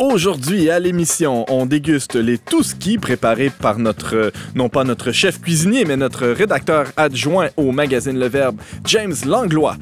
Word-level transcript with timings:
Aujourd'hui 0.00 0.70
à 0.70 0.78
l'émission, 0.78 1.44
on 1.50 1.66
déguste 1.66 2.14
les 2.14 2.38
Touski 2.38 2.96
préparés 2.96 3.50
par 3.50 3.78
notre, 3.78 4.32
non 4.54 4.70
pas 4.70 4.82
notre 4.82 5.12
chef 5.12 5.42
cuisinier, 5.42 5.84
mais 5.84 5.98
notre 5.98 6.26
rédacteur 6.26 6.86
adjoint 6.96 7.50
au 7.58 7.70
magazine 7.70 8.18
Le 8.18 8.26
Verbe, 8.26 8.56
James 8.86 9.14
Langlois. 9.26 9.76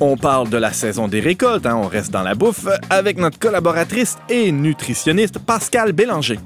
On 0.00 0.16
parle 0.16 0.48
de 0.48 0.56
la 0.56 0.72
saison 0.72 1.08
des 1.08 1.20
récoltes, 1.20 1.66
hein, 1.66 1.76
on 1.76 1.88
reste 1.88 2.10
dans 2.10 2.22
la 2.22 2.34
bouffe, 2.34 2.68
avec 2.88 3.18
notre 3.18 3.38
collaboratrice 3.38 4.16
et 4.30 4.50
nutritionniste 4.50 5.38
Pascal 5.38 5.92
Bélanger. 5.92 6.38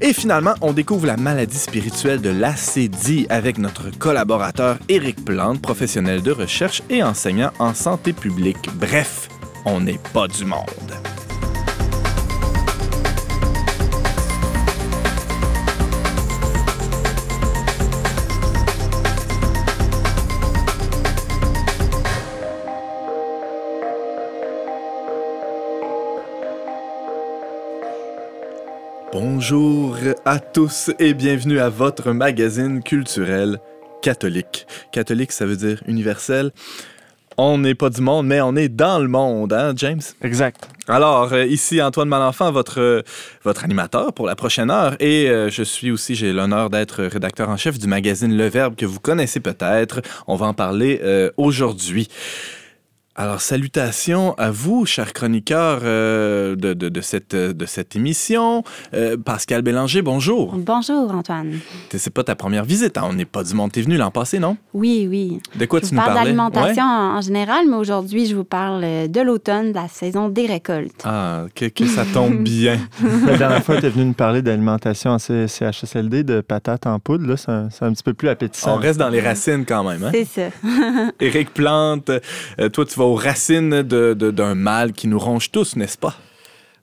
Et 0.00 0.12
finalement, 0.12 0.54
on 0.60 0.72
découvre 0.72 1.06
la 1.06 1.16
maladie 1.16 1.58
spirituelle 1.58 2.20
de 2.20 2.30
l'acédie 2.30 3.28
avec 3.30 3.58
notre 3.58 3.96
collaborateur 3.96 4.78
Éric 4.88 5.24
Plante, 5.24 5.62
professionnel 5.62 6.20
de 6.20 6.32
recherche 6.32 6.82
et 6.90 7.04
enseignant 7.04 7.52
en 7.60 7.74
santé 7.74 8.12
publique. 8.12 8.68
Bref, 8.74 9.28
on 9.64 9.82
n'est 9.82 10.00
pas 10.12 10.26
du 10.26 10.44
monde. 10.44 10.66
Bonjour 29.18 29.96
à 30.26 30.38
tous 30.38 30.90
et 30.98 31.14
bienvenue 31.14 31.58
à 31.58 31.70
votre 31.70 32.12
magazine 32.12 32.82
culturel 32.82 33.58
catholique. 34.02 34.66
Catholique, 34.92 35.32
ça 35.32 35.46
veut 35.46 35.56
dire 35.56 35.82
universel. 35.86 36.50
On 37.38 37.56
n'est 37.56 37.74
pas 37.74 37.88
du 37.88 38.02
monde, 38.02 38.26
mais 38.26 38.42
on 38.42 38.54
est 38.56 38.68
dans 38.68 38.98
le 38.98 39.08
monde, 39.08 39.54
hein, 39.54 39.72
James? 39.74 40.02
Exact. 40.20 40.68
Alors, 40.86 41.32
euh, 41.32 41.46
ici 41.46 41.80
Antoine 41.80 42.10
Malenfant, 42.10 42.52
votre, 42.52 43.04
votre 43.42 43.64
animateur 43.64 44.12
pour 44.12 44.26
la 44.26 44.36
prochaine 44.36 44.70
heure. 44.70 44.96
Et 45.00 45.30
euh, 45.30 45.48
je 45.48 45.62
suis 45.62 45.90
aussi, 45.90 46.14
j'ai 46.14 46.34
l'honneur 46.34 46.68
d'être 46.68 47.02
rédacteur 47.02 47.48
en 47.48 47.56
chef 47.56 47.78
du 47.78 47.86
magazine 47.86 48.36
Le 48.36 48.48
Verbe 48.48 48.76
que 48.76 48.84
vous 48.84 49.00
connaissez 49.00 49.40
peut-être. 49.40 50.02
On 50.26 50.36
va 50.36 50.44
en 50.44 50.54
parler 50.54 51.00
euh, 51.02 51.30
aujourd'hui. 51.38 52.08
Alors, 53.18 53.40
salutations 53.40 54.34
à 54.36 54.50
vous, 54.50 54.84
chers 54.84 55.14
chroniqueurs 55.14 55.80
euh, 55.84 56.54
de, 56.54 56.74
de, 56.74 56.90
de, 56.90 57.00
cette, 57.00 57.34
de 57.34 57.64
cette 57.64 57.96
émission. 57.96 58.62
Euh, 58.92 59.16
Pascal 59.16 59.62
Bélanger, 59.62 60.02
bonjour. 60.02 60.54
Bonjour, 60.54 61.10
Antoine. 61.14 61.54
C'est 61.90 62.12
pas 62.12 62.24
ta 62.24 62.34
première 62.34 62.66
visite, 62.66 62.98
hein? 62.98 63.04
on 63.08 63.14
n'est 63.14 63.24
pas 63.24 63.42
du 63.42 63.54
monde. 63.54 63.72
T'es 63.72 63.80
venu 63.80 63.96
l'an 63.96 64.10
passé, 64.10 64.38
non? 64.38 64.58
Oui, 64.74 65.06
oui. 65.08 65.40
De 65.58 65.64
quoi 65.64 65.80
je 65.82 65.86
tu 65.88 65.94
nous 65.94 66.00
parle 66.02 66.12
parlais? 66.12 66.24
d'alimentation 66.26 66.84
Ouais? 66.84 66.90
en, 66.90 67.16
en 67.16 67.20
général, 67.22 67.64
mais 67.66 67.76
aujourd'hui, 67.76 68.26
je 68.26 68.36
vous 68.36 68.44
parle 68.44 68.82
de 69.08 69.20
l'automne, 69.22 69.70
de 69.70 69.76
la 69.76 69.88
saison 69.88 70.28
des 70.28 70.44
récoltes. 70.44 71.00
Ah, 71.04 71.46
que, 71.54 71.64
que 71.66 71.86
ça 71.86 72.04
tombe 72.12 72.36
bien. 72.42 72.78
La 73.26 73.38
dernière 73.38 73.64
fois, 73.64 73.78
tu 73.80 73.86
es 73.86 73.88
venu 73.88 74.04
nous 74.04 74.12
parler 74.12 74.42
d'alimentation 74.42 75.12
en 75.12 75.18
C- 75.18 75.48
CHSLD, 75.48 76.22
de 76.22 76.42
patates 76.42 76.86
en 76.86 76.98
poudre. 76.98 77.26
Là, 77.26 77.38
c'est 77.38 77.50
un, 77.50 77.70
c'est 77.70 77.86
un 77.86 77.92
petit 77.94 78.02
peu 78.02 78.12
plus 78.12 78.28
appétissant. 78.28 78.74
On 78.74 78.78
reste 78.78 78.98
dans 78.98 79.08
les 79.08 79.22
racines 79.22 79.64
quand 79.64 79.84
même. 79.84 80.04
Hein? 80.04 80.10
C'est 80.12 80.26
ça. 80.26 80.48
Éric 81.20 81.54
Plante, 81.54 82.10
euh, 82.60 82.68
toi, 82.68 82.84
tu 82.84 82.94
vas 82.98 83.05
aux 83.06 83.14
racines 83.14 83.82
de- 83.82 84.14
de- 84.14 84.30
d'un 84.30 84.54
mal 84.54 84.92
qui 84.92 85.06
nous 85.08 85.18
ronge 85.18 85.50
tous, 85.50 85.76
n'est-ce 85.76 85.98
pas? 85.98 86.14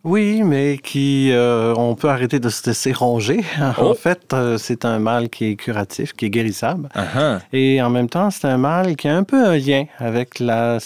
Oui, 0.03 0.43
mais 0.43 0.79
qui 0.83 1.31
euh, 1.31 1.73
on 1.77 1.95
peut 1.95 2.09
arrêter 2.09 2.39
de 2.41 2.49
se 2.49 2.67
laisser 2.69 2.91
ronger. 2.91 3.39
Oh. 3.79 3.91
En 3.91 3.93
fait, 3.93 4.21
euh, 4.33 4.57
c'est 4.57 4.83
un 4.83 4.99
mal 4.99 5.29
qui 5.29 5.45
est 5.51 5.55
curatif, 5.55 6.11
qui 6.13 6.25
est 6.25 6.29
guérissable. 6.29 6.89
Ah, 6.93 7.05
ah. 7.15 7.39
Et 7.53 7.81
en 7.81 7.89
même 7.89 8.09
temps, 8.09 8.29
c'est 8.29 8.47
un 8.47 8.57
mal 8.57 8.95
qui 8.97 9.07
a 9.07 9.15
un 9.15 9.23
peu 9.23 9.45
un 9.45 9.55
lien 9.57 9.85
avec 9.99 10.39
la, 10.39 10.79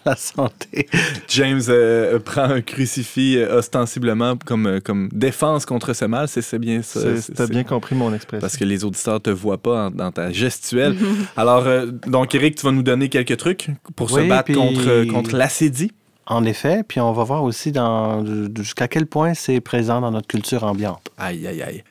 la 0.04 0.16
santé. 0.16 0.88
James 1.28 1.60
euh, 1.68 2.18
prend 2.18 2.42
un 2.44 2.60
crucifix 2.60 3.36
euh, 3.36 3.58
ostensiblement 3.58 4.34
comme, 4.44 4.66
euh, 4.66 4.80
comme 4.80 5.08
défense 5.12 5.66
contre 5.66 5.92
ce 5.92 6.04
mal, 6.04 6.28
c'est 6.28 6.58
bien 6.58 6.82
ça? 6.82 7.00
T'as 7.34 7.46
bien 7.46 7.64
compris 7.64 7.94
mon 7.94 8.12
expression. 8.14 8.40
Parce 8.40 8.56
que 8.56 8.64
les 8.64 8.84
auditeurs 8.84 9.20
te 9.20 9.30
voient 9.30 9.58
pas 9.62 9.86
en- 9.86 9.90
dans 9.90 10.10
ta 10.12 10.30
gestuelle. 10.32 10.96
Alors, 11.36 11.66
euh, 11.66 11.86
donc, 12.06 12.34
Eric, 12.34 12.56
tu 12.56 12.64
vas 12.66 12.72
nous 12.72 12.82
donner 12.82 13.08
quelques 13.08 13.36
trucs 13.36 13.68
pour 13.96 14.10
se 14.10 14.20
battre 14.28 14.44
puis- 14.44 14.54
contre, 14.54 15.04
contre 15.12 15.36
l'acédie. 15.36 15.92
En 16.26 16.44
effet, 16.44 16.84
puis 16.86 17.00
on 17.00 17.12
va 17.12 17.24
voir 17.24 17.42
aussi 17.42 17.72
dans, 17.72 18.24
jusqu'à 18.56 18.86
quel 18.86 19.06
point 19.06 19.34
c'est 19.34 19.60
présent 19.60 20.00
dans 20.00 20.12
notre 20.12 20.28
culture 20.28 20.62
ambiante. 20.62 21.10
Aïe, 21.18 21.44
aïe, 21.44 21.60
aïe. 21.60 21.82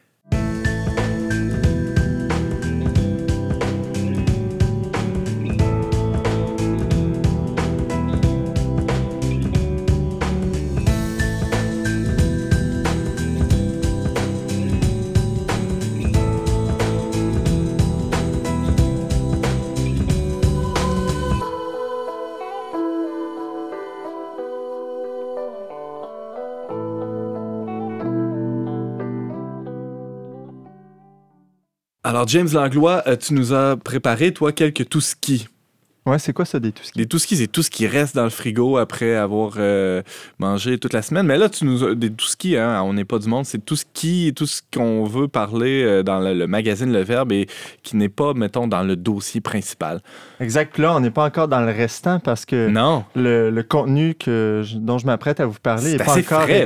Alors, 32.10 32.28
James 32.28 32.48
Langlois, 32.52 33.04
euh, 33.06 33.16
tu 33.16 33.36
nous 33.36 33.54
as 33.54 33.78
préparé, 33.78 34.34
toi, 34.34 34.52
quelques 34.52 34.90
touskis. 34.90 35.48
Ouais, 36.08 36.18
c'est 36.18 36.34
quoi 36.34 36.44
ça 36.46 36.60
des 36.60 36.72
tout 36.72 36.82
Les 36.96 37.06
touskis, 37.06 37.38
c'est 37.38 37.46
tout 37.46 37.62
ce 37.62 37.70
qui 37.70 37.86
reste 37.86 38.16
dans 38.16 38.24
le 38.24 38.32
frigo 38.32 38.78
après 38.78 39.14
avoir 39.16 39.54
euh, 39.58 40.02
mangé 40.40 40.80
toute 40.80 40.94
la 40.94 41.04
semaine. 41.04 41.28
Mais 41.28 41.38
là, 41.38 41.50
tu 41.50 41.66
nous 41.66 41.84
as 41.84 41.94
des 41.94 42.10
touskis, 42.10 42.58
hein, 42.58 42.82
on 42.84 42.94
n'est 42.94 43.06
pas 43.06 43.20
du 43.20 43.28
monde, 43.30 43.46
c'est 43.46 43.64
tout 43.64 43.76
ce 43.76 43.86
qui, 43.94 44.34
tout 44.36 44.48
ce 44.48 44.64
qu'on 44.74 45.04
veut 45.04 45.28
parler 45.28 45.84
euh, 45.84 46.02
dans 46.02 46.20
le, 46.20 46.34
le 46.34 46.48
magazine 46.48 46.92
Le 46.92 47.04
Verbe 47.04 47.32
et 47.32 47.48
qui 47.84 47.96
n'est 47.96 48.10
pas, 48.10 48.34
mettons, 48.34 48.66
dans 48.68 48.82
le 48.82 48.96
dossier 48.96 49.40
principal. 49.40 50.02
Exact. 50.40 50.80
Là, 50.80 50.96
on 50.96 51.02
n'est 51.02 51.12
pas 51.12 51.26
encore 51.26 51.48
dans 51.48 51.62
le 51.62 51.72
restant 51.72 52.20
parce 52.20 52.44
que 52.44 52.70
Non. 52.70 53.04
le, 53.16 53.52
le 53.52 53.62
contenu 53.64 54.16
que 54.16 54.64
je- 54.66 54.78
dont 54.78 54.98
je 54.98 55.06
m'apprête 55.06 55.40
à 55.42 55.46
vous 55.46 55.60
parler 55.62 55.92
n'est 55.92 55.98
pas, 56.04 56.18
encore 56.18 56.42
frais, 56.42 56.66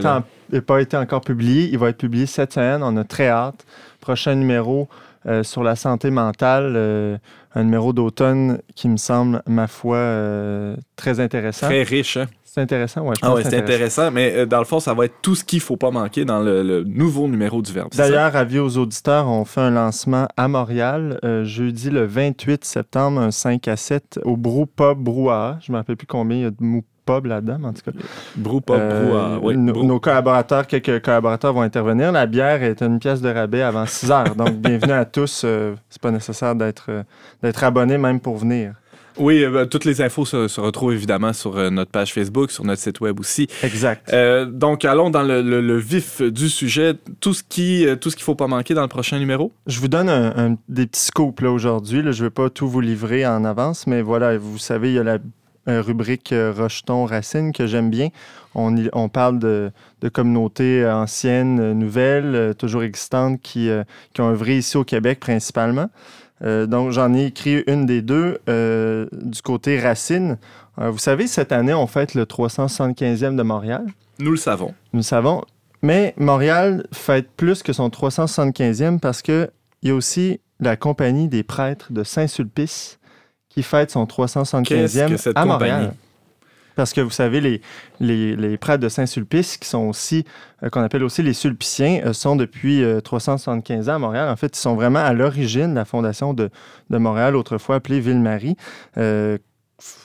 pas 0.66 0.82
été 0.82 0.96
encore 0.96 1.20
publié. 1.22 1.68
Il 1.70 1.80
va 1.80 1.90
être 1.90 1.98
publié 1.98 2.28
cette 2.28 2.54
semaine. 2.54 2.82
On 2.82 2.96
a 2.96 3.04
très 3.04 3.28
hâte. 3.28 3.66
Prochain 4.00 4.36
numéro 4.36 4.88
euh, 5.26 5.44
sur 5.44 5.64
la 5.64 5.76
santé 5.76 6.12
mentale. 6.12 6.74
euh, 6.76 7.18
un 7.56 7.64
numéro 7.64 7.94
d'automne 7.94 8.60
qui 8.76 8.90
me 8.90 8.98
semble, 8.98 9.44
ma 9.48 9.68
foi, 9.68 9.98
euh, 9.98 10.76
très 10.96 11.20
intéressant. 11.20 11.68
Très 11.68 11.84
riche, 11.84 12.18
hein? 12.18 12.26
C'est 12.44 12.62
intéressant, 12.62 13.02
ouais. 13.02 13.14
je 13.16 13.26
Ah 13.26 13.30
pense 13.30 13.38
ouais, 13.38 13.44
c'est 13.50 13.58
intéressant, 13.58 14.12
mais 14.12 14.46
dans 14.46 14.60
le 14.60 14.66
fond, 14.66 14.80
ça 14.80 14.94
va 14.94 15.06
être 15.06 15.16
tout 15.22 15.34
ce 15.36 15.44
qu'il 15.44 15.60
faut 15.60 15.78
pas 15.78 15.90
manquer 15.92 16.24
dans 16.26 16.40
le, 16.42 16.62
le 16.64 16.84
nouveau 16.84 17.28
numéro 17.28 17.62
du 17.62 17.72
Verbe. 17.72 17.90
D'ailleurs, 17.96 18.36
avis 18.36 18.60
aux 18.60 18.78
auditeurs, 18.78 19.28
on 19.28 19.44
fait 19.46 19.62
un 19.62 19.72
lancement 19.72 20.28
à 20.38 20.48
Montréal 20.48 21.20
jeudi 21.44 21.90
le 21.90 22.06
28 22.06 22.64
septembre, 22.64 23.20
un 23.22 23.32
5 23.32 23.68
à 23.68 23.76
7 23.76 24.20
au 24.24 24.38
Brou 24.38 24.66
Pub 24.68 25.00
Brouhaha. 25.00 25.58
Je 25.62 25.72
ne 25.72 25.74
me 25.74 25.80
rappelle 25.80 25.98
plus 25.98 26.06
combien 26.08 26.38
il 26.38 26.44
y 26.44 26.46
a 26.46 26.52
de 26.52 26.58
pub 27.06 27.26
là-dedans, 27.26 27.60
en 27.64 27.74
tout 27.74 27.82
cas. 27.86 27.92
Brou, 28.36 28.62
Euh, 28.70 29.36
brou, 29.38 29.48
oui, 29.50 29.58
nos, 29.58 29.74
brou. 29.74 29.84
nos 29.84 30.00
collaborateurs, 30.00 30.68
quelques 30.68 31.02
collaborateurs 31.04 31.54
vont 31.54 31.62
intervenir. 31.62 32.12
La 32.12 32.26
bière 32.26 32.64
est 32.64 32.82
une 32.82 33.00
pièce 33.00 33.22
de 33.22 33.30
rabais 33.30 33.62
avant 33.62 33.86
6 33.86 34.12
heures. 34.12 34.36
Donc, 34.36 34.54
bienvenue 34.56 34.94
à 34.94 35.06
tous. 35.06 35.44
Euh, 35.46 35.76
c'est 35.90 36.02
pas 36.02 36.12
nécessaire 36.12 36.56
d'être 36.56 36.86
euh, 36.90 37.04
d'être 37.42 37.64
abonné 37.64 37.98
même 37.98 38.20
pour 38.20 38.38
venir. 38.38 38.74
Oui, 39.20 39.44
euh, 39.44 39.52
ben, 39.52 39.68
toutes 39.68 39.86
les 39.86 40.02
infos 40.02 40.26
se, 40.26 40.48
se 40.48 40.60
retrouvent 40.60 40.92
évidemment 40.94 41.34
sur 41.34 41.56
euh, 41.56 41.70
notre 41.70 41.92
page 41.92 42.12
Facebook, 42.14 42.50
sur 42.50 42.64
notre 42.66 42.82
site 42.82 43.00
web 43.00 43.20
aussi. 43.20 43.48
Exact. 43.62 44.12
Euh, 44.12 44.46
donc, 44.46 44.86
allons 44.86 45.12
dans 45.12 45.22
le, 45.22 45.44
le- 45.44 45.62
le 45.62 45.78
vif 45.78 46.20
du 46.24 46.50
sujet. 46.50 46.96
Tout 47.20 47.36
ce 47.36 47.44
qui, 47.48 47.86
tout 48.02 48.10
ce 48.10 48.16
qu'il 48.16 48.24
faut 48.26 48.34
pas 48.34 48.48
manquer 48.48 48.74
dans 48.74 48.82
le 48.82 48.88
prochain 48.88 49.20
numéro? 49.20 49.52
Je 49.68 49.80
vous 49.80 49.88
donne 49.88 50.10
un- 50.10 50.34
un- 50.36 50.56
des 50.68 50.88
petits 50.88 51.04
scoops 51.06 51.42
là, 51.44 51.52
aujourd'hui. 51.52 52.02
là. 52.02 52.12
Je 52.12 52.24
ne 52.24 52.28
vais 52.30 52.32
pas 52.34 52.50
tout 52.50 52.68
vous 52.68 52.82
livrer 52.82 53.24
en 53.28 53.46
avance, 53.46 53.86
mais 53.86 54.02
voilà, 54.02 54.36
vous 54.40 54.58
savez, 54.58 54.90
il 54.90 54.96
y 54.96 55.00
a 55.00 55.04
la 55.04 55.20
rubrique 55.68 56.32
euh, 56.34 56.54
Rocheton-Racine 56.56 57.52
que 57.54 57.68
j'aime 57.68 57.90
bien. 57.90 58.10
On, 58.56 58.76
y- 58.76 58.90
on 58.94 59.10
parle 59.10 59.40
de, 59.40 59.72
de 60.02 60.10
communautés 60.10 60.84
euh, 60.84 60.94
anciennes, 60.96 61.60
euh, 61.60 61.74
nouvelles, 61.74 62.36
euh, 62.36 62.54
toujours 62.54 62.84
existantes, 62.84 63.42
qui, 63.42 63.70
euh, 63.70 63.84
qui 64.14 64.22
ont 64.22 64.30
œuvré 64.30 64.58
ici 64.58 64.78
au 64.78 64.84
Québec 64.84 65.20
principalement. 65.20 65.90
Euh, 66.44 66.66
donc, 66.66 66.92
j'en 66.92 67.14
ai 67.14 67.26
écrit 67.28 67.64
une 67.68 67.86
des 67.86 68.02
deux 68.02 68.40
euh, 68.50 69.08
du 69.14 69.42
côté 69.42 69.80
Racine. 69.80 70.38
Euh, 70.80 70.90
vous 70.90 70.98
savez, 70.98 71.28
cette 71.28 71.52
année, 71.52 71.74
on 71.74 71.88
fête 71.88 72.16
le 72.16 72.26
375e 72.26 73.36
de 73.36 73.44
Montréal. 73.44 73.86
Nous 74.20 74.32
le 74.32 74.38
savons. 74.38 74.74
Nous 74.92 75.00
le 75.00 75.04
savons. 75.04 75.44
Mais 75.82 76.14
Montréal 76.18 76.86
fête 76.92 77.30
plus 77.36 77.64
que 77.64 77.74
son 77.74 77.90
375e 77.90 79.00
parce 79.00 79.22
qu'il 79.22 79.50
y 79.84 79.90
a 79.92 79.96
aussi 79.96 80.40
la 80.60 80.76
Compagnie 80.76 81.28
des 81.28 81.44
prêtres 81.44 81.92
de 81.92 82.04
Saint-Sulpice 82.04 83.00
qui 83.54 83.64
fête 83.64 83.92
son 83.92 84.06
Qu'est-ce 84.06 84.98
375e 84.98 85.10
que 85.10 85.18
cette 85.18 85.38
à? 85.38 85.46
Montréal. 85.46 85.94
Parce 86.76 86.92
que 86.92 87.02
vous 87.02 87.12
savez, 87.12 87.40
les, 87.40 87.62
les, 88.00 88.36
les 88.36 88.58
prêtres 88.58 88.82
de 88.82 88.90
Saint-Sulpice, 88.90 89.58
qui 89.58 89.68
sont 89.68 89.88
aussi, 89.88 90.26
euh, 90.64 90.70
qu'on 90.70 90.82
appelle 90.82 91.04
aussi 91.04 91.22
les 91.22 91.34
Sulpiciens, 91.34 92.02
euh, 92.04 92.14
sont 92.14 92.36
depuis 92.36 92.84
euh, 92.84 93.00
375 93.00 93.90
ans 93.90 93.96
à 93.96 94.00
Montréal. 94.00 94.30
En 94.30 94.36
fait, 94.36 94.58
ils 94.58 94.60
sont 94.60 94.74
vraiment 94.74 95.00
à 95.00 95.14
l'origine 95.14 95.72
de 95.72 95.76
la 95.76 95.86
fondation 95.86 96.34
de, 96.34 96.50
de 96.90 96.98
Montréal, 96.98 97.36
autrefois 97.36 97.76
appelée 97.76 98.00
Ville-Marie. 98.00 98.58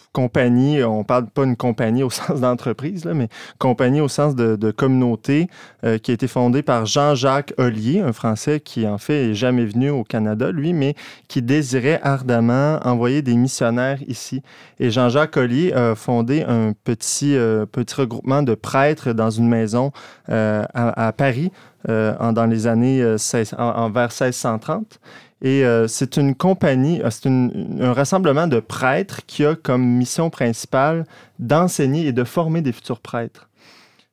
Euh, 0.08 0.28
compagnie, 0.28 0.82
on 0.82 1.05
parle 1.05 1.26
pas 1.26 1.44
d'une 1.44 1.56
compagnie 1.56 2.02
au 2.02 2.10
sens 2.10 2.40
d'entreprise, 2.40 3.05
mais 3.06 3.28
compagnie 3.58 4.00
au 4.00 4.08
sens 4.08 4.34
de, 4.34 4.70
communauté 4.70 5.49
euh, 5.84 5.99
qui 5.99 6.10
a 6.10 6.14
été 6.14 6.28
fondée 6.28 6.62
par 6.62 6.87
Jean-Jacques 6.87 7.55
Ollier, 7.56 8.00
un 8.00 8.12
Français 8.12 8.60
qui 8.60 8.87
en 8.87 8.99
fait 8.99 9.31
est 9.31 9.34
jamais 9.34 9.64
venu 9.64 9.90
au 9.90 10.05
Canada, 10.05 10.50
lui, 10.50 10.72
mais 10.72 10.94
qui 11.28 11.43
désirait 11.43 12.00
ardemment 12.02 12.78
envoyer 12.84 13.22
des 13.22 13.34
missionnaires 13.34 13.99
ici. 14.06 14.43
Et 14.78 14.90
Jean-Jacques 14.90 15.37
Ollier 15.37 15.72
a 15.72 15.94
fondé 15.94 16.43
un 16.43 16.72
petit, 16.84 17.37
euh, 17.37 17.66
petit 17.66 17.94
regroupement 17.94 18.43
de 18.43 18.55
prêtres 18.55 19.12
dans 19.12 19.31
une 19.31 19.49
maison 19.49 19.93
euh, 20.31 20.64
à, 20.75 21.12
Paris 21.12 21.50
euh, 21.88 22.32
dans 22.32 22.46
les 22.46 22.66
années 22.66 23.02
euh, 23.02 23.19
16 23.19 23.55
en, 23.58 23.64
en 23.64 23.90
vers 23.90 24.10
1630. 24.10 25.00
Et 25.43 25.64
euh, 25.64 25.87
c'est 25.87 26.17
une 26.17 26.35
compagnie, 26.35 27.00
euh, 27.02 27.11
c'est 27.11 27.29
un 27.29 27.93
rassemblement 27.93 28.46
de 28.46 28.61
prêtres 28.61 29.20
qui 29.26 29.44
a 29.44 29.55
comme 29.55 29.85
mission 29.85 30.31
principale 30.31 31.05
d'enseigner 31.38 32.06
et 32.06 32.12
de 32.12 32.25
former 32.25 32.61
des 32.61 32.73
futurs 32.73 33.00
prêtres. 33.00 33.49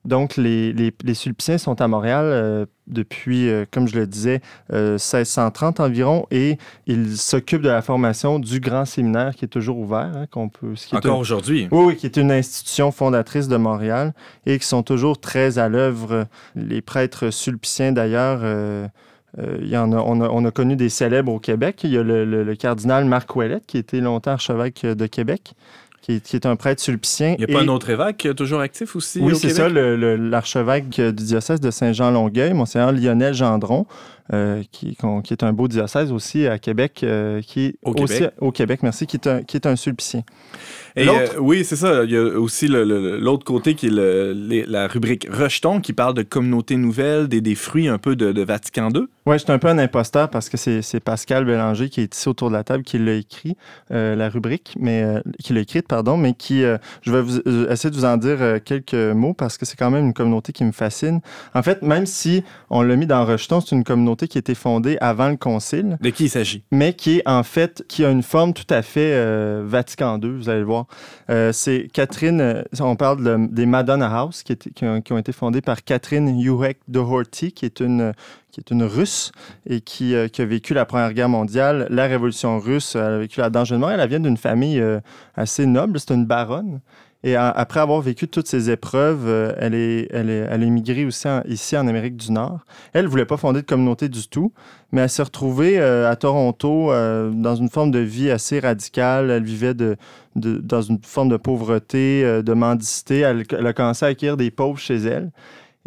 Donc, 0.06 0.38
les, 0.38 0.72
les, 0.72 0.94
les 1.04 1.14
Sulpiciens 1.16 1.58
sont 1.58 1.82
à 1.82 1.88
Montréal 1.88 2.26
euh, 2.26 2.66
depuis, 2.86 3.50
euh, 3.50 3.66
comme 3.70 3.88
je 3.88 3.98
le 3.98 4.06
disais, 4.06 4.42
euh, 4.72 4.94
1630 4.94 5.80
environ, 5.80 6.28
et 6.30 6.58
ils 6.86 7.18
s'occupent 7.18 7.64
de 7.64 7.70
la 7.70 7.82
formation 7.82 8.38
du 8.38 8.60
grand 8.60 8.86
séminaire 8.86 9.36
qui 9.36 9.46
est 9.46 9.50
toujours 9.50 9.80
ouvert, 9.80 10.12
hein, 10.16 10.26
qu'on 10.30 10.50
peut, 10.50 10.76
ce 10.76 10.88
qui 10.88 10.96
est 10.96 11.00
Encore 11.00 11.18
aujourd'hui? 11.18 11.68
oui, 11.72 11.86
oui, 11.86 11.96
qui 11.96 12.06
est 12.06 12.18
une 12.18 12.32
institution 12.32 12.92
fondatrice 12.92 13.48
de 13.48 13.58
Montréal 13.58 14.14
et 14.46 14.60
qui 14.60 14.68
sont 14.68 14.84
toujours 14.84 15.20
très 15.20 15.58
à 15.58 15.70
l'œuvre. 15.70 16.28
Les 16.56 16.82
prêtres 16.82 17.32
sulpiciens, 17.32 17.92
d'ailleurs, 17.92 18.42
il 19.62 19.68
y 19.70 19.78
en 19.78 19.92
a, 19.92 19.98
on, 19.98 20.22
a, 20.22 20.30
on 20.30 20.46
a 20.46 20.52
connu 20.52 20.76
des 20.76 20.90
célèbres 20.90 21.32
au 21.34 21.40
Québec. 21.40 21.82
Il 21.84 21.92
y 21.92 21.98
a 21.98 22.04
le, 22.04 22.24
le- 22.26 22.44
le 22.44 22.56
cardinal 22.56 23.06
Marc 23.06 23.36
Ouellette, 23.36 23.66
qui 23.68 23.78
était 23.78 24.00
longtemps 24.00 24.32
archevêque 24.32 24.86
de 24.86 25.06
Québec, 25.08 25.54
qui 26.02 26.14
est, 26.14 26.20
qui 26.24 26.36
est 26.36 26.46
un 26.46 26.56
prêtre 26.56 26.82
sulpicien. 26.82 27.36
Il 27.40 27.46
n'y 27.46 27.52
a 27.52 27.58
pas 27.58 27.64
un 27.64 27.68
autre 27.68 27.90
évêque 27.90 28.26
euh, 28.28 28.34
toujours 28.34 28.60
actif 28.62 28.96
aussi 28.96 29.20
oui, 29.20 29.34
au 29.34 29.36
c'est 29.36 29.50
ça, 29.50 29.68
l'archevêque 29.70 30.90
du 30.90 31.12
diocèse 31.24 31.60
de 31.60 31.72
Saint-Jean-Longueuil, 31.72 32.54
Monseigneur 32.54 32.92
Lionel 32.92 33.34
Gendron, 33.34 33.86
euh, 34.34 34.64
qui, 34.72 34.96
est 35.32 35.44
un 35.44 35.54
beau 35.54 35.68
diocèse 35.68 36.12
aussi 36.12 36.48
à 36.48 36.58
Québec, 36.58 37.02
euh, 37.04 37.42
qui 37.42 37.66
est 37.66 37.76
Au 37.84 37.92
aussi 37.94 38.20
Québec. 38.20 38.34
au 38.40 38.52
Québec, 38.52 38.80
merci, 38.84 39.06
qui 39.08 39.18
est 39.18 39.28
un, 39.28 39.44
qui 39.44 39.58
est 39.58 39.66
un 39.68 39.76
sulpicien. 39.76 40.22
Et 40.98 41.10
euh, 41.10 41.28
oui, 41.40 41.66
c'est 41.66 41.76
ça. 41.76 42.04
Il 42.06 42.12
y 42.12 42.18
a 42.18 42.24
aussi 42.24 42.68
l'autre 42.70 43.44
côté 43.44 43.76
qui 43.76 43.88
est 43.88 43.90
le- 43.90 44.32
les- 44.34 44.66
la 44.66 44.88
rubrique 44.88 45.28
Rejeton 45.30 45.82
qui 45.82 45.92
parle 45.94 46.14
de 46.14 46.22
communautés 46.24 46.78
nouvelles, 46.78 47.28
des, 47.28 47.42
des 47.42 47.56
fruits 47.56 47.88
un 47.90 47.98
peu 47.98 48.16
de, 48.16 48.32
de 48.32 48.42
Vatican 48.44 48.90
II. 48.94 49.08
Oui, 49.26 49.38
je 49.40 49.44
suis 49.44 49.52
un 49.52 49.58
peu 49.60 49.68
un 49.68 49.78
imposteur 49.80 50.30
parce 50.30 50.50
que 50.50 50.56
c'est 50.58 51.00
Pascal 51.00 51.46
Bélanger 51.46 51.90
qui 51.90 52.02
est 52.02 52.16
ici 52.16 52.30
autour 52.30 52.50
de 52.50 52.54
la 52.54 52.64
table 52.64 52.84
qui 52.84 52.98
l'a 53.00 53.16
écrit, 53.16 53.58
euh, 53.92 54.16
la 54.16 54.30
rubrique, 54.30 54.76
mais 54.80 55.04
euh, 55.04 55.20
qui 55.44 55.52
l'a 55.54 55.62
écrite, 55.62 55.88
pardon, 55.88 56.16
mais 56.16 56.34
qui, 56.34 56.64
euh, 56.64 56.78
je 57.02 57.12
vais 57.12 57.22
vous, 57.24 57.40
essayer 57.70 57.90
de 57.90 57.96
vous 57.96 58.06
en 58.06 58.18
dire 58.18 58.60
quelques 58.64 58.94
mots 58.94 59.34
parce 59.34 59.58
que 59.58 59.66
c'est 59.66 59.76
quand 59.78 59.90
même 59.92 60.06
une 60.06 60.14
communauté 60.14 60.54
qui 60.54 60.64
me 60.64 60.72
fascine. 60.72 61.22
En 61.56 61.64
fait, 61.64 61.82
même 61.82 62.06
si 62.06 62.44
on 62.70 62.84
l'a 62.84 62.96
mis 62.96 63.08
dans 63.08 63.26
Rejeton, 63.26 63.62
c'est 63.62 63.76
une 63.76 63.84
communauté 63.84 64.28
qui 64.28 64.38
a 64.38 64.40
été 64.40 64.54
fondée 64.56 64.98
avant 65.02 65.28
le 65.30 65.36
Concile, 65.38 65.98
De 66.02 66.10
qui 66.12 66.26
il 66.26 66.30
s'agit? 66.30 66.64
mais 66.72 66.94
qui 66.94 67.18
est 67.18 67.24
en 67.28 67.44
fait, 67.44 67.84
qui 67.90 68.06
a 68.06 68.12
une 68.12 68.24
forme 68.24 68.54
tout 68.54 68.68
à 68.70 68.82
fait 68.84 69.16
Vatican 69.64 70.20
II, 70.22 70.30
vous 70.38 70.50
allez 70.50 70.60
le 70.60 70.66
voir. 70.66 70.85
Euh, 71.30 71.52
c'est 71.52 71.88
Catherine, 71.92 72.42
euh, 72.42 72.64
on 72.80 72.96
parle 72.96 73.24
de- 73.24 73.48
des 73.52 73.66
Madonna 73.66 74.08
House, 74.08 74.44
qui, 74.44 74.56
ont, 74.84 75.18
été 75.18 75.32
fondées 75.32 75.62
par 75.62 75.84
Catherine 75.84 76.28
Uhek 76.28 76.78
Doherty, 76.88 77.52
qui 77.52 77.66
est 77.66 77.80
une, 77.80 78.14
qui 78.52 78.60
est 78.60 78.72
une 78.72 78.84
Russe 78.84 79.32
et 79.68 79.82
qui, 79.82 80.16
euh, 80.16 80.28
a 80.42 80.46
vécu 80.46 80.74
la 80.74 80.86
Première 80.86 81.14
Guerre 81.14 81.30
mondiale, 81.30 81.88
la 81.90 82.06
Révolution 82.06 82.60
russe, 82.60 82.96
elle 82.96 83.02
a 83.02 83.18
vécu 83.20 83.42
la. 83.42 83.50
Elle 83.92 84.00
vient 84.08 84.20
d'une 84.20 84.38
famille 84.38 84.84
assez 85.36 85.66
noble, 85.66 86.00
c'est 86.00 86.14
une 86.14 86.26
baronne. 86.26 86.80
Et 87.28 87.36
a- 87.36 87.50
après 87.50 87.80
avoir 87.80 88.02
vécu 88.02 88.28
toutes 88.28 88.48
ces 88.48 88.70
épreuves, 88.70 89.26
euh, 89.28 89.52
elle, 89.58 89.74
est, 89.74 90.08
elle, 90.12 90.30
est, 90.30 90.48
elle 90.48 90.62
est 90.62 90.68
immigrée 90.68 91.06
aussi 91.06 91.28
ici 91.48 91.76
en 91.76 91.88
Amérique 91.88 92.18
du 92.18 92.32
Nord. 92.32 92.60
Elle 92.94 93.06
ne 93.06 93.10
voulait 93.10 93.26
pas 93.26 93.36
fonder 93.38 93.62
de 93.62 93.66
communauté 93.66 94.10
du 94.10 94.28
tout, 94.28 94.54
mais 94.92 95.02
elle 95.02 95.10
s'est 95.10 95.24
retrouvée 95.24 95.80
euh, 95.80 96.08
à 96.10 96.16
Toronto 96.16 96.92
euh, 96.92 97.32
dans 97.32 97.56
une 97.56 97.70
forme 97.70 97.90
de 97.90 97.98
vie 98.00 98.30
assez 98.30 98.60
radicale. 98.60 99.32
Elle 99.32 99.44
vivait 99.44 99.74
de, 99.74 99.98
de- 100.36 100.60
dans 100.60 100.84
une 100.84 101.00
forme 101.04 101.30
de 101.30 101.38
pauvreté, 101.38 102.22
de 102.44 102.54
mendicité. 102.54 103.22
Elle, 103.22 103.44
a 103.66 103.74
commencé 103.74 104.06
à 104.06 104.10
acquérir 104.10 104.38
des 104.38 104.52
pauvres 104.52 104.78
chez 104.78 104.98
elle. 104.98 105.32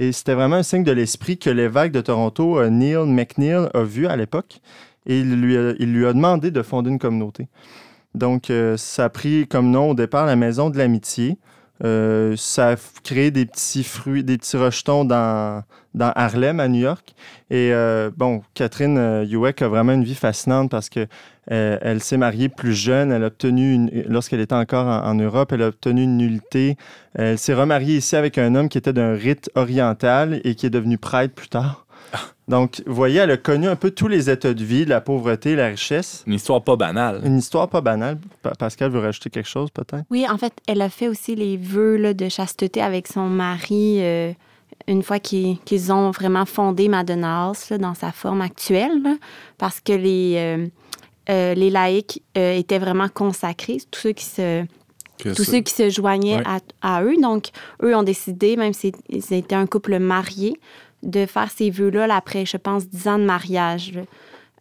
Et 0.00 0.10
c'était 0.10 0.34
vraiment 0.34 0.56
un 0.56 0.62
signe 0.64 0.82
de 0.84 0.92
l'esprit 0.92 1.38
que 1.38 1.50
l'évêque 1.50 1.92
de 1.92 2.00
Toronto, 2.00 2.68
Neil 2.68 3.06
McNeil, 3.06 3.68
a 3.74 3.82
vu 3.84 4.08
à 4.08 4.16
l'époque. 4.16 4.60
Et 5.06 5.20
il 5.20 5.40
lui, 5.40 5.56
a, 5.56 5.72
il 5.78 5.92
lui 5.92 6.04
a 6.04 6.12
demandé 6.12 6.50
de 6.50 6.62
fonder 6.62 6.90
une 6.90 6.98
communauté. 6.98 7.46
Donc, 8.14 8.50
euh, 8.50 8.76
ça 8.76 9.04
a 9.04 9.08
pris 9.08 9.46
comme 9.46 9.70
nom 9.70 9.90
au 9.90 9.94
départ 9.94 10.26
la 10.26 10.36
Maison 10.36 10.70
de 10.70 10.78
l'Amitié. 10.78 11.38
Euh, 11.84 12.34
ça 12.36 12.70
a 12.70 12.76
créé 13.04 13.30
des 13.30 13.46
petits 13.46 13.84
fruits, 13.84 14.24
des 14.24 14.36
petits 14.36 14.56
rejetons 14.56 15.04
dans, 15.04 15.62
Harlem, 16.00 16.58
à 16.58 16.68
New 16.68 16.80
York. 16.80 17.14
Et 17.50 17.72
euh, 17.72 18.10
bon, 18.16 18.42
Catherine 18.54 19.24
Houek 19.30 19.62
a 19.62 19.68
vraiment 19.68 19.92
une 19.92 20.02
vie 20.02 20.16
fascinante 20.16 20.70
parce 20.70 20.88
que 20.88 21.06
elle 21.50 22.02
s'est 22.02 22.18
mariée 22.18 22.50
plus 22.50 22.74
jeune. 22.74 23.10
Elle 23.10 23.24
a 23.24 23.28
obtenu, 23.28 23.88
lorsqu'elle 24.06 24.40
était 24.40 24.54
encore 24.54 24.86
en, 24.86 25.08
en 25.08 25.14
Europe, 25.14 25.52
elle 25.52 25.62
a 25.62 25.68
obtenu 25.68 26.02
une 26.02 26.18
nullité. 26.18 26.76
Elle 27.14 27.38
s'est 27.38 27.54
remariée 27.54 27.96
ici 27.96 28.16
avec 28.16 28.36
un 28.36 28.54
homme 28.54 28.68
qui 28.68 28.76
était 28.76 28.92
d'un 28.92 29.14
rite 29.14 29.50
oriental 29.54 30.42
et 30.44 30.54
qui 30.56 30.66
est 30.66 30.70
devenu 30.70 30.98
prêtre 30.98 31.34
plus 31.34 31.48
tard. 31.48 31.86
Donc, 32.48 32.82
vous 32.86 32.94
voyez, 32.94 33.18
elle 33.20 33.30
a 33.30 33.36
connu 33.36 33.68
un 33.68 33.76
peu 33.76 33.90
tous 33.90 34.08
les 34.08 34.30
états 34.30 34.54
de 34.54 34.64
vie, 34.64 34.84
la 34.86 35.00
pauvreté, 35.02 35.54
la 35.54 35.66
richesse. 35.66 36.24
Une 36.26 36.32
histoire 36.34 36.62
pas 36.62 36.76
banale. 36.76 37.20
Une 37.24 37.36
histoire 37.38 37.68
pas 37.68 37.82
banale. 37.82 38.18
Pa- 38.42 38.54
Pascal 38.58 38.90
veut 38.90 39.00
rajouter 39.00 39.28
quelque 39.28 39.48
chose, 39.48 39.68
peut-être? 39.70 40.04
Oui, 40.10 40.26
en 40.28 40.38
fait, 40.38 40.54
elle 40.66 40.80
a 40.80 40.88
fait 40.88 41.08
aussi 41.08 41.34
les 41.36 41.58
vœux 41.58 41.96
là, 41.98 42.14
de 42.14 42.28
chasteté 42.30 42.80
avec 42.80 43.06
son 43.06 43.26
mari 43.28 43.98
euh, 44.00 44.32
une 44.86 45.02
fois 45.02 45.18
qu'ils 45.18 45.92
ont 45.92 46.10
vraiment 46.10 46.46
fondé 46.46 46.88
Madonna 46.88 47.44
House 47.48 47.68
là, 47.68 47.76
dans 47.76 47.94
sa 47.94 48.12
forme 48.12 48.40
actuelle, 48.40 49.02
là, 49.02 49.16
parce 49.58 49.80
que 49.80 49.92
les, 49.92 50.34
euh, 50.36 50.66
euh, 51.28 51.52
les 51.54 51.68
laïcs 51.68 52.22
euh, 52.38 52.54
étaient 52.56 52.78
vraiment 52.78 53.08
consacrés, 53.08 53.78
tous 53.90 54.00
ceux 54.00 54.12
qui 54.12 54.24
se, 54.24 54.64
tous 55.18 55.44
ceux 55.44 55.60
qui 55.60 55.74
se 55.74 55.90
joignaient 55.90 56.36
Ouais. 56.36 56.60
à, 56.80 56.96
à 56.98 57.02
eux. 57.04 57.16
Donc, 57.20 57.48
eux 57.82 57.94
ont 57.94 58.02
décidé, 58.04 58.56
même 58.56 58.72
s'ils 58.72 58.94
étaient 59.30 59.54
un 59.54 59.66
couple 59.66 59.98
marié, 59.98 60.54
de 61.02 61.26
faire 61.26 61.50
ces 61.50 61.70
vœux-là 61.70 62.06
là, 62.06 62.16
après, 62.16 62.44
je 62.46 62.56
pense, 62.56 62.88
dix 62.88 63.06
ans 63.08 63.18
de 63.18 63.24
mariage, 63.24 63.92
là, 63.94 64.02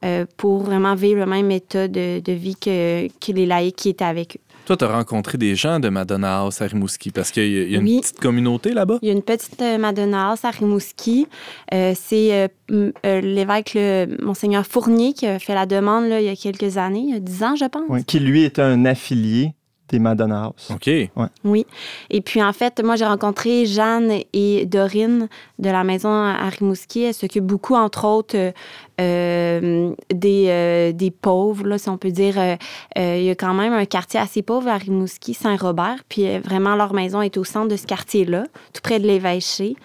euh, 0.05 0.25
pour 0.37 0.59
vraiment 0.63 0.93
vivre 0.95 1.19
le 1.21 1.25
même 1.25 1.49
état 1.51 1.87
de, 1.87 2.19
de 2.19 2.31
vie 2.31 2.55
que, 2.55 3.07
que 3.07 3.31
les 3.31 3.45
laïcs 3.47 3.75
qui 3.75 3.89
étaient 3.89 4.05
avec 4.05 4.35
eux. 4.37 4.41
Toi, 4.67 4.75
tu 4.75 4.83
as 4.83 4.89
rencontré 4.89 5.37
des 5.37 5.55
gens 5.55 5.79
de 5.79 5.87
Madonna 5.87 6.39
House 6.41 6.61
à 6.61 6.67
Rimouski 6.67 7.11
parce 7.11 7.31
qu'il 7.31 7.45
y 7.47 7.71
y 7.71 7.75
a 7.75 7.79
une 7.79 7.85
Oui. 7.85 8.01
petite 8.01 8.19
communauté 8.19 8.73
là-bas? 8.73 8.99
Il 9.01 9.07
y 9.07 9.11
a 9.11 9.13
une 9.13 9.23
petite 9.23 9.61
euh, 9.61 9.77
Madonna 9.77 10.31
House 10.31 10.43
à 10.43 10.51
Rimouski. 10.51 11.25
Euh, 11.73 11.93
c'est 11.95 12.49
euh, 12.69 13.21
l'évêque, 13.21 13.77
Monseigneur 14.21 14.65
Fournier, 14.67 15.13
qui 15.13 15.25
a 15.25 15.39
fait 15.39 15.53
la 15.55 15.65
demande 15.65 16.09
là, 16.09 16.19
il 16.19 16.25
y 16.27 16.29
a 16.29 16.35
quelques 16.35 16.77
années, 16.77 16.99
il 17.07 17.13
y 17.13 17.15
a 17.15 17.19
dix 17.21 17.43
ans, 17.43 17.55
je 17.55 17.63
pense. 17.65 17.83
Oui, 17.87 18.03
qui 18.03 18.19
lui 18.19 18.43
était 18.43 18.61
un 18.61 18.83
affilié 18.85 19.53
des 19.89 19.99
Madonna 19.99 20.45
House. 20.45 20.71
OK. 20.73 20.89
Oui. 21.43 21.65
Et 22.09 22.21
puis, 22.21 22.41
en 22.43 22.53
fait, 22.53 22.83
moi, 22.83 22.95
j'ai 22.95 23.05
rencontré 23.05 23.65
Jeanne 23.65 24.11
et 24.33 24.65
Dorine 24.65 25.29
de 25.59 25.69
la 25.69 25.83
maison 25.83 26.09
à 26.09 26.49
Rimouski. 26.49 27.03
Elles 27.03 27.13
s'occupent 27.13 27.45
beaucoup, 27.45 27.75
entre 27.75 28.05
autres, 28.05 28.35
euh, 28.35 28.51
euh, 28.99 29.93
des, 30.13 30.45
euh, 30.47 30.91
des 30.91 31.11
pauvres, 31.11 31.65
là, 31.67 31.77
si 31.77 31.89
on 31.89 31.97
peut 31.97 32.11
dire. 32.11 32.35
Euh, 32.37 32.55
il 32.97 33.23
y 33.23 33.29
a 33.29 33.35
quand 33.35 33.53
même 33.53 33.73
un 33.73 33.85
quartier 33.85 34.19
assez 34.19 34.41
pauvre 34.41 34.67
à 34.67 34.77
Rimouski, 34.77 35.33
Saint-Robert. 35.33 35.97
Puis, 36.09 36.27
euh, 36.27 36.39
vraiment, 36.43 36.75
leur 36.75 36.93
maison 36.93 37.21
est 37.21 37.37
au 37.37 37.43
centre 37.43 37.67
de 37.67 37.75
ce 37.75 37.85
quartier-là, 37.85 38.45
tout 38.73 38.81
près 38.81 38.99
de 38.99 39.07
l'évêché. 39.07 39.75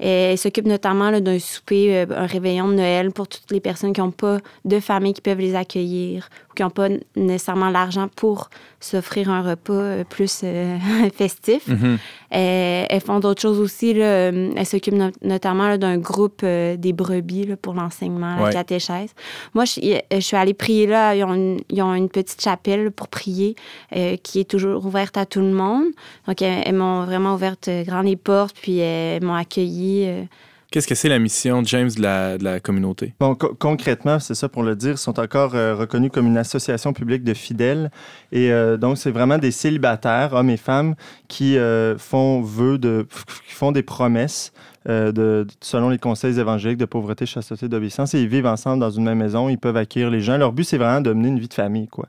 Et 0.00 0.08
Elles 0.32 0.38
s'occupent 0.38 0.66
notamment 0.66 1.18
d'un 1.20 1.38
souper, 1.38 1.94
euh, 1.98 2.06
un 2.16 2.26
réveillon 2.26 2.68
de 2.68 2.74
Noël 2.74 3.12
pour 3.12 3.28
toutes 3.28 3.50
les 3.50 3.60
personnes 3.60 3.92
qui 3.92 4.00
n'ont 4.00 4.10
pas 4.10 4.38
de 4.64 4.80
famille 4.80 5.12
qui 5.12 5.20
peuvent 5.20 5.38
les 5.40 5.54
accueillir 5.54 6.28
ou 6.50 6.54
qui 6.54 6.62
n'ont 6.62 6.70
pas 6.70 6.88
nécessairement 7.16 7.68
l'argent 7.68 8.08
pour 8.16 8.48
s'offrir 8.80 9.30
un 9.30 9.42
repas 9.42 9.72
euh, 9.74 10.04
plus 10.04 10.40
euh, 10.42 10.78
festif. 11.14 11.68
Mhm. 11.68 11.98
Euh, 12.32 12.84
elles 12.88 13.00
font 13.00 13.20
d'autres 13.20 13.42
choses 13.42 13.58
aussi. 13.58 13.92
Là. 13.92 14.04
Euh, 14.04 14.52
Elles 14.56 14.64
s'occupent 14.66 14.94
no- 14.94 15.10
notamment 15.22 15.76
d'un 15.76 15.98
groupe 15.98 16.40
euh, 16.44 16.76
des 16.76 16.92
brebis 16.92 17.44
là, 17.46 17.56
pour 17.56 17.74
l'enseignement, 17.74 18.36
la 18.36 18.42
Ouais. 18.44 18.52
catéchèse. 18.52 19.10
Moi, 19.54 19.64
je, 19.66 19.70
suis- 19.72 19.94
je 20.12 20.20
suis 20.20 20.36
allée 20.36 20.54
prier 20.54 20.86
là. 20.86 21.14
Ils 21.14 21.24
ont 21.24 21.34
une, 21.34 21.60
ils 21.68 21.82
ont 21.82 21.92
une 21.94 22.08
petite 22.08 22.40
chapelle 22.40 22.90
pour 22.90 23.08
prier 23.08 23.54
euh, 23.96 24.16
qui 24.22 24.40
est 24.40 24.48
toujours 24.48 24.86
ouverte 24.86 25.16
à 25.18 25.26
tout 25.26 25.40
le 25.40 25.50
monde. 25.52 25.86
Donc, 26.26 26.40
elles, 26.40 26.62
elles 26.64 26.74
m'ont 26.74 27.04
vraiment 27.04 27.34
ouvert 27.34 27.56
euh, 27.68 27.82
grand 27.84 28.00
les 28.02 28.16
portes, 28.16 28.56
puis 28.62 28.78
elles 28.78 29.22
m'ont 29.22 29.34
accueillie. 29.34 29.89
Euh, 30.06 30.22
Qu'est-ce 30.70 30.86
que 30.86 30.94
c'est 30.94 31.08
la 31.08 31.18
mission 31.18 31.64
James 31.64 31.90
de 31.90 32.00
la, 32.00 32.38
de 32.38 32.44
la 32.44 32.60
communauté? 32.60 33.12
Bon, 33.18 33.34
co- 33.34 33.56
concrètement, 33.58 34.20
c'est 34.20 34.36
ça 34.36 34.48
pour 34.48 34.62
le 34.62 34.76
dire, 34.76 34.92
ils 34.92 34.98
sont 34.98 35.18
encore 35.18 35.56
euh, 35.56 35.74
reconnus 35.74 36.12
comme 36.12 36.28
une 36.28 36.38
association 36.38 36.92
publique 36.92 37.24
de 37.24 37.34
fidèles. 37.34 37.90
Et 38.30 38.52
euh, 38.52 38.76
donc, 38.76 38.96
c'est 38.96 39.10
vraiment 39.10 39.38
des 39.38 39.50
célibataires, 39.50 40.32
hommes 40.32 40.50
et 40.50 40.56
femmes, 40.56 40.94
qui 41.26 41.58
euh, 41.58 41.98
font 41.98 42.40
vœu 42.40 42.78
de, 42.78 43.04
qui 43.48 43.54
font 43.54 43.72
des 43.72 43.82
promesses 43.82 44.52
euh, 44.88 45.10
de, 45.10 45.44
selon 45.60 45.88
les 45.88 45.98
conseils 45.98 46.38
évangéliques 46.38 46.78
de 46.78 46.84
pauvreté, 46.84 47.26
chasteté, 47.26 47.68
d'obéissance. 47.68 48.14
Et 48.14 48.22
ils 48.22 48.28
vivent 48.28 48.46
ensemble 48.46 48.78
dans 48.78 48.90
une 48.90 49.02
même 49.02 49.18
maison, 49.18 49.48
ils 49.48 49.58
peuvent 49.58 49.76
accueillir 49.76 50.08
les 50.08 50.20
gens. 50.20 50.38
Leur 50.38 50.52
but, 50.52 50.62
c'est 50.62 50.78
vraiment 50.78 51.00
de 51.00 51.12
mener 51.12 51.30
une 51.30 51.40
vie 51.40 51.48
de 51.48 51.54
famille, 51.54 51.88
quoi. 51.88 52.06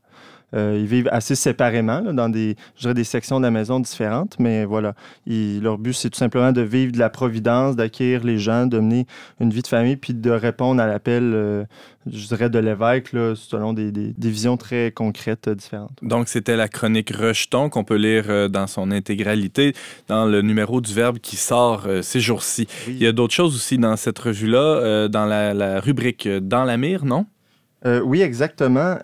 Euh, 0.53 0.77
ils 0.79 0.85
vivent 0.85 1.07
assez 1.11 1.35
séparément, 1.35 2.01
là, 2.01 2.11
dans 2.13 2.27
des, 2.29 2.55
je 2.75 2.81
dirais 2.81 2.93
des 2.93 3.03
sections 3.05 3.39
de 3.39 3.45
la 3.45 3.51
maison 3.51 3.79
différentes, 3.79 4.35
mais 4.39 4.65
voilà. 4.65 4.93
Ils- 5.25 5.61
leur 5.61 5.77
but, 5.77 5.93
c'est 5.93 6.09
tout 6.09 6.17
simplement 6.19 6.51
de 6.51 6.61
vivre 6.61 6.91
de 6.91 6.99
la 6.99 7.09
providence, 7.09 7.75
d'accueillir 7.75 8.23
les 8.23 8.37
gens, 8.37 8.65
de 8.65 8.79
mener 8.79 9.05
une 9.39 9.49
vie 9.51 9.61
de 9.61 9.67
famille, 9.67 9.95
puis 9.95 10.13
de 10.13 10.29
répondre 10.31 10.81
à 10.81 10.87
l'appel, 10.87 11.31
euh, 11.33 11.63
je 12.11 12.27
dirais, 12.27 12.49
de 12.49 12.59
l'évêque, 12.59 13.13
là, 13.13 13.33
selon 13.35 13.71
des, 13.73 13.91
des- 13.91 14.13
des 14.17 14.29
visions 14.29 14.57
très 14.57 14.91
concrètes 14.91 15.47
euh, 15.47 15.55
différentes. 15.55 15.97
Donc, 16.01 16.27
c'était 16.27 16.57
la 16.57 16.67
chronique 16.67 17.11
Rejeton 17.15 17.69
qu'on 17.69 17.83
peut 17.83 17.95
lire 17.95 18.49
dans 18.49 18.67
son 18.67 18.91
intégralité 18.91 19.73
dans 20.07 20.25
le 20.25 20.41
numéro 20.41 20.81
du 20.81 20.93
Verbe 20.93 21.19
qui 21.19 21.35
sort 21.37 21.87
ces 22.01 22.19
jours-ci. 22.19 22.67
Il 22.87 22.97
y 23.01 23.07
a 23.07 23.11
d'autres 23.11 23.33
choses 23.33 23.55
aussi 23.55 23.77
dans 23.77 23.95
cette 23.95 24.19
revue-là, 24.19 25.07
dans 25.07 25.25
la, 25.25 25.53
la 25.53 25.79
rubrique 25.79 26.27
Dans 26.27 26.63
la 26.65 26.77
mire, 26.77 27.05
non? 27.05 27.25
Oui, 27.85 28.21
exactement. 28.21 28.97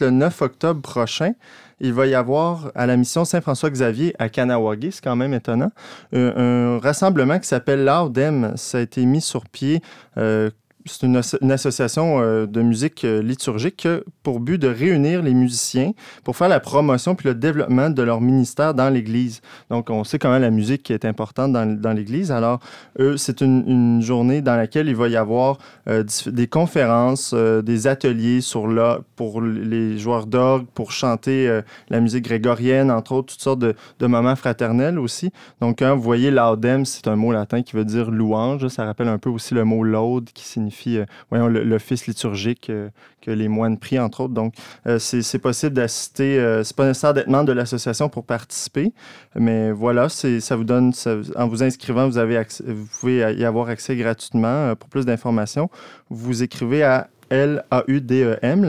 Le 0.00 0.10
9 0.10 0.42
octobre 0.42 0.80
prochain, 0.80 1.32
il 1.80 1.92
va 1.92 2.06
y 2.06 2.14
avoir 2.14 2.70
à 2.74 2.86
la 2.86 2.96
mission 2.96 3.24
Saint-François-Xavier 3.24 4.14
à 4.18 4.28
Kanawagé, 4.28 4.90
c'est 4.90 5.02
quand 5.02 5.16
même 5.16 5.34
étonnant, 5.34 5.70
euh, 6.14 6.76
un 6.76 6.78
rassemblement 6.78 7.38
qui 7.38 7.48
s'appelle 7.48 7.84
l'Ardem. 7.84 8.52
Ça 8.56 8.78
a 8.78 8.80
été 8.80 9.04
mis 9.06 9.20
sur 9.20 9.44
pied. 9.46 9.82
euh, 10.16 10.50
c'est 10.88 11.06
une, 11.06 11.16
asso- 11.16 11.38
une 11.40 11.52
association 11.52 12.20
euh, 12.20 12.46
de 12.46 12.62
musique 12.62 13.04
euh, 13.04 13.22
liturgique 13.22 13.76
qui 13.76 13.88
a 13.88 14.00
pour 14.22 14.40
but 14.40 14.58
de 14.58 14.68
réunir 14.68 15.22
les 15.22 15.34
musiciens 15.34 15.92
pour 16.24 16.36
faire 16.36 16.48
la 16.48 16.60
promotion 16.60 17.14
puis 17.14 17.28
le 17.28 17.34
développement 17.34 17.90
de 17.90 18.02
leur 18.02 18.20
ministère 18.20 18.74
dans 18.74 18.90
l'Église. 18.90 19.40
Donc, 19.70 19.90
on 19.90 20.04
sait 20.04 20.18
comment 20.18 20.38
la 20.38 20.50
musique 20.50 20.90
est 20.90 21.04
importante 21.04 21.52
dans, 21.52 21.92
l'Église. 21.92 22.30
Alors, 22.30 22.60
eux, 22.98 23.16
c'est 23.16 23.40
une, 23.40 24.00
journée 24.02 24.42
dans 24.42 24.56
laquelle 24.56 24.88
il 24.88 24.96
va 24.96 25.08
y 25.08 25.16
avoir 25.16 25.58
euh, 25.88 26.04
des 26.26 26.46
conférences, 26.46 27.32
euh, 27.34 27.62
des 27.62 27.86
ateliers 27.86 28.40
sur 28.40 28.68
pour 29.16 29.40
les 29.40 29.98
joueurs 29.98 30.26
d'orgue, 30.26 30.66
pour 30.74 30.92
chanter 30.92 31.48
euh, 31.48 31.62
la 31.88 32.00
musique 32.00 32.24
grégorienne, 32.24 32.90
entre 32.90 33.12
autres, 33.12 33.32
toutes 33.32 33.42
sortes 33.42 33.58
de, 33.58 33.74
moments 34.06 34.36
fraternels 34.36 34.98
aussi. 34.98 35.30
Donc, 35.60 35.80
quand 35.80 35.94
vous 35.96 36.02
voyez 36.02 36.30
laudem, 36.30 36.84
c'est 36.84 37.08
un 37.08 37.16
mot 37.16 37.32
latin 37.32 37.62
qui 37.62 37.76
veut 37.76 37.84
dire 37.84 38.10
louange. 38.10 38.68
Ça 38.68 38.84
rappelle 38.84 39.08
un 39.08 39.18
peu 39.18 39.30
aussi 39.30 39.54
le 39.54 39.64
mot 39.64 39.82
laude 39.82 40.30
qui 40.32 40.44
signifie, 40.44 40.77
euh, 40.86 41.04
voyons, 41.30 41.48
l'office 41.48 42.06
liturgique 42.06 42.70
euh, 42.70 42.88
que 43.20 43.30
les 43.30 43.48
moines 43.48 43.78
prient, 43.78 43.98
entre 43.98 44.22
autres. 44.22 44.34
Donc, 44.34 44.54
euh, 44.86 44.98
c'est 44.98 45.38
possible 45.38 45.74
d'assister. 45.74 46.62
c'est 46.64 46.76
pas 46.76 46.86
nécessaire 46.86 47.14
d'être 47.14 47.28
membre 47.28 47.46
de 47.46 47.52
l'association 47.52 48.08
pour 48.08 48.24
participer, 48.24 48.92
mais 49.34 49.72
voilà, 49.72 50.08
ça 50.08 50.56
vous 50.56 50.64
donne, 50.64 50.92
en 51.36 51.48
vous 51.48 51.62
inscrivant, 51.62 52.08
vous, 52.08 52.18
avez 52.18 52.40
vous 52.66 52.86
pouvez 53.00 53.34
y 53.34 53.44
avoir 53.44 53.68
accès 53.68 53.96
gratuitement. 53.96 54.74
Pour 54.76 54.88
plus 54.88 55.04
d'informations, 55.04 55.68
vous 56.10 56.42
écrivez 56.42 56.82
à 56.82 57.08
L-A-U-D-E-M, 57.30 58.64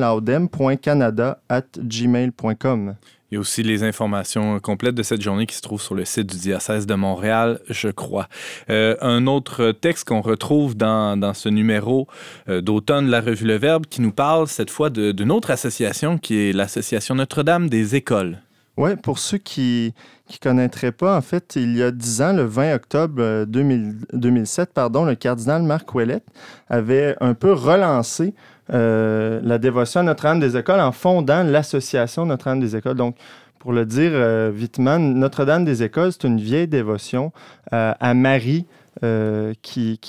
at 1.49 1.61
gmail.com. 1.77 2.95
Il 3.31 3.35
y 3.35 3.37
a 3.37 3.41
aussi 3.41 3.61
les 3.61 3.83
informations 3.83 4.59
complètes 4.59 4.95
de 4.95 5.03
cette 5.03 5.21
journée 5.21 5.45
qui 5.45 5.55
se 5.55 5.61
trouvent 5.61 5.81
sur 5.81 5.93
le 5.93 6.03
site 6.03 6.31
du 6.31 6.37
diocèse 6.37 6.87
de 6.87 6.95
Montréal, 6.95 7.59
je 7.69 7.89
crois. 7.89 8.27
Euh, 8.71 8.95
un 9.01 9.27
autre 9.27 9.71
texte 9.71 10.07
qu'on 10.07 10.21
retrouve 10.21 10.75
dans, 10.75 11.15
dans 11.15 11.35
ce 11.35 11.47
numéro 11.47 12.07
euh, 12.47 12.61
d'automne 12.61 13.05
de 13.05 13.11
la 13.11 13.21
revue 13.21 13.45
Le 13.45 13.57
Verbe 13.57 13.85
qui 13.85 14.01
nous 14.01 14.11
parle 14.11 14.47
cette 14.47 14.71
fois 14.71 14.89
d'une 14.89 15.31
autre 15.31 15.51
association 15.51 16.17
qui 16.17 16.39
est 16.39 16.53
l'Association 16.53 17.13
Notre-Dame 17.13 17.69
des 17.69 17.95
écoles. 17.95 18.39
Oui, 18.77 18.95
pour 18.95 19.19
ceux 19.19 19.37
qui 19.37 19.93
ne 20.31 20.37
connaîtraient 20.37 20.93
pas, 20.93 21.17
en 21.17 21.21
fait, 21.21 21.55
il 21.57 21.75
y 21.75 21.83
a 21.83 21.91
10 21.91 22.21
ans, 22.21 22.33
le 22.33 22.45
20 22.45 22.75
octobre 22.75 23.21
euh, 23.21 23.45
2000 23.45 23.95
2007, 24.13 24.73
pardon, 24.73 25.05
le 25.05 25.15
cardinal 25.15 25.61
Marc 25.61 25.93
Ouellet 25.93 26.21
avait 26.67 27.15
un 27.19 27.33
peu 27.33 27.51
relancé 27.51 28.33
euh, 28.71 29.39
la 29.43 29.57
dévotion 29.57 30.01
à 30.01 30.03
Notre-Dame 30.03 30.39
des 30.39 30.57
écoles 30.57 30.79
en 30.79 30.91
fondant 30.91 31.43
l'association 31.43 32.25
Notre-Dame 32.25 32.59
des 32.59 32.75
écoles. 32.75 32.95
Donc, 32.95 33.15
pour 33.59 33.73
le 33.73 33.85
dire 33.85 34.11
euh, 34.13 34.51
vitement, 34.53 34.97
Notre-Dame 34.97 35.65
des 35.65 35.83
écoles, 35.83 36.13
c'est 36.13 36.25
une 36.25 36.39
vieille 36.39 36.67
dévotion 36.67 37.33
euh, 37.73 37.93
à 37.99 38.13
Marie 38.13 38.65
euh, 39.03 39.53
qui, 39.61 39.99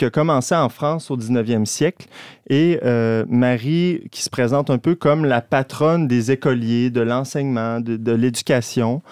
a 0.00 0.10
commencé 0.10 0.54
en 0.54 0.68
France 0.68 1.10
au 1.10 1.16
19e 1.16 1.66
siècle. 1.66 2.06
Et 2.48 2.80
Marie, 3.28 4.08
qui 4.10 4.22
se 4.22 4.30
présente 4.30 4.70
un 4.70 4.78
peu 4.78 4.94
comme 4.94 5.24
la 5.24 5.40
patronne 5.40 6.06
des 6.06 6.30
écoliers, 6.30 6.90
de 6.90 7.00
l'enseignement, 7.00 7.80
de 7.80 8.12
l'éducation. 8.12 9.02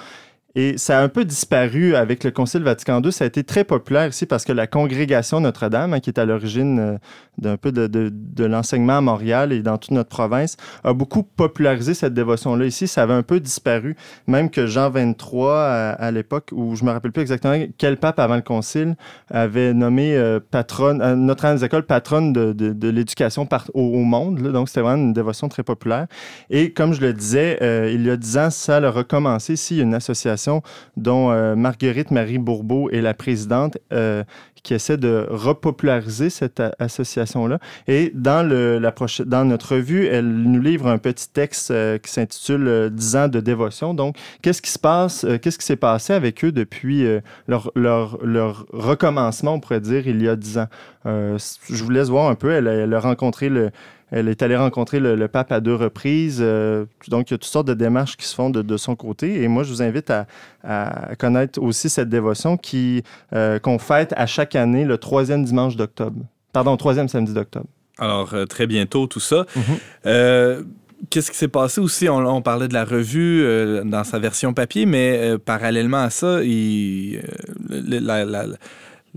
Et 0.54 0.78
ça 0.78 0.99
a 0.99 1.02
un 1.02 1.09
peu 1.09 1.25
disparu 1.25 1.95
avec 1.95 2.25
le 2.25 2.30
Concile 2.30 2.62
Vatican 2.62 3.00
II. 3.02 3.12
Ça 3.12 3.25
a 3.25 3.26
été 3.26 3.45
très 3.45 3.64
populaire 3.64 4.09
ici 4.09 4.26
parce 4.26 4.45
que 4.45 4.52
la 4.52 4.66
congrégation 4.66 5.40
Notre-Dame, 5.40 5.95
hein, 5.95 6.00
qui 6.00 6.11
est 6.11 6.19
à 6.19 6.25
l'origine 6.25 6.78
euh, 6.78 6.99
d'un 7.38 7.57
peu 7.57 7.73
de, 7.73 8.45
l'enseignement 8.45 8.99
à 8.99 9.00
Montréal 9.00 9.52
et 9.52 9.62
dans 9.62 9.78
toute 9.78 9.92
notre 9.92 10.09
province, 10.09 10.57
a 10.85 10.92
beaucoup 10.92 11.23
popularisé 11.23 11.95
cette 11.95 12.14
dévotion-là. 12.14 12.66
Ici, 12.66 12.88
ça 12.88 13.02
avait 13.02 13.14
un 13.14 13.23
peu 13.23 13.38
disparu. 13.40 13.97
Même 14.26 14.50
que 14.50 14.66
Jean 14.66 14.90
23, 14.90 15.57
à, 15.57 15.90
à 15.92 16.11
l'époque, 16.11 16.50
où 16.52 16.75
je 16.75 16.85
me 16.85 16.90
rappelle 16.90 17.12
plus 17.12 17.23
exactement 17.23 17.64
quel 17.78 17.97
pape 17.97 18.19
avant 18.19 18.37
le 18.37 18.42
Concile 18.42 18.97
avait 19.30 19.73
nommé 19.75 20.16
euh, 20.16 20.40
euh, 20.54 21.14
Notre-Dame 21.16 21.57
des 21.57 21.64
écoles 21.64 21.85
patronne 21.85 22.33
de, 22.33 22.88
l'éducation 22.88 23.49
au, 23.75 23.97
monde. 24.04 24.40
Donc, 24.52 24.69
c'était 24.69 24.80
vraiment 24.80 25.02
une 25.02 25.12
dévotion 25.12 25.49
très 25.49 25.62
populaire. 25.62 26.07
Et 26.49 26.73
comme 26.73 26.92
je 26.92 27.00
le 27.00 27.12
disais, 27.12 27.59
euh, 27.62 27.90
il 27.92 28.04
y 28.07 28.11
a 28.11 28.16
dix 28.16 28.37
ans, 28.38 28.50
ça 28.50 28.76
a 28.76 28.90
recommencé. 28.90 29.54
Ici, 29.54 29.80
une 29.80 29.95
association 29.95 30.50
dont 30.97 31.30
euh, 31.30 31.54
Marguerite 31.54 32.11
Marie 32.11 32.38
Bourbeau 32.38 32.90
est 32.90 33.00
la 33.00 33.14
présidente 33.14 33.78
euh, 33.92 34.25
qui 34.62 34.75
essaie 34.75 34.99
de 34.99 35.26
repopulariser 35.30 36.28
cette 36.28 36.62
association-là. 36.78 37.59
Et 37.88 38.12
dans, 38.14 38.47
le, 38.47 38.78
dans 39.25 39.45
notre 39.45 39.76
revue, 39.76 40.07
elle 40.07 40.28
nous 40.28 40.61
livre 40.61 40.87
un 40.87 40.99
petit 40.99 41.30
texte 41.30 41.71
euh, 41.71 41.97
qui 41.99 42.11
s'intitule 42.11 42.69
euh, 42.69 42.90
10 42.90 43.16
ans 43.16 43.28
de 43.28 43.40
dévotion. 43.40 43.95
Donc, 43.95 44.16
qu'est-ce 44.42 44.61
qui 44.61 44.71
se 44.71 44.78
passe, 44.78 45.25
qu'est-ce 45.40 45.59
qui 45.59 45.64
s'est 45.64 45.76
passé 45.76 46.12
avec 46.12 46.45
eux 46.45 46.52
depuis 46.52 47.07
leur, 47.47 47.71
leur, 47.75 48.19
leur 48.23 48.66
recommencement, 48.73 49.54
on 49.54 49.61
pourrait 49.61 49.80
dire, 49.80 50.07
il 50.07 50.23
y 50.23 50.28
a 50.28 50.37
10 50.37 50.59
ans? 50.59 50.69
Je 51.04 51.85
vous 51.85 51.90
laisse 51.90 52.09
voir 52.09 52.28
un 52.28 52.35
peu. 52.35 52.50
Elle, 52.50 52.66
elle 52.66 52.92
a 52.92 53.00
rencontré 53.00 53.49
le, 53.49 53.71
elle 54.11 54.29
est 54.29 54.43
allée 54.43 54.57
rencontrer 54.57 55.00
le, 55.00 55.14
le 55.17 55.29
pape 55.29 55.52
à 55.52 55.61
deux 55.61 55.75
reprises. 55.75 56.38
euh, 56.40 56.85
donc, 57.09 57.31
il 57.31 57.33
y 57.33 57.37
a 57.37 57.38
toutes 57.38 57.45
sortes 57.50 57.67
de 57.69 57.75
démarches 57.75 58.17
qui 58.17 58.26
se 58.26 58.35
font 58.35 58.50
de, 58.50 58.62
de 58.62 58.76
son 58.76 58.97
côté. 58.97 59.43
Et 59.43 59.49
moi, 59.49 59.62
je 59.62 59.71
vous 59.71 59.83
invite 59.83 60.11
à, 60.11 60.26
à 60.64 61.14
connaître 61.17 61.61
aussi 61.62 61.88
cette 61.88 62.09
dévotion 62.09 62.57
qui, 62.57 63.02
euh, 63.35 63.59
qu'on 63.59 63.79
fête 63.79 64.12
à 64.17 64.26
chaque 64.26 64.55
année 64.57 64.85
le 64.85 64.99
troisième 64.99 65.45
dimanche 65.45 65.76
d'octobre. 65.76 66.21
Pardon, 66.52 66.76
troisième 66.76 67.09
samedi 67.09 67.33
d'octobre. 67.33 67.67
Alors, 67.99 68.33
euh, 68.35 68.47
très 68.47 68.67
bientôt, 68.67 69.07
tout 69.07 69.21
ça. 69.21 69.47
Mhm. 69.57 69.62
Euh, 70.07 70.62
Qu'est-ce 71.09 71.31
qui 71.31 71.38
s'est 71.38 71.49
passé 71.49 71.81
aussi? 71.81 72.11
On, 72.11 72.19
on 72.19 72.43
parlait 72.43 72.69
de 72.69 72.75
la 72.75 72.85
revue 72.85 73.43
dans 73.87 74.05
sa 74.05 74.19
version 74.19 74.52
papier, 74.52 74.85
mais 74.85 75.33
parallèlement 75.43 76.02
à 76.02 76.11
ça, 76.11 76.43
il, 76.45 77.23
le- 77.71 78.00
la, 78.00 78.26
la- 78.26 78.45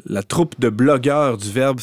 la 0.07 0.23
troupe 0.23 0.59
de 0.59 0.69
blogueurs 0.69 1.37
du 1.37 1.51
Verbe 1.51 1.79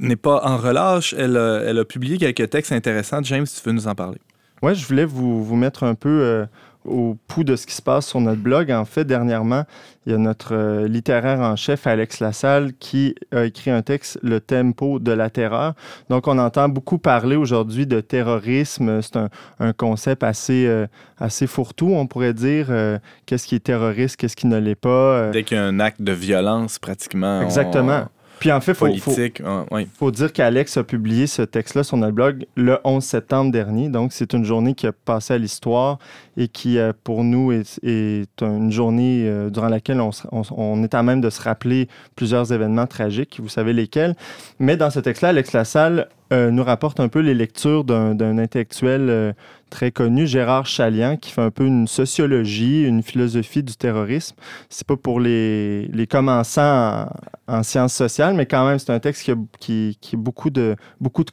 n'est 0.00 0.16
pas 0.16 0.40
en 0.44 0.56
relâche. 0.56 1.14
Elle, 1.18 1.36
a- 1.36 1.60
elle 1.64 1.78
a 1.78 1.84
publié 1.84 2.16
quelques 2.18 2.48
textes 2.50 2.72
intéressants. 2.72 3.22
James, 3.22 3.46
tu 3.46 3.60
veux 3.68 3.72
nous 3.72 3.86
en 3.86 3.94
parler? 3.94 4.18
Oui, 4.62 4.74
je 4.74 4.86
voulais 4.86 5.04
vous, 5.04 5.44
vous 5.44 5.56
mettre 5.56 5.82
un 5.84 5.94
peu 5.94 6.08
euh, 6.08 6.46
au 6.84 7.16
pouls 7.28 7.44
de 7.44 7.56
ce 7.56 7.66
qui 7.66 7.74
se 7.74 7.82
passe 7.82 8.06
sur 8.06 8.20
notre 8.20 8.40
blog. 8.40 8.70
En 8.70 8.84
fait, 8.84 9.04
dernièrement, 9.04 9.64
il 10.06 10.12
y 10.12 10.14
a 10.14 10.18
notre 10.18 10.54
euh, 10.54 10.86
littéraire 10.88 11.40
en 11.40 11.56
chef, 11.56 11.86
Alex 11.86 12.20
Lassalle, 12.20 12.72
qui 12.78 13.14
a 13.32 13.44
écrit 13.44 13.70
un 13.70 13.82
texte, 13.82 14.18
Le 14.22 14.40
tempo 14.40 14.98
de 14.98 15.12
la 15.12 15.30
terreur. 15.30 15.74
Donc, 16.10 16.28
on 16.28 16.38
entend 16.38 16.68
beaucoup 16.68 16.98
parler 16.98 17.36
aujourd'hui 17.36 17.86
de 17.86 18.00
terrorisme. 18.00 19.00
C'est 19.02 19.16
un, 19.16 19.28
un 19.60 19.72
concept 19.72 20.22
assez, 20.22 20.66
euh, 20.66 20.86
assez 21.18 21.46
fourre-tout, 21.46 21.92
on 21.94 22.06
pourrait 22.06 22.34
dire. 22.34 22.66
Euh, 22.70 22.98
qu'est-ce 23.26 23.46
qui 23.46 23.54
est 23.54 23.64
terroriste, 23.64 24.16
qu'est-ce 24.16 24.36
qui 24.36 24.46
ne 24.46 24.58
l'est 24.58 24.74
pas. 24.74 24.88
Euh, 24.88 25.30
Dès 25.32 25.42
qu'il 25.44 25.56
y 25.56 25.60
a 25.60 25.64
un 25.64 25.80
acte 25.80 26.02
de 26.02 26.12
violence, 26.12 26.78
pratiquement. 26.78 27.40
exactement. 27.42 28.04
Puis 28.44 28.52
en 28.52 28.60
fait, 28.60 28.72
il 28.72 28.74
faut, 28.74 28.86
faut, 28.86 29.10
politique. 29.14 29.42
oui. 29.70 29.88
faut 29.98 30.10
dire 30.10 30.30
qu'Alex 30.30 30.76
a 30.76 30.84
publié 30.84 31.26
ce 31.26 31.40
texte-là 31.40 31.82
sur 31.82 31.96
notre 31.96 32.12
blog 32.12 32.44
le 32.56 32.76
11 32.84 33.02
septembre 33.02 33.50
dernier. 33.50 33.88
Donc, 33.88 34.12
c'est 34.12 34.34
une 34.34 34.44
journée 34.44 34.74
qui 34.74 34.86
a 34.86 34.92
passé 34.92 35.32
à 35.32 35.38
l'histoire 35.38 35.98
et 36.36 36.48
qui, 36.48 36.76
euh, 36.76 36.92
pour 37.04 37.24
nous, 37.24 37.52
est, 37.52 37.80
est 37.82 38.42
une 38.42 38.70
journée 38.70 39.22
euh, 39.26 39.48
durant 39.48 39.68
laquelle 39.70 39.98
on, 39.98 40.12
se- 40.12 40.26
on- 40.30 40.42
on 40.54 40.82
est 40.82 40.92
à 40.92 41.02
même 41.02 41.22
de 41.22 41.30
se 41.30 41.40
rappeler 41.40 41.88
plusieurs 42.16 42.52
événements 42.52 42.86
tragiques. 42.86 43.38
Vous 43.42 43.48
savez 43.48 43.72
lesquels. 43.72 44.14
Mais 44.58 44.76
dans 44.76 44.90
ce 44.90 45.00
texte-là, 45.00 45.30
Alex 45.30 45.52
Lassalle 45.54 46.08
euh, 46.34 46.50
nous 46.50 46.64
rapporte 46.64 47.00
un 47.00 47.08
peu 47.08 47.20
les 47.20 47.32
lectures 47.34 47.84
d'un 47.84 48.14
d'un 48.14 48.36
intellectuel 48.36 49.06
euh, 49.08 49.32
très 49.74 49.90
connu, 49.90 50.24
Gérard 50.28 50.66
Chalian, 50.66 51.16
qui 51.16 51.32
fait 51.32 51.42
un 51.42 51.50
peu 51.50 51.66
une 51.66 51.88
sociologie, 51.88 52.84
une 52.84 53.02
philosophie 53.02 53.64
du 53.64 53.74
terrorisme. 53.74 54.36
C'est 54.70 54.86
pas 54.86 54.96
pour 54.96 55.18
les, 55.18 56.06
commençants 56.08 57.08
en, 57.48 57.62
sciences 57.64 57.92
sociales, 57.92 58.34
mais 58.34 58.46
quand 58.46 58.64
même, 58.68 58.78
c'est 58.78 58.92
un 58.92 59.00
texte 59.00 59.24
qui 59.24 59.32
a 59.32 60.16
beaucoup, 60.16 60.50
de, 60.50 60.76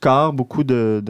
corps, 0.01 0.33
beaucoup 0.33 0.63
de, 0.63 1.03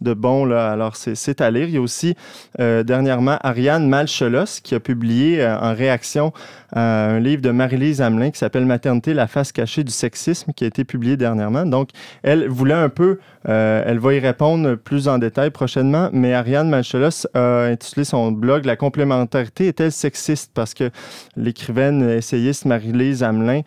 de 0.00 0.14
bon. 0.14 0.44
Là. 0.44 0.70
Alors, 0.70 0.96
c'est 0.96 1.40
à 1.40 1.50
lire. 1.50 1.68
Il 1.68 1.74
y 1.74 1.76
a 1.76 1.80
aussi 1.80 2.14
euh, 2.60 2.82
dernièrement 2.82 3.38
Ariane 3.42 3.88
Malchelos 3.88 4.60
qui 4.62 4.74
a 4.74 4.80
publié 4.80 5.40
euh, 5.40 5.58
en 5.58 5.74
réaction 5.74 6.32
à 6.72 7.06
un 7.06 7.20
livre 7.20 7.42
de 7.42 7.50
Marie-Lise 7.50 8.02
Hamelin 8.02 8.30
qui 8.30 8.38
s'appelle 8.38 8.66
Maternité, 8.66 9.14
la 9.14 9.26
face 9.26 9.52
cachée 9.52 9.84
du 9.84 9.92
sexisme, 9.92 10.52
qui 10.52 10.64
a 10.64 10.66
été 10.66 10.84
publié 10.84 11.16
dernièrement. 11.16 11.66
Donc, 11.66 11.90
elle 12.22 12.48
voulait 12.48 12.74
un 12.74 12.88
peu, 12.88 13.18
euh, 13.48 13.82
elle 13.86 13.98
va 13.98 14.14
y 14.14 14.18
répondre 14.18 14.74
plus 14.74 15.08
en 15.08 15.18
détail 15.18 15.50
prochainement, 15.50 16.10
mais 16.12 16.34
Ariane 16.34 16.68
Malchelos 16.68 17.26
a 17.34 17.66
intitulé 17.66 18.04
son 18.04 18.32
blog 18.32 18.64
La 18.64 18.76
complémentarité 18.76 19.68
est-elle 19.68 19.92
sexiste? 19.92 20.50
Parce 20.54 20.74
que 20.74 20.90
l'écrivaine 21.36 22.08
essayiste 22.10 22.64
Marie-Lise 22.64 23.22
Hamelin 23.22 23.62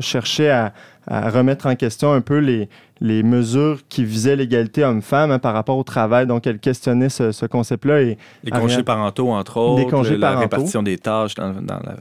cherchait 0.00 0.50
à 0.50 0.72
à 1.06 1.30
remettre 1.30 1.66
en 1.66 1.76
question 1.76 2.12
un 2.12 2.20
peu 2.20 2.38
les, 2.38 2.68
les 3.00 3.22
mesures 3.22 3.80
qui 3.88 4.04
visaient 4.04 4.36
l'égalité 4.36 4.82
homme-femme 4.84 5.30
hein, 5.30 5.38
par 5.38 5.52
rapport 5.52 5.76
au 5.76 5.82
travail. 5.82 6.26
Donc, 6.26 6.46
elle 6.46 6.58
questionnait 6.58 7.08
ce, 7.08 7.46
concept-là. 7.46 8.00
Et 8.02 8.18
les 8.42 8.50
congés 8.50 8.82
parentaux, 8.82 9.30
entre 9.30 9.58
autres, 9.58 9.82
les 9.82 9.90
congés 9.90 10.16
la 10.16 10.38
répartition 10.38 10.82
des 10.82 10.96
tâches 10.98 11.34
dans, 11.34 11.52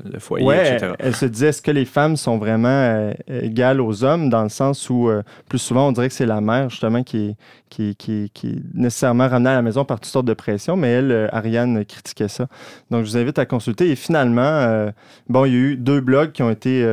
le 0.06 0.20
foyer, 0.20 0.48
etc. 0.48 0.94
Elle, 1.00 1.16
se 1.16 1.26
disait, 1.26 1.48
est-ce 1.48 1.62
que 1.62 1.72
les 1.72 1.86
femmes 1.86 2.16
sont 2.16 2.38
vraiment 2.38 2.70
euh, 2.70 3.14
égales 3.28 3.82
aux 3.82 4.04
hommes, 4.04 4.30
dans 4.30 4.44
le 4.44 4.50
sens 4.50 4.90
où, 4.90 5.10
euh, 5.10 5.22
plus 5.50 5.60
souvent, 5.60 5.90
on 5.90 5.92
dirait 5.92 6.08
que 6.08 6.14
c'est 6.14 6.26
la 6.26 6.42
mère, 6.42 6.70
justement, 6.70 7.04
qui, 7.04 7.36
qui, 7.70 7.96
qui, 7.96 8.32
qui 8.34 8.48
est 8.48 8.62
nécessairement 8.74 9.28
ramenée 9.28 9.50
à 9.50 9.56
la 9.56 9.62
maison 9.62 9.84
par 9.84 10.00
toutes 10.00 10.12
sortes 10.12 10.26
de 10.26 10.34
pressions, 10.34 10.78
mais 10.78 10.92
elle, 10.92 11.12
euh, 11.12 11.28
Ariane, 11.32 11.84
critiquait 11.84 12.30
ça. 12.30 12.48
Donc, 12.90 13.04
je 13.04 13.10
vous 13.10 13.18
invite 13.18 13.38
à 13.38 13.46
consulter. 13.46 13.90
Et 13.92 13.96
finalement, 13.96 14.90
bon, 15.28 15.46
il 15.46 15.52
y 15.52 15.56
a 15.56 15.60
eu 15.60 15.76
deux 15.76 16.00
blogs 16.00 16.32
qui 16.32 16.42
ont 16.42 16.50
été, 16.50 16.86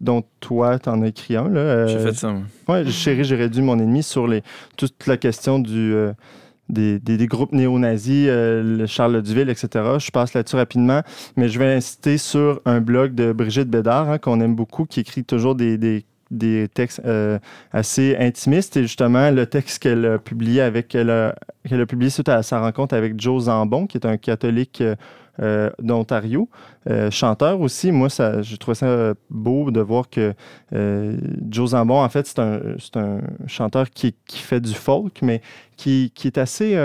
dont 0.00 0.24
toi, 0.40 0.78
tu 0.78 0.88
en 0.88 1.02
as 1.02 1.08
écrit 1.08 1.36
un. 1.36 1.86
J'ai 1.86 1.98
fait 1.98 2.14
ça, 2.14 2.34
Oui, 2.68 2.90
Chérie, 2.90 3.24
j'ai 3.24 3.36
réduit 3.36 3.62
mon 3.62 3.78
ennemi 3.78 4.02
sur 4.02 4.26
les, 4.26 4.42
toute 4.76 5.06
la 5.06 5.16
question 5.16 5.58
du, 5.58 5.94
euh, 5.94 6.12
des, 6.68 6.98
des, 6.98 7.26
groupes 7.26 7.52
néo-nazis, 7.52 8.26
euh, 8.28 8.86
Charles 8.86 9.22
Duville, 9.22 9.50
etc. 9.50 9.68
Je 9.98 10.10
passe 10.10 10.34
là-dessus 10.34 10.56
rapidement, 10.56 11.02
mais 11.36 11.48
je 11.48 11.58
vais 11.58 11.74
insister 11.74 12.18
sur 12.18 12.60
un 12.64 12.80
blog 12.80 13.14
de 13.14 13.32
Brigitte 13.32 13.68
Bédard, 13.68 14.10
hein, 14.10 14.18
qu'on 14.18 14.40
aime 14.40 14.54
beaucoup, 14.54 14.84
qui 14.86 15.00
écrit 15.00 15.24
toujours 15.24 15.54
des, 15.54 15.78
des 15.78 16.04
des 16.30 16.68
textes 16.72 17.02
euh, 17.04 17.40
assez 17.72 18.16
intimistes. 18.16 18.76
Et 18.76 18.82
justement, 18.82 19.32
le 19.32 19.46
texte 19.46 19.82
qu'elle 19.82 20.06
a 20.06 20.18
publié 20.18 20.60
avec, 20.60 20.86
qu'elle 20.86 21.10
a, 21.10 21.34
a, 21.68 21.86
publié 21.86 22.08
suite 22.08 22.28
à 22.28 22.44
sa 22.44 22.60
rencontre 22.60 22.94
avec 22.94 23.20
Joe 23.20 23.44
Zambon, 23.44 23.88
qui 23.88 23.96
est 23.96 24.06
un 24.06 24.16
catholique 24.16 24.80
euh, 25.40 25.70
d'Ontario. 25.78 26.48
Euh, 26.88 27.10
chanteur 27.10 27.60
aussi, 27.60 27.92
moi, 27.92 28.10
ça, 28.10 28.42
je 28.42 28.56
ça 28.74 29.14
beau 29.30 29.70
de 29.70 29.80
voir 29.80 30.10
que 30.10 30.34
euh, 30.72 31.16
Joe 31.48 31.70
Zambon, 31.70 32.02
en 32.02 32.08
fait, 32.08 32.26
c'est 32.26 32.38
un, 32.38 32.60
un, 32.96 33.20
chanteur 33.46 33.90
qui, 33.90 34.14
fait 34.28 34.60
du 34.60 34.74
folk, 34.74 35.20
mais 35.22 35.40
qui 35.76 36.12
est 36.24 36.38
assez 36.38 36.76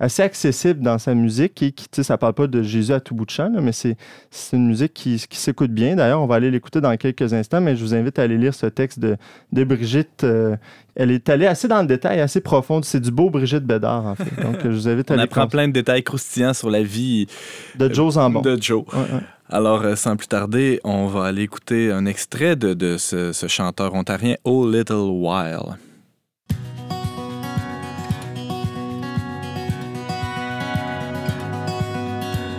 assez 0.00 0.22
accessible 0.22 0.80
dans 0.80 0.98
sa 0.98 1.14
musique 1.14 1.62
et 1.62 1.72
qui, 1.72 1.84
tu 1.84 1.96
sais, 1.96 2.02
ça 2.02 2.16
parle 2.16 2.32
pas 2.32 2.46
de 2.46 2.62
Jésus 2.62 2.92
à 2.92 3.00
tout 3.00 3.14
bout 3.14 3.26
de 3.26 3.30
champ, 3.30 3.50
mais 3.60 3.72
c'est, 3.72 3.96
une 4.52 4.66
musique 4.66 4.94
qui, 4.94 5.22
qui 5.28 5.38
s'écoute 5.38 5.70
bien. 5.70 5.94
D'ailleurs, 5.94 6.22
on 6.22 6.26
va 6.26 6.36
aller 6.36 6.50
l'écouter 6.50 6.80
dans 6.80 6.96
quelques 6.96 7.34
instants, 7.34 7.60
mais 7.60 7.76
je 7.76 7.84
vous 7.84 7.94
invite 7.94 8.18
à 8.18 8.22
aller 8.22 8.38
lire 8.38 8.54
ce 8.54 8.66
texte 8.66 8.98
de, 8.98 9.18
de 9.52 9.64
Brigitte. 9.64 10.24
Euh, 10.24 10.56
elle 10.96 11.10
est 11.10 11.28
allée 11.28 11.46
assez 11.46 11.68
dans 11.68 11.82
le 11.82 11.86
détail, 11.86 12.20
assez 12.20 12.40
profond. 12.40 12.80
C'est 12.82 13.00
du 13.00 13.10
beau 13.10 13.28
Brigitte 13.28 13.64
Bédard, 13.64 14.06
en 14.06 14.14
fait. 14.14 14.42
Donc, 14.42 14.56
je 14.64 14.68
vous 14.68 14.88
invite 14.88 15.10
à 15.10 15.14
on 15.14 15.18
apprend 15.18 15.46
plein 15.46 15.68
de 15.68 15.72
détails 15.74 16.02
croustillants 16.02 16.54
sur 16.54 16.70
la 16.70 16.82
vie 16.82 17.26
de 17.78 17.92
Joe 17.92 18.14
Zambon. 18.14 18.40
De 18.40 18.60
Joe. 18.60 18.84
Alors, 19.50 19.82
euh, 19.82 19.96
sans 19.96 20.16
plus 20.16 20.28
tarder, 20.28 20.80
on 20.82 21.06
va 21.06 21.26
aller 21.26 21.42
écouter 21.42 21.92
un 21.92 22.06
extrait 22.06 22.56
de, 22.56 22.72
de 22.72 22.96
ce, 22.96 23.32
ce 23.32 23.48
chanteur 23.48 23.94
ontarien, 23.94 24.36
Oh 24.44 24.66
Little 24.66 25.10
While. 25.10 25.76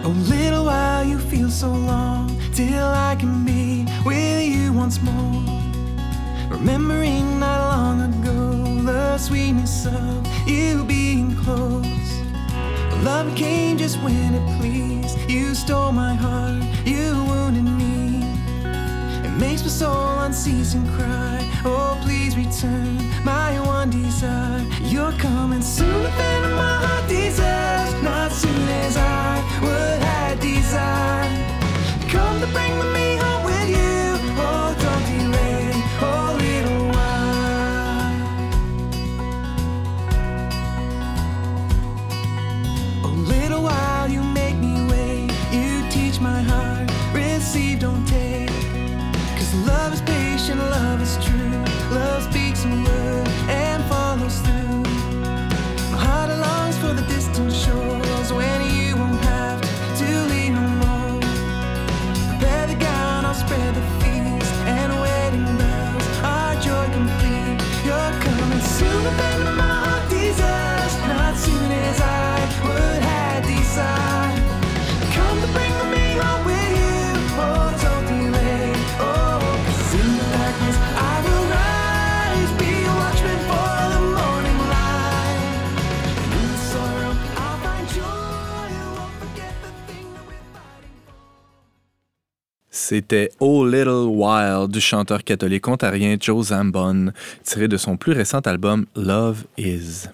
A 0.03 0.07
little 0.07 0.65
while 0.65 1.03
you 1.05 1.19
feel 1.19 1.49
so 1.51 1.69
long 1.69 2.35
till 2.55 2.87
I 2.87 3.15
can 3.19 3.45
be 3.45 3.85
with 4.03 4.41
you 4.43 4.73
once 4.73 4.99
more. 4.99 5.43
Remembering 6.49 7.39
not 7.39 7.59
long 7.75 8.01
ago 8.01 8.81
the 8.83 9.19
sweetness 9.19 9.85
of 9.85 10.27
you 10.47 10.83
being 10.85 11.35
close. 11.35 11.85
Love 13.03 13.35
came 13.35 13.77
just 13.77 14.01
when 14.01 14.33
it 14.33 14.59
pleased. 14.59 15.19
You 15.29 15.53
stole 15.53 15.91
my 15.91 16.15
heart, 16.15 16.63
you 16.83 17.23
wounded 17.25 17.63
me. 17.63 17.80
Makes 19.41 19.63
my 19.63 19.69
soul 19.69 20.19
unceasing 20.19 20.85
cry. 20.95 21.39
Oh, 21.65 21.99
please 22.03 22.37
return, 22.37 22.97
my 23.25 23.59
one 23.59 23.89
desire. 23.89 24.63
You're 24.83 25.13
coming 25.13 25.63
sooner 25.63 26.11
than 26.19 26.51
my 26.51 26.77
heart 26.85 27.09
desires, 27.09 28.03
not 28.03 28.31
soon 28.31 28.69
as 28.85 28.97
I 28.97 29.41
would 29.63 30.03
have 30.03 30.39
desired. 30.39 30.60
Love 50.57 51.01
is 51.01 51.17
true. 51.23 51.63
Love 51.91 52.23
speaks 52.23 52.65
a 52.65 52.69
word 52.69 53.40
C'était 92.91 93.31
Oh 93.39 93.65
Little 93.65 94.09
While 94.09 94.67
du 94.67 94.81
chanteur 94.81 95.23
catholique 95.23 95.65
ontarien 95.65 96.17
Joe 96.19 96.47
Zambon, 96.47 97.13
tiré 97.41 97.69
de 97.69 97.77
son 97.77 97.95
plus 97.95 98.11
récent 98.11 98.39
album 98.39 98.85
Love 98.97 99.45
Is. 99.57 100.09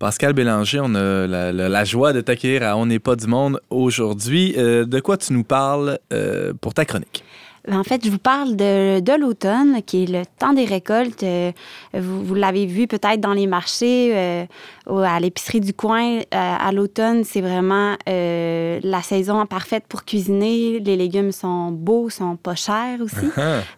Pascal 0.00 0.32
Bélanger, 0.32 0.80
on 0.82 0.92
a 0.96 1.28
la 1.28 1.84
joie 1.84 2.12
de 2.12 2.20
t'accueillir 2.20 2.64
à 2.64 2.76
On 2.76 2.86
n'est 2.86 2.98
pas 2.98 3.14
du 3.14 3.28
monde 3.28 3.60
aujourd'hui. 3.70 4.56
Euh, 4.58 4.86
de 4.86 4.98
quoi 4.98 5.18
tu 5.18 5.34
nous 5.34 5.44
parles 5.44 6.00
euh, 6.12 6.52
pour 6.60 6.74
ta 6.74 6.84
chronique? 6.84 7.22
Ben, 7.66 7.78
En 7.78 7.84
fait, 7.84 8.04
je 8.04 8.10
vous 8.10 8.18
parle 8.18 8.54
de, 8.56 9.00
de 9.00 9.12
l'automne, 9.18 9.82
qui 9.84 10.04
est 10.04 10.06
le 10.10 10.22
temps 10.38 10.52
des 10.52 10.64
récoltes. 10.64 11.22
Euh, 11.22 11.50
Vous, 11.94 12.24
vous 12.24 12.34
l'avez 12.34 12.66
vu 12.66 12.86
peut-être 12.86 13.20
dans 13.20 13.32
les 13.32 13.46
marchés, 13.46 14.12
euh, 14.14 14.44
ou 14.88 14.98
à 14.98 15.18
l'épicerie 15.20 15.60
du 15.60 15.72
coin. 15.74 16.18
Euh, 16.18 16.22
à 16.32 16.70
l'automne, 16.72 17.24
c'est 17.24 17.40
vraiment 17.40 17.96
euh, 18.08 18.78
la 18.82 19.02
saison 19.02 19.44
parfaite 19.46 19.84
pour 19.88 20.04
cuisiner. 20.04 20.78
Les 20.80 20.96
légumes 20.96 21.32
sont 21.32 21.70
beaux, 21.72 22.08
sont 22.10 22.36
pas 22.36 22.54
chers 22.54 23.00
aussi. 23.00 23.26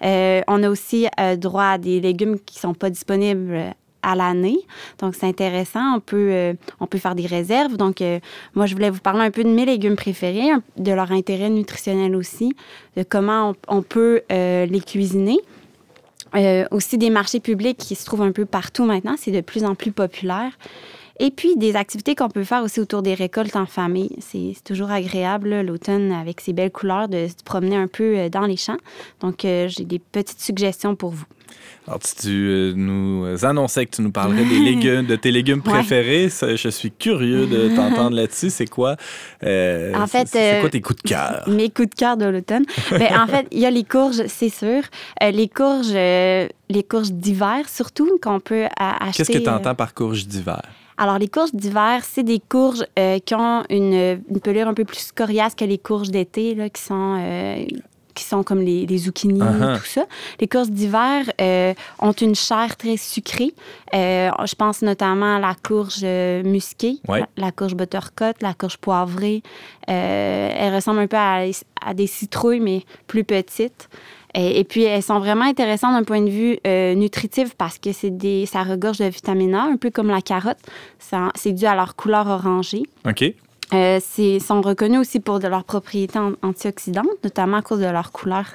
Euh, 0.04 0.40
on 0.48 0.62
a 0.62 0.68
aussi 0.68 1.06
droit 1.38 1.64
à 1.64 1.78
des 1.78 2.00
légumes 2.00 2.38
qui 2.44 2.58
sont 2.58 2.74
pas 2.74 2.90
disponibles 2.90 3.74
l'année. 4.14 4.58
Donc, 4.98 5.14
c'est 5.14 5.26
intéressant. 5.26 5.96
On 5.96 6.00
peut, 6.00 6.30
euh, 6.30 6.54
on 6.80 6.86
peut 6.86 6.98
faire 6.98 7.14
des 7.14 7.26
réserves. 7.26 7.76
Donc, 7.76 8.02
euh, 8.02 8.20
moi, 8.54 8.66
je 8.66 8.74
voulais 8.74 8.90
vous 8.90 9.00
parler 9.00 9.22
un 9.22 9.30
peu 9.30 9.44
de 9.44 9.48
mes 9.48 9.64
légumes 9.64 9.96
préférés, 9.96 10.50
de 10.76 10.92
leur 10.92 11.12
intérêt 11.12 11.50
nutritionnel 11.50 12.14
aussi, 12.16 12.54
de 12.96 13.02
comment 13.02 13.54
on, 13.68 13.82
peut 13.82 14.22
euh, 14.32 14.66
les 14.66 14.80
cuisiner. 14.80 15.38
Aussi 16.70 16.98
des 16.98 17.08
marchés 17.08 17.40
publics 17.40 17.78
qui 17.78 17.94
se 17.94 18.04
trouvent 18.04 18.22
un 18.22 18.32
peu 18.32 18.44
partout 18.44 18.84
maintenant. 18.84 19.14
C'est 19.16 19.30
de 19.30 19.40
plus 19.40 19.64
en 19.64 19.74
plus 19.74 19.92
populaire. 19.92 20.52
Et 21.20 21.30
puis, 21.30 21.56
des 21.56 21.74
activités 21.74 22.14
qu'on 22.14 22.28
peut 22.28 22.44
faire 22.44 22.62
aussi 22.62 22.80
autour 22.80 23.02
des 23.02 23.14
récoltes 23.14 23.56
en 23.56 23.66
famille. 23.66 24.14
C'est 24.20 24.54
toujours 24.62 24.90
agréable, 24.90 25.62
l'automne, 25.62 26.12
avec 26.12 26.42
ses 26.42 26.52
belles 26.52 26.70
couleurs, 26.70 27.08
de 27.08 27.26
se 27.26 27.42
promener 27.44 27.76
un 27.76 27.88
peu 27.88 28.28
dans 28.28 28.46
les 28.46 28.56
champs. 28.56 28.76
Donc, 29.20 29.38
j'ai 29.40 29.84
des 29.84 29.98
petites 29.98 30.40
suggestions 30.40 30.94
pour 30.94 31.10
vous. 31.10 31.24
Alors, 31.86 32.00
tu, 32.00 32.14
tu, 32.16 32.28
euh, 32.28 32.72
nous 32.76 33.44
annonçais 33.46 33.86
que 33.86 33.96
tu 33.96 34.02
nous 34.02 34.10
parlerais 34.10 34.44
des 34.44 34.58
légumes, 34.60 35.06
de 35.06 35.16
tes 35.16 35.30
légumes 35.30 35.62
Ouais. 35.64 35.72
préférés. 35.72 36.28
Je 36.28 36.68
suis 36.68 36.90
curieux 36.90 37.46
de 37.46 37.68
t'entendre 37.76 38.14
là-dessus. 38.14 38.50
C'est 38.50 38.66
quoi, 38.66 38.96
euh, 39.42 39.94
En 39.94 40.06
fait, 40.06 40.28
c'est 40.28 40.58
quoi 40.60 40.66
euh, 40.66 40.70
tes 40.70 40.80
coups 40.82 41.02
de 41.02 41.08
cœur? 41.08 41.44
Mes 41.48 41.70
coups 41.70 41.88
de 41.88 41.94
cœur 41.94 42.16
de 42.18 42.26
l'automne? 42.26 42.64
ben, 42.90 43.08
en 43.18 43.26
fait, 43.26 43.46
il 43.52 43.60
y 43.60 43.66
a 43.66 43.70
les 43.70 43.84
courges, 43.84 44.22
c'est 44.26 44.50
sûr. 44.50 44.82
Euh, 45.22 45.30
les 45.30 45.48
courges, 45.48 45.86
euh, 45.94 46.46
les 46.68 46.82
courges 46.82 47.10
d'hiver 47.12 47.68
surtout 47.68 48.18
qu'on 48.20 48.40
peut 48.40 48.66
acheter. 48.78 49.24
Qu'est-ce 49.24 49.38
que 49.38 49.42
tu 49.44 49.48
euh, 49.48 49.54
entends 49.56 49.74
par 49.74 49.94
courge 49.94 50.26
d'hiver? 50.26 50.60
Alors, 50.98 51.18
les 51.18 51.28
courges 51.28 51.54
d'hiver, 51.54 52.02
c'est 52.02 52.24
des 52.24 52.40
courges 52.46 52.84
euh, 52.98 53.18
qui 53.24 53.34
ont 53.34 53.62
une, 53.70 54.20
une 54.28 54.40
pelure 54.42 54.68
un 54.68 54.74
peu 54.74 54.84
plus 54.84 55.10
coriace 55.12 55.54
que 55.54 55.64
les 55.64 55.78
courges 55.78 56.10
d'été, 56.10 56.54
là, 56.54 56.68
qui 56.68 56.82
sont. 56.82 57.16
euh, 57.18 57.64
qui 58.18 58.24
sont 58.24 58.42
comme 58.42 58.60
les, 58.60 58.84
les 58.86 58.98
zucchinis, 58.98 59.40
Uh-huh. 59.40 59.78
tout 59.78 59.84
ça. 59.86 60.04
Les 60.40 60.48
courges 60.48 60.70
d'hiver 60.70 61.24
euh, 61.40 61.72
ont 62.00 62.12
une 62.12 62.34
chair 62.34 62.76
très 62.76 62.96
sucrée. 62.96 63.54
Euh, 63.94 64.30
je 64.44 64.54
pense 64.54 64.82
notamment 64.82 65.36
à 65.36 65.40
la 65.40 65.54
courge 65.54 66.00
euh, 66.02 66.42
musquée, 66.42 66.96
Ouais. 67.08 67.20
la, 67.20 67.46
la 67.46 67.52
courge 67.52 67.74
buttercut, 67.74 68.34
la 68.40 68.54
courge 68.54 68.76
poivrée. 68.78 69.42
Elles 69.86 70.74
ressemblent 70.74 71.00
un 71.00 71.06
peu 71.06 71.16
à, 71.16 71.44
à 71.84 71.94
des 71.94 72.06
citrouilles, 72.06 72.60
mais 72.60 72.82
plus 73.06 73.24
petites. 73.24 73.88
Et, 74.34 74.60
et 74.60 74.64
puis, 74.64 74.82
elles 74.82 75.02
sont 75.02 75.18
vraiment 75.20 75.46
intéressantes 75.46 75.94
d'un 75.94 76.04
point 76.04 76.20
de 76.20 76.28
vue 76.30 76.58
euh, 76.66 76.94
nutritif 76.94 77.54
parce 77.56 77.78
que 77.78 77.92
c'est 77.92 78.10
des, 78.10 78.44
ça 78.46 78.62
regorge 78.62 78.98
de 78.98 79.06
vitamine 79.06 79.54
A, 79.54 79.62
un 79.62 79.76
peu 79.76 79.90
comme 79.90 80.08
la 80.08 80.20
carotte. 80.20 80.58
C'est 81.34 81.52
dû 81.52 81.64
à 81.64 81.74
leur 81.74 81.96
couleur 81.96 82.26
orangée. 82.26 82.82
OK. 83.08 83.24
Euh, 83.74 84.00
sont 84.40 84.62
reconnus 84.62 85.00
aussi 85.00 85.20
pour 85.20 85.40
de 85.40 85.46
leurs 85.48 85.64
propriétés 85.64 86.18
an- 86.18 86.32
antioxydantes, 86.42 87.22
notamment 87.22 87.58
à 87.58 87.62
cause 87.62 87.80
de 87.80 87.86
leur 87.86 88.12
couleur 88.12 88.46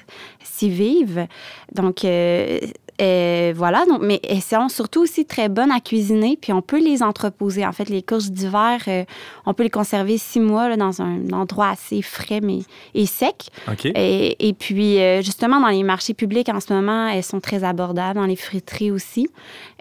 si 0.44 0.70
vive. 0.70 1.28
Donc, 1.74 2.04
euh, 2.04 2.60
euh, 3.02 3.54
voilà. 3.56 3.86
Donc, 3.86 4.02
mais 4.02 4.20
elles 4.28 4.42
sont 4.42 4.70
surtout 4.70 5.02
aussi 5.02 5.26
très 5.26 5.50
bonnes 5.50 5.72
à 5.72 5.80
cuisiner, 5.80 6.38
puis 6.40 6.54
on 6.54 6.62
peut 6.62 6.80
les 6.80 7.02
entreposer. 7.02 7.66
En 7.66 7.72
fait, 7.72 7.90
les 7.90 8.04
courges 8.04 8.30
d'hiver, 8.30 8.80
euh, 8.88 9.04
on 9.46 9.54
peut 9.54 9.64
les 9.64 9.70
conserver 9.70 10.18
six 10.18 10.40
mois 10.40 10.70
là, 10.70 10.78
dans 10.78 11.02
un 11.02 11.30
endroit 11.32 11.70
assez 11.70 12.02
frais 12.02 12.40
mais, 12.42 12.60
et 12.94 13.06
sec. 13.06 13.48
Et, 13.96 14.48
et 14.48 14.54
puis, 14.54 15.00
euh, 15.00 15.22
justement, 15.22 15.60
dans 15.60 15.68
les 15.68 15.84
marchés 15.84 16.14
publics 16.14 16.50
en 16.50 16.60
ce 16.60 16.72
moment, 16.74 17.08
elles 17.08 17.24
sont 17.24 17.40
très 17.40 17.64
abordables, 17.64 18.20
dans 18.20 18.26
les 18.26 18.36
friteries 18.36 18.92
aussi. 18.92 19.28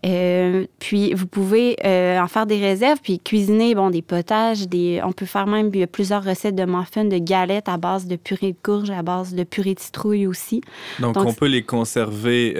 Euh, 0.04 0.66
puis, 0.78 1.12
vous 1.14 1.26
pouvez 1.26 1.76
en 1.84 2.26
faire 2.28 2.46
des 2.46 2.58
réserves, 2.58 3.00
puis 3.02 3.18
cuisiner, 3.18 3.74
bon, 3.74 3.90
des 3.90 4.02
potages, 4.02 4.68
des, 4.68 5.00
on 5.04 5.12
peut 5.12 5.26
faire 5.26 5.46
même 5.46 5.70
plusieurs 5.86 6.24
recettes 6.24 6.56
de 6.56 6.64
muffins, 6.64 7.04
de 7.04 7.18
galettes 7.18 7.68
à 7.68 7.76
base 7.76 8.06
de 8.06 8.16
purée 8.16 8.52
de 8.52 8.56
courge, 8.62 8.90
à 8.90 9.02
base 9.02 9.34
de 9.34 9.44
purée 9.44 9.74
de 9.74 9.80
citrouille 9.80 10.26
aussi. 10.26 10.62
Donc, 10.98 11.14
Donc, 11.14 11.26
on 11.26 11.32
peut 11.32 11.46
les 11.46 11.62
conserver, 11.62 12.54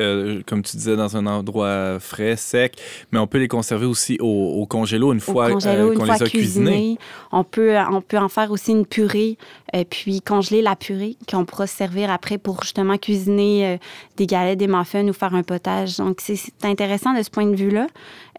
comme 0.46 0.62
tu 0.62 0.76
disais, 0.76 0.96
dans 0.96 1.16
un 1.16 1.26
endroit 1.26 1.98
frais, 2.00 2.36
sec, 2.36 2.76
mais 3.12 3.18
on 3.18 3.26
peut 3.26 3.38
les 3.38 3.48
conserver 3.48 3.86
aussi 3.86 4.16
au, 4.20 4.26
au 4.60 4.66
congélo 4.66 5.12
une 5.12 5.20
fois 5.20 5.48
euh, 5.90 5.94
qu'on 5.94 6.04
les 6.04 6.10
a 6.10 6.14
cuisinés. 6.30 6.98
On 7.32 7.44
peut, 7.44 7.74
on 7.90 8.00
peut 8.00 8.18
en 8.18 8.28
faire 8.28 8.50
aussi 8.50 8.72
une 8.72 8.86
purée, 8.86 9.38
euh, 9.74 9.84
puis 9.88 10.20
congeler 10.20 10.62
la 10.62 10.76
purée, 10.76 11.16
qu'on 11.30 11.44
pourra 11.44 11.66
se 11.66 11.76
servir 11.76 12.10
après 12.10 12.38
pour 12.38 12.62
justement 12.62 12.96
cuisiner 12.98 13.66
euh, 13.66 13.76
des 14.16 14.26
galettes, 14.26 14.58
des 14.58 14.66
muffins 14.66 15.06
ou 15.08 15.12
faire 15.12 15.34
un 15.34 15.42
potage. 15.42 15.96
Donc, 15.96 16.20
c'est 16.20 16.38
intéressant 16.62 17.14
de 17.14 17.22
ce 17.22 17.30
point 17.30 17.46
de 17.46 17.56
vue-là. 17.56 17.86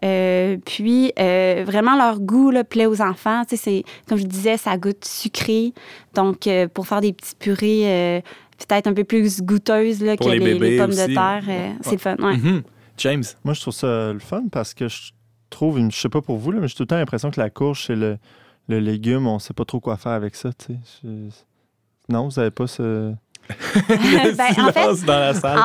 Euh, 0.04 0.56
puis, 0.66 1.12
euh, 1.18 1.62
vraiment, 1.66 1.96
leur 1.96 2.20
goût 2.20 2.50
là, 2.50 2.62
plaît 2.64 2.86
aux 2.86 3.00
enfants. 3.00 3.42
Tu 3.48 3.56
sais, 3.56 3.62
c'est- 3.62 3.84
comme 4.08 4.18
je 4.18 4.24
disais, 4.26 4.56
ça 4.56 4.76
goûte 4.76 5.04
sucré. 5.04 5.72
Donc, 6.14 6.46
euh, 6.46 6.68
pour 6.68 6.86
faire 6.86 7.00
des 7.00 7.12
petites 7.12 7.38
purées 7.38 7.82
euh, 7.84 8.20
peut-être 8.66 8.86
un 8.86 8.94
peu 8.94 9.04
plus 9.04 9.40
goûteuses 9.42 10.02
là, 10.02 10.16
que 10.16 10.24
les 10.28 10.78
pommes 10.78 10.90
aussi. 10.90 11.08
de 11.08 11.14
terre, 11.14 11.44
euh, 11.48 11.72
c'est 11.82 11.92
le 11.92 11.98
fun. 11.98 12.16
Ouais. 12.18 12.36
Mhm. 12.36 12.62
James, 12.98 13.24
Moi, 13.44 13.54
je 13.54 13.60
trouve 13.60 13.74
ça 13.74 14.12
le 14.12 14.18
fun 14.20 14.44
parce 14.52 14.72
que 14.74 14.88
je 14.88 15.10
trouve, 15.50 15.78
je 15.90 15.96
sais 15.96 16.08
pas 16.08 16.20
pour 16.22 16.36
vous, 16.38 16.52
là, 16.52 16.60
mais 16.60 16.68
j'ai 16.68 16.74
tout 16.74 16.82
le 16.84 16.86
temps 16.88 16.96
l'impression 16.96 17.30
que 17.30 17.40
la 17.40 17.50
courge, 17.50 17.84
c'est 17.86 17.96
le, 17.96 18.18
le 18.68 18.78
légume, 18.80 19.26
on 19.26 19.38
sait 19.38 19.54
pas 19.54 19.64
trop 19.64 19.80
quoi 19.80 19.96
faire 19.96 20.12
avec 20.12 20.34
ça. 20.36 20.50
Je- 20.68 21.28
Non, 22.08 22.28
vous 22.28 22.38
avez 22.38 22.50
pas 22.50 22.66
ce. 22.66 23.14
Ben, 24.36 24.46
en 24.58 24.72
fait, 24.72 25.04
dans 25.06 25.18
la 25.20 25.34
salle. 25.34 25.60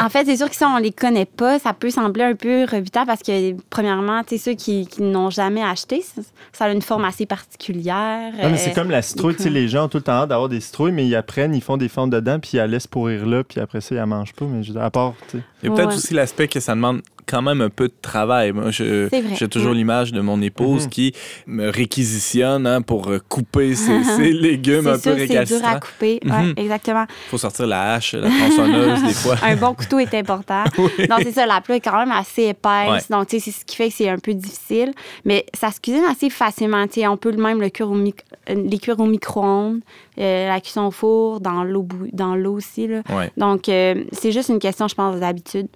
En 0.00 0.08
fait, 0.08 0.24
c'est 0.24 0.36
sûr 0.36 0.48
que 0.48 0.54
si 0.56 0.64
on 0.64 0.76
les 0.78 0.92
connaît 0.92 1.24
pas, 1.26 1.58
ça 1.58 1.72
peut 1.72 1.90
sembler 1.90 2.24
un 2.24 2.34
peu 2.34 2.64
rebutant 2.70 3.06
parce 3.06 3.22
que, 3.22 3.54
premièrement, 3.70 4.22
tu 4.22 4.36
sais, 4.36 4.50
ceux 4.50 4.54
qui, 4.54 4.86
qui 4.86 5.02
n'ont 5.02 5.30
jamais 5.30 5.62
acheté, 5.62 6.02
ça, 6.02 6.22
ça 6.52 6.64
a 6.66 6.70
une 6.70 6.82
forme 6.82 7.04
assez 7.04 7.26
particulière. 7.26 8.32
Non, 8.42 8.50
mais 8.50 8.56
c'est 8.56 8.70
Euh, 8.70 8.74
comme 8.74 8.90
la 8.90 9.02
citrouille. 9.02 9.36
tu 9.36 9.44
sais, 9.44 9.50
les 9.50 9.68
gens 9.68 9.84
ont 9.84 9.88
tout 9.88 9.98
le 9.98 10.02
temps 10.02 10.12
hâte 10.12 10.28
d'avoir 10.28 10.48
des 10.48 10.60
citrouilles, 10.60 10.92
mais 10.92 11.06
ils 11.06 11.14
apprennent, 11.16 11.54
ils 11.54 11.62
font 11.62 11.76
des 11.76 11.88
formes 11.88 12.10
dedans, 12.10 12.38
puis 12.38 12.50
ils 12.54 12.56
la 12.58 12.66
laissent 12.66 12.86
pourrir 12.86 13.26
là, 13.26 13.42
puis 13.44 13.60
après 13.60 13.80
ça, 13.80 13.94
ils 13.94 13.98
la 13.98 14.06
mangent 14.06 14.34
pas. 14.34 14.44
Mais 14.44 14.62
je 14.62 14.72
à 14.78 14.90
part, 14.90 15.14
tu 15.30 15.38
sais. 15.38 15.44
Il 15.62 15.68
y 15.68 15.72
a 15.72 15.74
peut-être 15.74 15.88
Ouais. 15.90 15.94
aussi 15.94 16.14
l'aspect 16.14 16.48
que 16.48 16.58
ça 16.60 16.74
demande 16.74 17.02
quand 17.26 17.40
même 17.40 17.60
un 17.60 17.68
peu 17.70 17.86
de 17.86 17.94
travail. 18.02 18.50
Moi, 18.52 18.70
je- 18.72 19.06
C'est 19.08 19.20
vrai. 19.20 19.34
j'ai 19.36 19.48
toujours 19.48 19.70
Ouais. 19.70 19.76
l'image 19.76 20.12
de 20.12 20.20
mon 20.20 20.42
épouse 20.42 20.84
Mhm. 20.84 20.90
qui 20.90 21.14
me 21.46 21.70
réquisitionne 21.70 22.66
hein, 22.66 22.82
pour 22.82 23.08
euh, 23.08 23.20
couper 23.28 23.74
ses, 23.76 24.02
ses 24.02 24.32
légumes 24.32 24.86
un 24.88 24.98
c'est 24.98 25.10
peu 25.12 25.16
sûr, 25.18 25.26
c'est 25.28 25.44
dur 25.44 25.64
à 25.64 25.74
récalcitrants. 25.74 25.80
couper. 25.80 26.20
Ouais, 26.24 26.42
Mhm. 26.42 26.54
exactement. 26.56 27.04
Il 27.08 27.30
faut 27.30 27.38
sortir 27.38 27.66
la 27.68 27.94
hache, 27.94 28.14
la 28.14 28.28
tronçonneuse 28.28 29.02
des 29.04 29.14
fois. 29.14 29.36
Un 29.42 29.56
bon 29.56 29.74
couteau 29.74 29.98
est 30.00 30.12
important. 30.14 30.64
Oui. 30.78 31.06
Donc, 31.06 31.20
c'est 31.22 31.32
ça, 31.32 31.46
la 31.46 31.60
plat 31.60 31.76
est 31.76 31.80
quand 31.80 31.96
même 31.96 32.10
assez 32.12 32.42
épaisse. 32.48 32.90
Ouais. 32.90 32.98
Donc, 33.16 33.28
tu 33.28 33.38
sais, 33.38 33.50
c'est 33.52 33.60
ce 33.60 33.64
qui 33.64 33.76
fait 33.76 33.88
que 33.88 33.94
c'est 33.94 34.08
un 34.08 34.18
peu 34.18 34.34
difficile. 34.34 34.92
Mais 35.24 35.46
ça 35.54 35.70
se 35.70 35.80
cuisine 35.80 36.04
assez 36.10 36.28
facilement. 36.28 36.86
Tu 36.88 37.00
sais, 37.00 37.06
on 37.06 37.16
peut 37.16 37.32
même 37.32 37.60
le 37.60 37.68
cuire 37.70 37.90
au 37.90 37.96
euh, 37.96 38.10
les 38.48 38.78
cuire 38.78 38.98
au 38.98 39.06
micro-ondes, 39.06 39.80
euh, 40.18 40.48
la 40.48 40.60
cuisson 40.60 40.82
au 40.86 40.90
four, 40.90 41.40
dans 41.40 41.64
l'eau 41.64 41.82
bou- 41.82 42.08
dans 42.12 42.34
l'eau 42.34 42.54
aussi. 42.54 42.86
Là. 42.86 43.02
Ouais. 43.10 43.30
Donc, 43.36 43.68
euh, 43.68 44.04
c'est 44.12 44.32
juste 44.32 44.48
une 44.48 44.58
question, 44.58 44.88
je 44.88 44.94
pense, 44.94 45.18
d'habitude. 45.20 45.68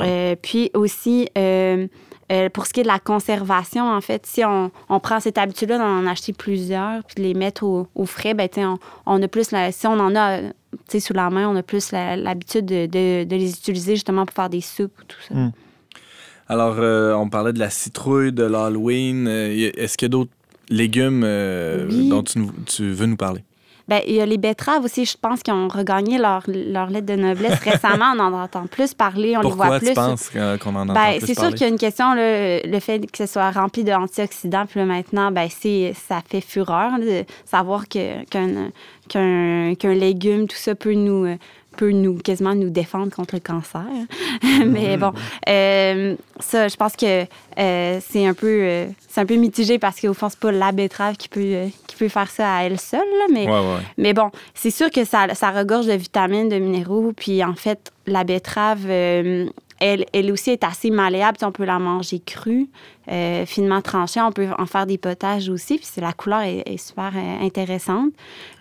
Euh, 0.00 0.36
puis 0.40 0.70
aussi, 0.74 1.28
euh, 1.36 1.86
euh, 2.30 2.48
pour 2.50 2.66
ce 2.66 2.72
qui 2.72 2.80
est 2.80 2.82
de 2.84 2.88
la 2.88 3.00
conservation, 3.00 3.90
en 3.90 4.00
fait, 4.00 4.24
si 4.26 4.44
on, 4.44 4.70
on 4.88 5.00
prend 5.00 5.18
cette 5.18 5.38
habitude-là 5.38 5.78
d'en 5.78 6.06
acheter 6.06 6.32
plusieurs 6.32 7.02
puis 7.04 7.16
de 7.16 7.22
les 7.22 7.34
mettre 7.34 7.64
au, 7.64 7.88
au 7.96 8.06
frais, 8.06 8.32
ben, 8.34 8.48
tu 8.48 8.60
sais, 8.60 8.64
on, 8.66 8.78
on 9.06 9.20
a 9.22 9.28
plus, 9.28 9.50
la, 9.50 9.72
si 9.72 9.86
on 9.88 9.98
en 9.98 10.14
a 10.14 10.40
tu 10.40 10.76
sais, 10.88 11.00
sous 11.00 11.14
la 11.14 11.30
main, 11.30 11.48
on 11.48 11.56
a 11.56 11.62
plus 11.62 11.92
la- 11.92 12.14
l'habitude 12.16 12.66
de, 12.66 12.86
de- 12.86 13.24
de 13.24 13.36
les 13.36 13.50
utiliser 13.50 13.94
justement 13.94 14.24
pour 14.26 14.34
faire 14.34 14.50
des 14.50 14.60
soupes 14.60 14.92
ou 15.00 15.04
tout 15.04 15.16
ça. 15.26 15.34
Mm. 15.34 15.52
Alors, 16.50 16.76
euh, 16.78 17.12
on 17.14 17.28
parlait 17.28 17.52
de 17.52 17.58
la 17.58 17.70
citrouille, 17.70 18.32
de 18.32 18.44
l'Halloween. 18.44 19.26
Euh, 19.28 19.70
Est-ce 19.76 19.98
qu'il 19.98 20.06
y 20.06 20.10
a 20.10 20.10
d'autres 20.10 20.30
légumes 20.70 21.22
euh, 21.24 21.86
Oui. 21.90 22.08
dont 22.08 22.22
tu, 22.22 22.38
nous- 22.38 22.52
tu 22.66 22.90
veux 22.90 23.06
nous 23.06 23.16
parler? 23.16 23.42
Ben, 23.88 24.02
il 24.06 24.14
y 24.16 24.20
a 24.20 24.26
les 24.26 24.36
betteraves 24.36 24.84
aussi, 24.84 25.06
je 25.06 25.16
pense, 25.16 25.42
qui 25.42 25.50
ont 25.50 25.66
regagné 25.68 26.18
leur, 26.18 26.42
leur 26.46 26.90
lettre 26.90 27.06
de 27.06 27.16
noblesse 27.16 27.58
récemment. 27.60 28.12
On 28.16 28.20
en 28.20 28.32
entend 28.34 28.66
plus 28.66 28.92
parler, 28.92 29.34
on 29.36 29.40
les 29.40 29.48
Pourquoi 29.48 29.66
voit 29.66 29.78
tu 29.80 29.86
plus. 29.86 29.94
penses 29.94 30.30
euh, 30.36 30.58
qu'on 30.58 30.74
en 30.76 30.82
entend 30.82 30.92
Ben, 30.92 31.16
plus 31.18 31.26
c'est 31.26 31.38
sûr 31.38 31.48
qu'il 31.50 31.62
y 31.62 31.64
a 31.64 31.68
une 31.68 31.78
question, 31.78 32.12
là, 32.12 32.60
le 32.60 32.80
fait 32.80 33.00
que 33.10 33.16
ce 33.16 33.26
soit 33.26 33.50
rempli 33.50 33.84
d'antioxydants. 33.84 34.66
Puis 34.66 34.80
là, 34.80 34.86
maintenant, 34.86 35.30
ben, 35.32 35.48
c'est, 35.50 35.94
ça 36.08 36.20
fait 36.28 36.42
fureur 36.42 36.98
de 36.98 37.24
savoir 37.46 37.88
que, 37.88 38.24
qu'un, 38.26 38.70
qu'un, 39.08 39.74
qu'un 39.74 39.94
légume, 39.94 40.46
tout 40.48 40.56
ça 40.56 40.74
peut 40.74 40.92
nous, 40.94 41.24
euh, 41.24 41.36
peut 41.78 41.92
nous 41.92 42.14
quasiment 42.18 42.54
nous 42.56 42.70
défendre 42.70 43.14
contre 43.14 43.36
le 43.36 43.40
cancer. 43.40 43.84
Mais 44.66 44.96
bon, 44.96 45.12
euh, 45.48 46.16
ça, 46.40 46.66
je 46.68 46.76
pense 46.76 46.96
que 46.96 47.22
euh, 47.58 47.98
c'est 48.06 48.26
un 48.26 48.34
peu 48.34 48.60
euh, 48.62 48.86
c'est 49.08 49.20
un 49.20 49.26
peu 49.26 49.36
mitigé 49.36 49.78
parce 49.78 50.00
qu'au 50.00 50.12
fond, 50.12 50.28
c'est 50.28 50.40
pas 50.40 50.50
la 50.52 50.72
betterave 50.72 51.16
qui 51.16 51.28
peut, 51.28 51.68
qui 51.86 51.96
peut 51.96 52.08
faire 52.08 52.28
ça 52.30 52.56
à 52.56 52.62
elle 52.64 52.80
seule. 52.80 52.98
là, 53.00 53.26
mais 53.32 53.46
Ouais, 53.46 53.52
ouais. 53.60 53.82
mais 53.96 54.12
bon, 54.12 54.30
c'est 54.54 54.72
sûr 54.72 54.90
que 54.90 55.04
ça, 55.04 55.32
ça 55.34 55.50
regorge 55.52 55.86
de 55.86 55.92
vitamines, 55.92 56.48
de 56.48 56.58
minéraux. 56.58 57.12
Puis 57.16 57.42
en 57.44 57.54
fait, 57.54 57.92
la 58.06 58.24
betterave, 58.24 58.86
elle, 59.80 60.04
elle 60.12 60.30
aussi 60.32 60.50
est 60.50 60.64
assez 60.64 60.90
malléable. 60.90 61.36
Tu 61.36 61.40
sais, 61.40 61.46
On 61.46 61.52
peut 61.52 61.64
la 61.64 61.78
manger 61.78 62.20
crue, 62.20 62.68
euh, 63.10 63.46
finement 63.46 63.80
tranchée. 63.80 64.20
On 64.20 64.32
peut 64.32 64.48
en 64.58 64.66
faire 64.66 64.86
des 64.86 64.98
potages 64.98 65.48
aussi. 65.48 65.78
Puis 65.78 65.86
la 66.00 66.12
couleur 66.12 66.42
est, 66.42 66.62
est 66.66 66.76
super 66.76 67.12
euh, 67.14 67.44
intéressante. 67.46 68.10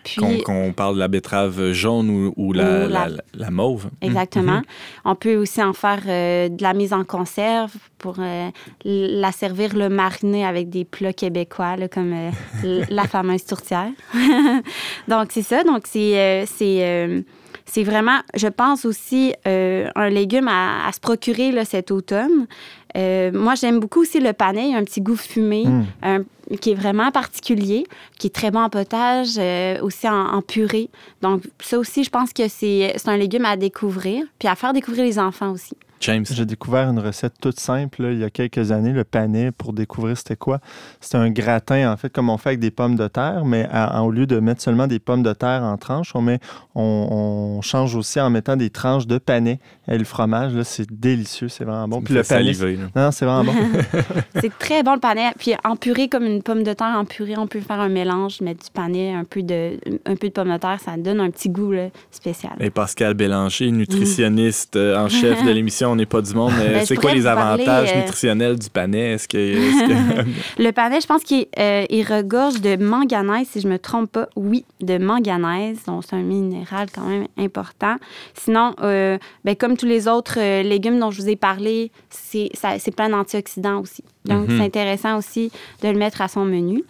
Puis, 0.04 0.16
Qu'on 0.22 0.38
qu'on 0.40 0.74
parle 0.74 0.96
de 0.96 1.00
la 1.00 1.08
betterave 1.10 1.72
jaune 1.74 2.10
ou, 2.10 2.34
ou 2.38 2.54
la, 2.54 2.86
Ou 2.86 2.90
la- 2.90 3.10
la- 3.10 3.24
la 3.34 3.52
mauve. 3.52 3.90
Exactement. 4.02 4.58
Mhm. 4.58 4.64
On 5.06 5.16
peut 5.16 5.36
aussi 5.36 5.62
en 5.62 5.74
faire 5.74 6.02
euh, 6.08 6.50
de 6.50 6.62
la 6.64 6.74
mise 6.74 6.94
en 6.94 7.04
conserve 7.04 7.74
pour 7.98 8.16
euh, 8.20 8.50
la 8.86 9.32
servir, 9.32 9.76
le 9.76 9.90
mariner 9.90 10.46
avec 10.46 10.70
des 10.70 10.86
plats 10.86 11.14
québécois, 11.14 11.76
là, 11.76 11.88
comme 11.90 12.16
la 12.90 13.04
fameuse 13.06 13.44
tourtière. 13.44 13.90
Donc, 15.08 15.28
c'est 15.32 15.42
ça. 15.42 15.64
Donc, 15.64 15.82
c'est 15.86 16.46
c'est 16.48 17.24
c'est 17.70 17.84
vraiment, 17.84 18.20
je 18.36 18.48
pense 18.48 18.86
aussi, 18.86 19.34
euh, 19.46 19.90
un 19.96 20.10
légume 20.10 20.48
à, 20.48 20.88
à 20.88 20.92
se 20.92 21.00
procurer 21.00 21.52
là, 21.52 21.66
cet 21.66 21.92
automne. 21.92 22.48
Euh, 22.96 23.30
moi, 23.34 23.54
j'aime 23.56 23.80
beaucoup 23.80 24.02
aussi 24.02 24.20
le 24.20 24.34
panais. 24.34 24.66
Il 24.70 24.72
y 24.72 24.76
a 24.76 24.78
un 24.78 24.84
petit 24.84 25.02
goût 25.02 25.16
fumé 25.18 25.66
Mm. 25.66 25.86
un- 26.02 26.24
qui 26.62 26.72
est 26.72 26.76
vraiment 26.76 27.12
particulier, 27.12 27.86
qui 28.18 28.28
est 28.28 28.36
très 28.36 28.52
bon 28.52 28.62
en 28.62 28.70
potage, 28.70 29.32
euh, 29.38 29.78
aussi 29.82 30.08
en, 30.08 30.16
en 30.34 30.42
purée. 30.42 30.90
Donc, 31.22 31.44
ça 31.60 31.78
aussi, 31.78 32.06
je 32.06 32.10
pense 32.10 32.32
que 32.32 32.48
c'est 32.48 32.94
c'est 32.96 33.10
un 33.10 33.18
légume 33.18 33.44
à 33.46 33.58
découvrir, 33.58 34.24
puis 34.40 34.48
à 34.48 34.56
faire 34.56 34.72
découvrir 34.72 35.04
les 35.04 35.20
enfants 35.20 35.52
aussi. 35.52 35.76
James. 36.02 36.26
J'ai 36.30 36.46
découvert 36.46 36.90
une 36.90 37.00
recette 37.00 37.34
toute 37.42 37.60
simple 37.60 38.04
là, 38.04 38.12
il 38.12 38.20
y 38.20 38.24
a 38.24 38.30
quelques 38.30 38.72
années, 38.72 38.92
le 38.94 39.04
panais, 39.04 39.52
pour 39.52 39.74
découvrir 39.74 40.18
c'était 40.18 40.36
quoi. 40.36 40.60
C'est 41.02 41.18
un 41.18 41.30
gratin, 41.30 41.92
en 41.92 41.98
fait, 41.98 42.10
comme 42.12 42.30
on 42.30 42.38
fait 42.38 42.50
avec 42.50 42.60
des 42.60 42.72
pommes 42.72 42.96
de 42.96 43.08
terre, 43.08 43.46
mais 43.46 43.68
à- 43.72 44.04
au 44.04 44.12
lieu 44.12 44.26
de 44.28 44.40
mettre 44.40 44.62
seulement 44.62 44.88
des 44.88 45.00
pommes 45.00 45.24
de 45.24 45.34
terre 45.34 45.64
en 45.64 45.78
tranches, 45.78 46.16
on, 46.16 46.22
met, 46.22 46.40
on, 46.76 47.56
on 47.58 47.62
change 47.62 47.96
aussi 47.96 48.20
en 48.20 48.30
mettant 48.30 48.56
des 48.56 48.70
tranches 48.70 49.08
de 49.08 49.18
panais. 49.18 49.60
Et 49.88 49.98
le 49.98 50.04
fromage, 50.06 50.54
là, 50.54 50.64
c'est 50.64 50.88
délicieux, 50.92 51.48
c'est 51.48 51.64
vraiment 51.64 51.88
bon. 51.88 51.96
Ça 51.98 52.02
me 52.02 52.06
Puis 52.06 52.14
le 52.14 52.24
fait 52.24 52.36
panais, 52.36 52.54
saliver, 52.54 52.80
non, 52.96 53.12
c'est 53.12 53.26
vraiment 53.26 53.44
bon. 53.46 53.54
C'est 54.40 54.56
très 54.60 54.84
bon 54.84 54.94
le 54.94 55.00
panais. 55.00 55.32
Puis 55.40 55.54
en 55.64 55.76
purée, 55.76 56.10
comme 56.10 56.26
une 56.26 56.44
pomme 56.44 56.64
de 56.64 56.74
terre 56.74 56.96
en 56.96 57.06
purée, 57.06 57.38
on 57.38 57.48
peut 57.48 57.60
faire 57.62 57.80
un 57.80 57.90
mélange, 57.90 58.42
mettre 58.42 58.64
du 58.64 58.72
panais, 58.72 59.14
un 59.14 59.24
peu 59.24 59.42
de, 59.42 59.78
un 60.06 60.16
peu 60.16 60.28
de 60.28 60.34
pomme 60.34 60.52
de 60.52 60.58
terre, 60.58 60.80
ça 60.84 60.96
donne 60.98 61.20
un 61.20 61.30
petit 61.32 61.50
goût 61.50 61.72
là, 61.72 61.88
spécial. 62.12 62.54
Et 62.60 62.70
Pascal 62.70 63.14
Bélanger, 63.16 63.72
nutritionniste 63.72 64.76
euh, 64.76 64.98
en 64.98 65.10
chef 65.10 65.44
de 65.44 65.50
l'émission 65.52 65.87
On 65.88 65.96
n'est 65.96 66.06
pas 66.06 66.22
du 66.22 66.34
monde, 66.34 66.54
mais 66.58 66.70
Ben, 66.74 66.86
c'est 66.86 66.96
quoi 66.96 67.14
les 67.14 67.24
parler, 67.24 67.42
avantages 67.64 67.92
euh, 67.94 68.00
nutritionnels 68.02 68.58
du 68.60 68.70
panais? 68.70 69.14
Est-ce 69.14 69.28
que, 69.28 69.38
Le 70.62 70.72
panais, 70.72 71.02
je 71.02 71.08
pense 71.08 71.24
qu'il 71.24 71.46
euh, 71.60 71.86
il 71.90 72.04
regorge 72.04 72.62
de 72.62 72.76
manganèse, 72.76 73.48
si 73.52 73.62
je 73.62 73.68
me 73.68 73.78
trompe 73.80 74.12
pas. 74.12 74.28
Oui, 74.36 74.66
de 74.82 74.98
manganèse. 74.98 75.80
Donc, 75.86 76.04
c'est 76.08 76.16
un 76.16 76.22
minéral 76.24 76.88
quand 76.94 77.06
même 77.08 77.28
important. 77.38 77.96
Sinon, 78.34 78.74
euh, 78.82 79.18
ben, 79.46 79.56
comme 79.56 79.78
tous 79.78 79.86
les 79.86 80.08
autres 80.08 80.40
légumes 80.62 81.00
dont 81.00 81.12
je 81.12 81.22
vous 81.22 81.30
ai 81.30 81.36
parlé, 81.36 81.92
c'est 82.10 82.50
plein 82.96 83.10
d'antioxydants 83.10 83.80
aussi. 83.82 84.04
Donc, 84.26 84.48
Mhm. 84.50 84.58
c'est 84.58 84.64
intéressant 84.66 85.18
aussi 85.18 85.52
de 85.84 85.88
le 85.90 85.98
mettre 85.98 86.22
à 86.22 86.28
son 86.28 86.44
menu. 86.46 86.84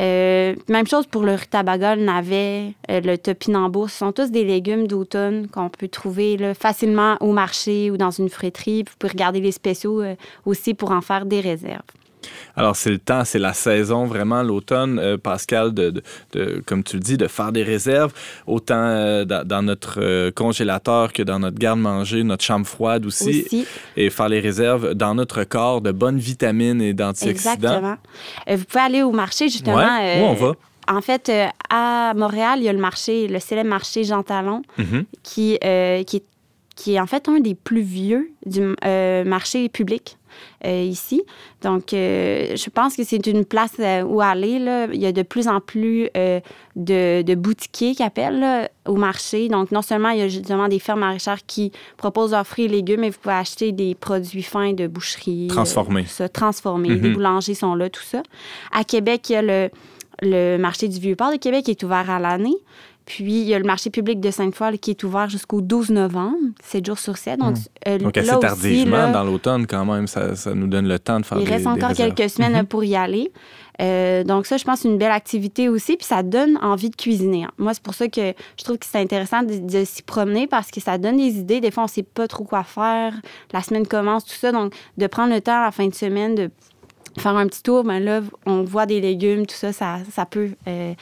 Euh, 0.00 0.54
même 0.68 0.86
chose 0.86 1.06
pour 1.06 1.24
le 1.24 1.34
rutabaga, 1.34 1.96
le 1.96 2.04
navet, 2.04 2.74
euh, 2.90 3.00
le 3.00 3.18
topinambour. 3.18 3.90
Ce 3.90 3.98
sont 3.98 4.12
tous 4.12 4.30
des 4.30 4.44
légumes 4.44 4.86
d'automne 4.86 5.48
qu'on 5.48 5.68
peut 5.68 5.88
trouver 5.88 6.54
facilement 6.54 7.16
au 7.20 7.32
marché 7.32 7.90
ou 7.90 7.96
dans 7.96 8.10
une 8.10 8.28
friterie. 8.28 8.84
Vous 8.84 8.94
pouvez 8.98 9.12
regarder 9.12 9.40
les 9.40 9.52
spéciaux 9.52 10.00
euh, 10.00 10.14
aussi 10.46 10.74
pour 10.74 10.92
en 10.92 11.00
faire 11.00 11.26
des 11.26 11.40
réserves. 11.40 11.82
Alors, 12.56 12.76
c'est 12.76 12.90
le 12.90 12.98
temps, 12.98 13.24
c'est 13.24 13.38
la 13.38 13.52
saison, 13.52 14.06
vraiment, 14.06 14.42
l'automne, 14.42 14.98
euh, 14.98 15.16
Pascal, 15.16 15.72
de, 15.72 15.90
de- 15.90 16.02
de- 16.32 16.62
comme 16.66 16.82
tu 16.82 16.96
le 16.96 17.00
dis, 17.02 17.16
de 17.16 17.26
faire 17.26 17.52
des 17.52 17.62
réserves, 17.62 18.12
autant 18.46 18.74
euh, 18.76 19.24
dans, 19.24 19.46
dans 19.46 19.62
notre 19.62 20.00
euh, 20.00 20.30
congélateur 20.30 21.12
que 21.12 21.22
dans 21.22 21.38
notre 21.38 21.58
garde-manger, 21.58 22.24
notre 22.24 22.44
chambre 22.44 22.66
froide 22.66 23.06
aussi, 23.06 23.44
aussi. 23.46 23.66
et 23.96 24.10
faire 24.10 24.28
les 24.28 24.40
réserves 24.40 24.94
dans 24.94 25.14
notre 25.14 25.44
corps 25.44 25.80
de 25.80 25.92
bonnes 25.92 26.18
vitamines 26.18 26.82
et 26.82 26.92
d'antioxydants. 26.94 27.52
Exactement. 27.54 27.96
Vous 28.48 28.64
pouvez 28.64 28.80
aller 28.84 29.02
au 29.02 29.12
marché, 29.12 29.48
justement. 29.48 29.76
Ouais, 29.76 30.20
où 30.20 30.24
on 30.24 30.34
va? 30.34 30.52
En 30.90 31.00
fait, 31.02 31.28
euh, 31.28 31.46
à 31.70 32.12
Montréal, 32.16 32.60
il 32.60 32.64
y 32.64 32.68
a 32.68 32.72
le 32.72 32.78
marché, 32.78 33.28
le 33.28 33.38
célèbre 33.40 33.68
marché 33.70 34.04
Jean 34.04 34.22
Talon, 34.22 34.62
Mhm. 34.78 35.04
qui, 35.22 35.58
euh, 35.62 36.02
qui, 36.04 36.16
est, 36.18 36.24
qui 36.76 36.94
est 36.94 37.00
en 37.00 37.06
fait 37.06 37.28
un 37.28 37.40
des 37.40 37.54
plus 37.54 37.82
vieux 37.82 38.30
du 38.46 38.74
euh, 38.84 39.24
marché 39.24 39.68
public 39.68 40.16
ici. 40.64 41.22
Donc, 41.62 41.92
euh, 41.92 42.56
je 42.56 42.70
pense 42.70 42.96
que 42.96 43.04
c'est 43.04 43.26
une 43.26 43.44
place 43.44 43.72
euh, 43.80 44.02
où 44.02 44.20
aller. 44.20 44.58
Là. 44.58 44.86
Il 44.92 45.00
y 45.00 45.06
a 45.06 45.12
de 45.12 45.22
plus 45.22 45.48
en 45.48 45.60
plus 45.60 46.08
euh, 46.16 46.40
de, 46.76 47.22
de 47.22 47.34
boutiquiers 47.34 47.94
qui 47.94 48.02
appellent 48.02 48.38
là, 48.40 48.68
au 48.86 48.96
marché. 48.96 49.48
Donc, 49.48 49.70
non 49.72 49.82
seulement 49.82 50.10
il 50.10 50.18
y 50.18 50.22
a 50.22 50.28
justement 50.28 50.68
des 50.68 50.78
fermes 50.78 51.00
maraîchères 51.00 51.44
qui 51.46 51.72
proposent 51.96 52.32
leurs 52.32 52.46
fruits 52.46 52.64
et 52.66 52.68
légumes, 52.68 53.00
mais 53.00 53.10
vous 53.10 53.18
pouvez 53.20 53.34
acheter 53.34 53.72
des 53.72 53.94
produits 53.94 54.42
fins 54.42 54.72
de 54.72 54.86
boucherie. 54.86 55.48
euh, 55.50 55.54
Transformés. 55.54 56.04
ça, 56.06 56.28
transformés. 56.28 56.90
Mhm. 56.90 57.02
Les 57.02 57.10
boulangers 57.10 57.54
sont 57.54 57.74
là, 57.74 57.88
tout 57.90 58.02
ça. 58.02 58.22
À 58.72 58.84
Québec, 58.84 59.28
il 59.30 59.32
y 59.32 59.36
a 59.36 59.42
le, 59.42 59.70
le 60.22 60.56
marché 60.58 60.88
du 60.88 60.98
Vieux-Port 60.98 61.32
de 61.32 61.36
Québec 61.36 61.64
qui 61.64 61.70
est 61.72 61.82
ouvert 61.82 62.08
à 62.10 62.18
l'année. 62.18 62.56
Puis, 63.08 63.40
il 63.40 63.46
y 63.48 63.54
a 63.54 63.58
le 63.58 63.64
marché 63.64 63.88
public 63.88 64.20
de 64.20 64.30
Sainte-Foy 64.30 64.78
qui 64.78 64.90
est 64.90 65.02
ouvert 65.02 65.30
jusqu'au 65.30 65.62
12 65.62 65.88
novembre, 65.90 66.36
7 66.62 66.84
jours 66.84 66.98
sur 66.98 67.16
7. 67.16 67.40
Donc, 67.40 67.56
euh, 67.88 67.96
Donc, 67.96 68.14
là 68.16 68.20
assez 68.22 68.30
aussi, 68.32 68.40
tardivement, 68.40 68.96
là, 68.98 69.12
dans 69.12 69.24
l'automne, 69.24 69.66
quand 69.66 69.86
même, 69.86 70.06
ça, 70.06 70.36
ça 70.36 70.52
nous 70.54 70.66
donne 70.66 70.86
le 70.86 70.98
temps 70.98 71.18
de 71.18 71.24
faire 71.24 71.38
il 71.38 71.44
des 71.46 71.50
reste 71.52 71.64
des 71.64 71.70
encore 71.70 71.94
quelques 71.94 72.28
semaines 72.28 72.52
Mhm. 72.52 72.66
pour 72.66 72.84
y 72.84 72.94
aller. 72.96 73.32
Euh, 73.80 74.24
donc 74.24 74.44
ça, 74.44 74.58
je 74.58 74.64
pense, 74.64 74.80
c'est 74.80 74.88
une 74.88 74.98
belle 74.98 75.12
activité 75.12 75.68
aussi, 75.70 75.96
puis 75.96 76.04
ça 76.04 76.22
donne 76.22 76.58
envie 76.60 76.90
de 76.90 76.96
cuisiner. 76.96 77.44
hein. 77.44 77.50
Moi, 77.58 77.72
c'est 77.72 77.82
pour 77.82 77.94
ça 77.94 78.08
que 78.08 78.34
je 78.58 78.64
trouve 78.64 78.76
que 78.76 78.84
c'est 78.84 78.98
intéressant 78.98 79.42
de, 79.42 79.56
de 79.58 79.84
s'y 79.84 80.02
promener 80.02 80.46
parce 80.46 80.70
que 80.70 80.80
ça 80.80 80.98
donne 80.98 81.16
des 81.16 81.38
idées. 81.38 81.60
Des 81.60 81.70
fois, 81.70 81.84
on 81.84 81.86
ne 81.86 81.90
sait 81.90 82.02
pas 82.02 82.28
trop 82.28 82.44
quoi 82.44 82.62
faire. 82.64 83.14
La 83.54 83.62
semaine 83.62 83.86
commence, 83.86 84.24
tout 84.26 84.34
ça. 84.34 84.52
Donc, 84.52 84.74
de 84.98 85.06
prendre 85.06 85.32
le 85.32 85.40
temps 85.40 85.60
à 85.62 85.64
la 85.66 85.70
fin 85.70 85.86
de 85.86 85.94
semaine 85.94 86.34
de 86.34 86.50
faire 87.18 87.36
un 87.36 87.46
petit 87.46 87.62
tour, 87.62 87.84
ben 87.84 88.00
là, 88.04 88.20
on 88.46 88.64
voit 88.64 88.84
des 88.84 89.00
légumes, 89.00 89.46
tout 89.46 89.54
ça, 89.56 89.72
ça, 89.72 89.98
ça 90.12 90.26
peut 90.26 90.50
euh, 90.66 90.92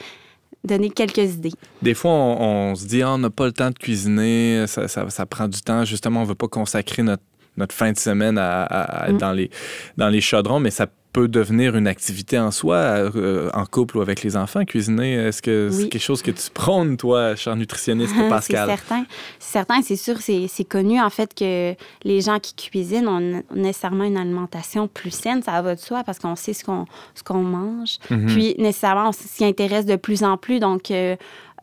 donner 0.67 0.89
quelques 0.89 1.17
idées. 1.35 1.51
Des 1.81 1.93
fois, 1.93 2.11
on, 2.11 2.71
on 2.71 2.75
se 2.75 2.85
dit, 2.85 3.01
Ah, 3.01 3.13
on 3.13 3.17
n'a 3.17 3.29
pas 3.29 3.45
le 3.45 3.51
temps 3.53 3.69
de 3.71 3.77
cuisiner, 3.77 4.65
ça, 4.67 4.87
ça- 4.87 5.09
ça 5.09 5.25
prend 5.25 5.47
du 5.47 5.61
temps. 5.61 5.83
Justement, 5.85 6.19
on 6.19 6.23
ne 6.23 6.29
veut 6.29 6.35
pas 6.35 6.47
consacrer 6.47 7.01
notre, 7.03 7.23
notre 7.57 7.73
fin 7.73 7.91
de 7.91 7.97
semaine 7.97 8.37
à, 8.37 8.63
à- 8.63 9.11
Mm. 9.11 9.17
dans, 9.17 9.31
les, 9.31 9.49
dans 9.97 10.09
les 10.09 10.21
chaudrons, 10.21 10.59
mais 10.59 10.69
ça 10.71 10.85
peut 11.17 11.27
devenir 11.27 11.75
une 11.75 11.87
activité 11.87 12.37
en 12.37 12.51
soi, 12.51 12.75
euh, 12.75 13.49
en 13.55 13.65
couple 13.65 13.97
ou 13.97 14.01
avec 14.01 14.21
les 14.21 14.37
enfants, 14.37 14.63
cuisiner. 14.65 15.13
Est-ce 15.13 15.41
que 15.41 15.69
c'est 15.71 15.89
quelque 15.89 15.99
chose 16.01 16.21
que 16.21 16.29
tu 16.29 16.51
prônes, 16.53 16.95
toi, 16.95 17.35
cher 17.35 17.55
nutritionniste 17.55 18.13
c'est 18.17 18.29
Pascal? 18.29 18.67
certain. 18.69 19.05
C'est 19.39 19.51
certain, 19.53 19.81
c'est 19.81 19.95
sûr, 19.95 20.17
c'est 20.19 20.45
c'est 20.47 20.63
connu 20.63 21.01
en 21.01 21.09
fait 21.09 21.33
que 21.33 21.73
les 22.03 22.21
gens 22.21 22.37
qui 22.39 22.53
cuisinent 22.53 23.07
ont 23.07 23.41
nécessairement 23.55 24.03
une 24.03 24.17
alimentation 24.17 24.87
plus 24.87 25.09
saine, 25.09 25.41
ça 25.41 25.59
va 25.63 25.73
de 25.73 25.79
soi 25.79 26.03
parce 26.03 26.19
qu'on 26.19 26.35
sait 26.35 26.53
ce 26.53 26.63
qu'on 26.63 27.43
mange. 27.43 27.97
Mhm. 28.11 28.27
Puis 28.27 28.55
nécessairement, 28.59 29.09
on 29.09 29.11
s'y 29.11 29.43
intéresse 29.43 29.87
de 29.87 29.95
plus 29.95 30.23
en 30.23 30.37
plus, 30.37 30.59
donc 30.59 30.91
euh, 30.91 31.15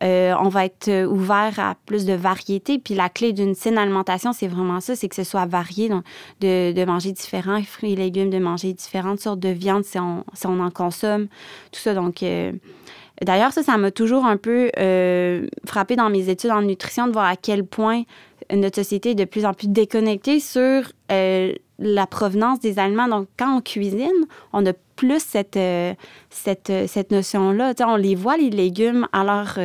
euh, 0.03 0.33
on 0.39 0.49
va 0.49 0.65
être 0.65 0.89
euh, 0.89 1.05
ouvert 1.05 1.53
à 1.59 1.75
plus 1.85 2.05
de 2.05 2.13
variété. 2.13 2.79
Puis 2.79 2.93
la 2.95 3.09
clé 3.09 3.33
d'une 3.33 3.55
saine 3.55 3.77
alimentation, 3.77 4.33
c'est 4.33 4.47
vraiment 4.47 4.81
ça, 4.81 4.95
c'est 4.95 5.07
que 5.07 5.15
ce 5.15 5.23
soit 5.23 5.45
varié, 5.45 5.89
donc 5.89 6.03
de, 6.41 6.85
manger 6.85 7.11
différents 7.11 7.61
fruits 7.63 7.93
et 7.93 7.95
légumes, 7.95 8.29
de 8.29 8.39
manger 8.39 8.73
différentes 8.73 9.19
sortes 9.19 9.39
de 9.39 9.49
viande 9.49 9.83
si 9.83 9.97
on, 9.97 10.23
si 10.33 10.47
on 10.47 10.59
en 10.59 10.71
consomme, 10.71 11.27
tout 11.71 11.79
ça. 11.79 11.93
Donc 11.93 12.23
euh, 12.23 12.51
D'ailleurs, 13.21 13.53
ça, 13.53 13.63
ça 13.63 13.77
m'a 13.77 13.91
toujours 13.91 14.25
un 14.25 14.35
peu 14.35 14.69
frappé 15.65 15.95
dans 15.95 16.09
mes 16.09 16.27
études 16.27 16.51
en 16.51 16.61
nutrition 16.61 17.07
de 17.07 17.13
voir 17.13 17.23
à 17.25 17.37
quel 17.37 17.63
point 17.65 18.03
notre 18.53 18.75
société 18.75 19.11
est 19.11 19.15
de 19.15 19.23
plus 19.23 19.45
en 19.45 19.53
plus 19.53 19.69
déconnectée 19.69 20.41
sur 20.41 20.91
la 21.07 22.07
provenance 22.07 22.59
des 22.59 22.77
aliments. 22.77 23.07
Donc, 23.07 23.29
quand 23.39 23.55
on 23.55 23.61
cuisine, 23.61 24.11
on 24.51 24.65
a 24.65 24.73
plus 24.95 25.19
cette, 25.19 25.57
euh, 25.57 25.93
cette, 26.29 26.69
euh, 26.69 26.87
cette 26.87 27.11
notion-là. 27.11 27.73
On 27.81 27.95
les 27.95 28.15
voit, 28.15 28.37
les 28.37 28.49
légumes, 28.49 29.07
alors, 29.11 29.57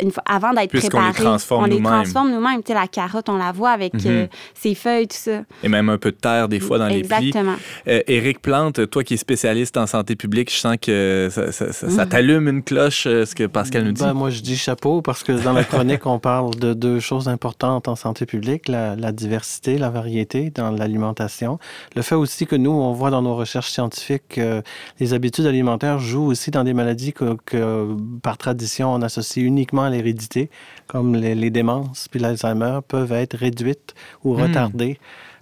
une 0.00 0.10
fois, 0.10 0.22
avant 0.26 0.52
d'être 0.52 0.70
Puisqu'on 0.70 1.06
les 1.06 1.12
transforme 1.12 1.64
on 1.64 1.66
les 1.66 1.82
transforme 1.82 2.30
nous-mêmes. 2.32 2.62
Tu 2.62 2.72
sais, 2.72 2.74
la 2.78 2.86
carotte, 2.86 3.28
on 3.28 3.36
la 3.36 3.52
voit 3.52 3.70
avec 3.70 3.94
Mhm. 3.94 4.00
euh, 4.06 4.26
ses 4.54 4.74
feuilles, 4.74 5.08
tout 5.08 5.16
ça. 5.18 5.42
Et 5.62 5.68
même 5.68 5.88
un 5.88 5.98
peu 5.98 6.10
de 6.10 6.16
terre, 6.16 6.48
des 6.48 6.60
fois, 6.60 6.78
dans 6.78 6.86
les 6.86 7.02
plis. 7.02 7.28
Exactement. 7.28 7.54
Euh, 7.88 8.00
Éric 8.06 8.40
Plante, 8.42 8.88
toi 8.90 9.04
qui 9.04 9.14
es 9.14 9.16
spécialiste 9.16 9.76
en 9.76 9.86
santé 9.86 10.16
publique, 10.16 10.50
je 10.50 10.56
sens 10.56 10.76
que 10.80 11.28
ça, 11.30 11.52
ça- 11.52 11.72
ça- 11.72 11.90
ça 11.90 12.04
Mhm. 12.04 12.08
t'allume 12.08 12.48
une 12.48 12.62
cloche, 12.62 13.06
euh, 13.06 13.24
ce 13.26 13.34
que 13.34 13.44
Pascal 13.44 13.84
nous 13.84 13.92
dit. 13.92 14.02
Ben, 14.02 14.14
moi, 14.14 14.30
je 14.30 14.40
dis 14.40 14.56
chapeau 14.56 15.02
parce 15.02 15.22
que 15.22 15.32
dans 15.32 15.52
la 15.52 15.64
chronique, 15.64 16.06
on 16.06 16.18
parle 16.18 16.54
de 16.56 16.72
deux 16.74 17.00
choses 17.00 17.28
importantes 17.28 17.88
en 17.88 17.96
santé 17.96 18.26
publique, 18.26 18.68
la, 18.68 18.96
la 18.96 19.12
diversité, 19.12 19.78
la 19.78 19.90
variété 19.90 20.50
dans 20.50 20.70
l'alimentation. 20.70 21.58
Le 21.96 22.02
fait 22.02 22.14
aussi 22.14 22.46
que 22.46 22.56
nous, 22.56 22.70
on 22.70 22.92
voit 22.92 23.10
dans 23.10 23.22
nos 23.22 23.34
recherches 23.36 23.70
scientifiques 23.70 24.22
que 24.30 24.62
les 25.00 25.14
habitudes 25.14 25.46
alimentaires 25.46 25.98
jouent 25.98 26.26
aussi 26.30 26.50
dans 26.50 26.64
des 26.64 26.74
maladies 26.74 27.12
que, 27.12 27.36
que, 27.44 27.88
par 28.22 28.38
tradition, 28.38 28.92
on 28.92 29.02
associe 29.02 29.44
uniquement 29.44 29.81
à 29.82 29.90
l'hérédité, 29.90 30.50
comme 30.86 31.14
les, 31.14 31.34
les 31.34 31.50
démences 31.50 32.08
puis 32.08 32.20
l'Alzheimer, 32.20 32.80
peuvent 32.86 33.12
être 33.12 33.36
réduites 33.36 33.94
ou 34.24 34.34
Hmm. 34.34 34.42
retardées 34.42 34.98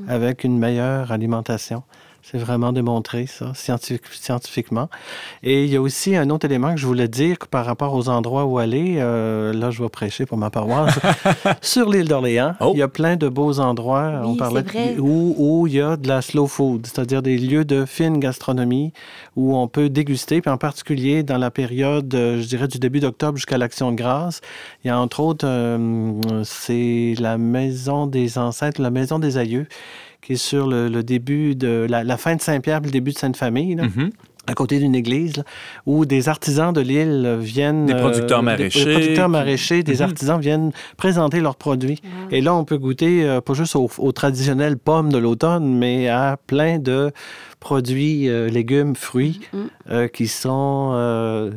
avec 0.08 0.44
une 0.44 0.58
meilleure 0.58 1.12
alimentation. 1.12 1.82
C'est 2.22 2.38
vraiment 2.38 2.72
démontré, 2.72 3.26
ça, 3.26 3.52
scientifique- 3.54 4.02
scientifiquement. 4.12 4.88
Et 5.42 5.64
il 5.64 5.70
y 5.70 5.76
a 5.76 5.80
aussi 5.80 6.14
un 6.14 6.30
autre 6.30 6.44
élément 6.46 6.72
que 6.74 6.80
je 6.80 6.86
voulais 6.86 7.08
dire 7.08 7.38
que 7.38 7.46
par 7.46 7.64
rapport 7.66 7.94
aux 7.94 8.08
endroits 8.08 8.44
où 8.44 8.58
aller. 8.58 8.96
euh, 8.98 9.52
là, 9.52 9.70
je 9.70 9.82
vais 9.82 9.88
prêcher 9.88 10.26
pour 10.26 10.36
ma 10.38 10.50
paroisse. 10.50 10.98
Sur 11.62 11.88
l'île 11.90 12.06
d'Orléans, 12.08 12.54
Oh. 12.60 12.72
il 12.74 12.78
y 12.78 12.82
a 12.82 12.88
plein 12.88 13.16
de 13.16 13.28
beaux 13.28 13.58
endroits. 13.58 14.20
Oui, 14.22 14.28
on 14.32 14.36
parlait 14.36 14.62
c'est 14.66 14.72
vrai. 14.78 14.94
de- 14.94 15.00
où, 15.00 15.34
où 15.38 15.66
il 15.66 15.74
y 15.74 15.80
a 15.80 15.96
de 15.96 16.06
la 16.06 16.22
slow 16.22 16.46
food, 16.46 16.86
c'est-à-dire 16.86 17.22
des 17.22 17.36
lieux 17.38 17.64
de 17.64 17.84
fine 17.84 18.18
gastronomie 18.20 18.92
où 19.34 19.56
on 19.56 19.66
peut 19.66 19.88
déguster. 19.88 20.40
Puis 20.40 20.50
en 20.50 20.58
particulier 20.58 21.22
dans 21.22 21.38
la 21.38 21.50
période, 21.50 22.14
euh, 22.14 22.40
je 22.40 22.46
dirais, 22.46 22.68
du 22.68 22.78
début 22.78 23.00
d'octobre 23.00 23.38
jusqu'à 23.38 23.58
l'Action 23.58 23.90
de 23.90 23.96
grâce, 23.96 24.40
il 24.84 24.88
y 24.88 24.90
a 24.90 24.98
entre 25.00 25.20
autres, 25.20 25.46
euh, 25.48 26.20
c'est 26.44 27.14
la 27.18 27.38
maison 27.38 28.06
des 28.06 28.38
ancêtres, 28.38 28.80
la 28.80 28.90
maison 28.90 29.18
des 29.18 29.36
aïeux 29.38 29.66
qui 30.22 30.34
est 30.34 30.36
sur 30.36 30.66
le, 30.66 30.88
le 30.88 31.02
début 31.02 31.54
de 31.54 31.86
la, 31.88 32.04
la 32.04 32.16
fin 32.16 32.36
de 32.36 32.40
Saint-Pierre, 32.40 32.80
le 32.80 32.90
début 32.90 33.12
de 33.12 33.18
Sainte-Famille, 33.18 33.76
Mhm. 33.76 34.10
à 34.46 34.54
côté 34.54 34.78
d'une 34.78 34.94
église, 34.94 35.36
là, 35.36 35.44
où 35.86 36.04
des 36.04 36.28
artisans 36.28 36.72
de 36.72 36.80
l'île 36.80 37.36
viennent... 37.40 37.86
Des 37.86 37.92
euh, 37.94 37.98
producteurs 38.00 38.42
maraîchers 38.42 38.84
Des, 38.84 38.92
producteurs 38.92 39.28
maraîchers, 39.28 39.82
des 39.82 40.02
artisans 40.02 40.40
viennent 40.40 40.72
présenter 40.96 41.40
leurs 41.40 41.56
produits. 41.56 42.00
Et 42.30 42.40
là, 42.40 42.54
on 42.54 42.64
peut 42.64 42.78
goûter 42.78 43.24
euh, 43.28 43.40
pas 43.40 43.54
juste 43.54 43.76
aux, 43.76 43.90
aux 43.98 44.12
traditionnelles 44.12 44.76
pommes 44.76 45.12
de 45.12 45.18
l'automne, 45.18 45.78
mais 45.78 46.08
à 46.08 46.36
plein 46.46 46.78
de 46.78 47.12
produits, 47.60 48.28
euh, 48.28 48.48
légumes, 48.48 48.96
fruits, 48.96 49.40
Mm. 49.52 49.58
euh, 49.90 50.08
qui 50.08 50.26
sont 50.26 50.90
euh, 50.94 51.50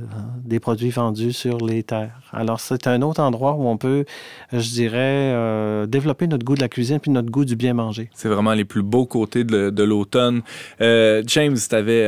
des 0.43 0.59
produits 0.59 0.89
vendus 0.89 1.31
sur 1.33 1.57
les 1.65 1.83
terres. 1.83 2.19
Alors, 2.33 2.59
c'est 2.59 2.87
un 2.87 3.01
autre 3.03 3.21
endroit 3.21 3.53
où 3.53 3.67
on 3.67 3.77
peut, 3.77 4.05
je 4.51 4.69
dirais, 4.71 4.97
euh, 5.33 5.85
développer 5.85 6.27
notre 6.27 6.43
goût 6.43 6.55
de 6.55 6.61
la 6.61 6.67
cuisine 6.69 6.99
puis 6.99 7.11
notre 7.11 7.29
goût 7.29 7.45
du 7.45 7.55
bien 7.55 7.73
manger. 7.73 8.09
C'est 8.13 8.27
vraiment 8.27 8.53
les 8.53 8.65
plus 8.65 8.81
beaux 8.83 9.05
côtés 9.05 9.43
de, 9.43 9.69
de 9.69 9.83
l'automne. 9.83 10.41
Euh, 10.81 11.23
James, 11.27 11.55
tu 11.69 11.75
avais 11.75 12.05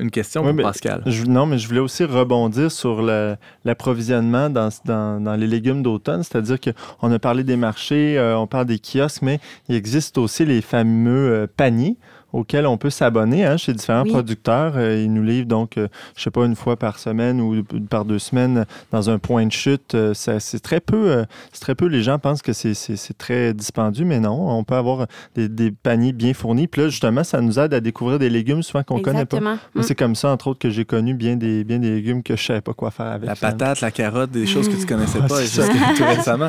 une 0.00 0.10
question 0.10 0.40
Oui, 0.42 0.48
pour 0.48 0.56
mais- 0.56 0.62
Pascal. 0.62 1.02
Je- 1.06 1.24
non, 1.24 1.44
mais 1.46 1.58
je 1.58 1.68
voulais 1.68 1.80
aussi 1.80 2.04
rebondir 2.04 2.70
sur 2.72 3.02
le- 3.02 3.36
l'approvisionnement 3.64 4.48
dans, 4.48 4.68
dans- 4.84 5.20
dans 5.22 5.34
les 5.36 5.46
légumes 5.46 5.82
d'automne. 5.82 6.22
C'est-à-dire 6.22 6.58
qu'on 6.60 7.12
a 7.12 7.18
parlé 7.18 7.44
des 7.44 7.56
marchés, 7.56 8.16
euh, 8.18 8.38
on 8.38 8.46
parle 8.46 8.66
des 8.66 8.78
kiosques, 8.78 9.22
mais 9.22 9.40
il 9.68 9.74
existe 9.74 10.16
aussi 10.18 10.44
les 10.44 10.62
fameux 10.62 11.30
euh, 11.32 11.46
paniers 11.56 11.96
auxquels 12.34 12.66
on 12.66 12.76
peut 12.76 12.90
s'abonner 12.90 13.44
hein, 13.44 13.56
chez 13.56 13.72
différents 13.72 14.02
Oui. 14.02 14.10
producteurs. 14.10 14.74
Euh, 14.76 15.02
ils 15.02 15.12
nous 15.12 15.22
livrent 15.22 15.46
donc, 15.46 15.78
euh, 15.78 15.88
je 16.16 16.22
sais 16.22 16.30
pas, 16.30 16.44
une 16.44 16.56
fois 16.56 16.76
par 16.76 16.98
semaine 16.98 17.40
ou 17.40 17.62
par 17.88 18.04
deux 18.04 18.18
semaines 18.18 18.64
dans 18.90 19.08
un 19.08 19.18
point 19.18 19.46
de 19.46 19.52
chute. 19.52 19.94
Euh, 19.94 20.14
ça- 20.14 20.40
c'est 20.40 20.60
très 20.60 20.80
peu. 20.80 21.10
euh, 21.10 21.24
c'est 21.52 21.60
très 21.60 21.74
peu. 21.74 21.86
Les 21.86 22.02
gens 22.02 22.18
pensent 22.18 22.42
que 22.42 22.52
c'est- 22.52 22.74
très 23.18 23.54
dispendieux, 23.54 24.04
mais 24.04 24.18
non. 24.20 24.50
On 24.58 24.64
peut 24.64 24.74
avoir 24.74 25.06
des, 25.34 25.48
des 25.48 25.70
paniers 25.70 26.12
bien 26.12 26.34
fournis. 26.34 26.66
Puis 26.66 26.82
là, 26.82 26.88
justement, 26.88 27.22
ça 27.24 27.40
nous 27.40 27.58
aide 27.58 27.72
à 27.72 27.80
découvrir 27.80 28.18
des 28.18 28.28
légumes 28.30 28.62
souvent 28.62 28.82
qu'on 28.82 29.00
connaît 29.00 29.24
pas. 29.26 29.40
Moi, 29.40 29.56
Mm. 29.74 29.82
c'est 29.82 29.94
comme 29.94 30.14
ça, 30.14 30.30
entre 30.30 30.48
autres, 30.48 30.58
que 30.58 30.70
j'ai 30.70 30.84
connu 30.84 31.14
bien 31.14 31.36
des, 31.36 31.62
bien 31.64 31.78
des 31.78 31.90
légumes 31.94 32.22
que 32.22 32.36
je 32.36 32.42
savais 32.44 32.60
pas 32.60 32.72
quoi 32.74 32.90
faire 32.90 33.06
avec. 33.06 33.28
La 33.28 33.34
finalement. 33.34 33.58
patate, 33.58 33.80
la 33.80 33.90
carotte, 33.90 34.30
des 34.30 34.46
choses 34.46 34.68
que 34.68 34.74
tu 34.74 34.86
connaissais 34.86 35.20
Ouais, 35.20 35.28
pas 35.28 35.36
c'est 35.40 35.46
ça. 35.62 35.70
jusqu'à 35.70 35.94
tout 35.96 36.04
récemment. 36.04 36.48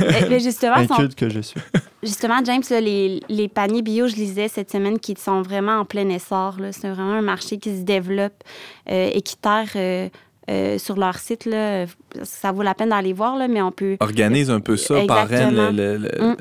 Eh, 0.00 0.28
mais 0.28 0.40
justement, 0.40 0.86
sont- 0.86 1.08
que 1.16 1.28
je 1.30 1.40
suis. 1.40 1.60
Justement, 2.02 2.44
James, 2.44 2.62
là, 2.70 2.80
les, 2.80 3.20
les 3.28 3.48
paniers 3.48 3.82
bio, 3.82 4.06
je 4.06 4.14
lisais 4.16 4.48
cette 4.48 4.70
semaine, 4.70 4.98
qui 4.98 5.14
sont 5.18 5.42
vraiment 5.42 5.78
en 5.80 5.84
plein 5.84 6.08
essor. 6.08 6.56
C'est 6.72 6.88
vraiment 6.90 7.14
un 7.14 7.22
marché 7.22 7.58
qui 7.58 7.76
se 7.76 7.82
développe, 7.82 8.34
euh, 8.90 9.10
équitaire 9.14 9.68
euh, 9.76 10.08
euh, 10.50 10.78
sur 10.78 10.96
leur 10.96 11.18
site. 11.18 11.46
Là. 11.46 11.86
Ça 12.22 12.52
vaut 12.52 12.62
la 12.62 12.74
peine 12.74 12.90
d'aller 12.90 13.12
voir, 13.12 13.36
là, 13.36 13.48
mais 13.48 13.62
on 13.62 13.72
peut. 13.72 13.96
Organise 14.00 14.50
un 14.50 14.60
peu 14.60 14.76
ça, 14.76 15.00
parraine 15.06 15.54
le, 15.54 15.70
le- 15.70 15.96
le- 15.98 16.32
Mm. 16.32 16.36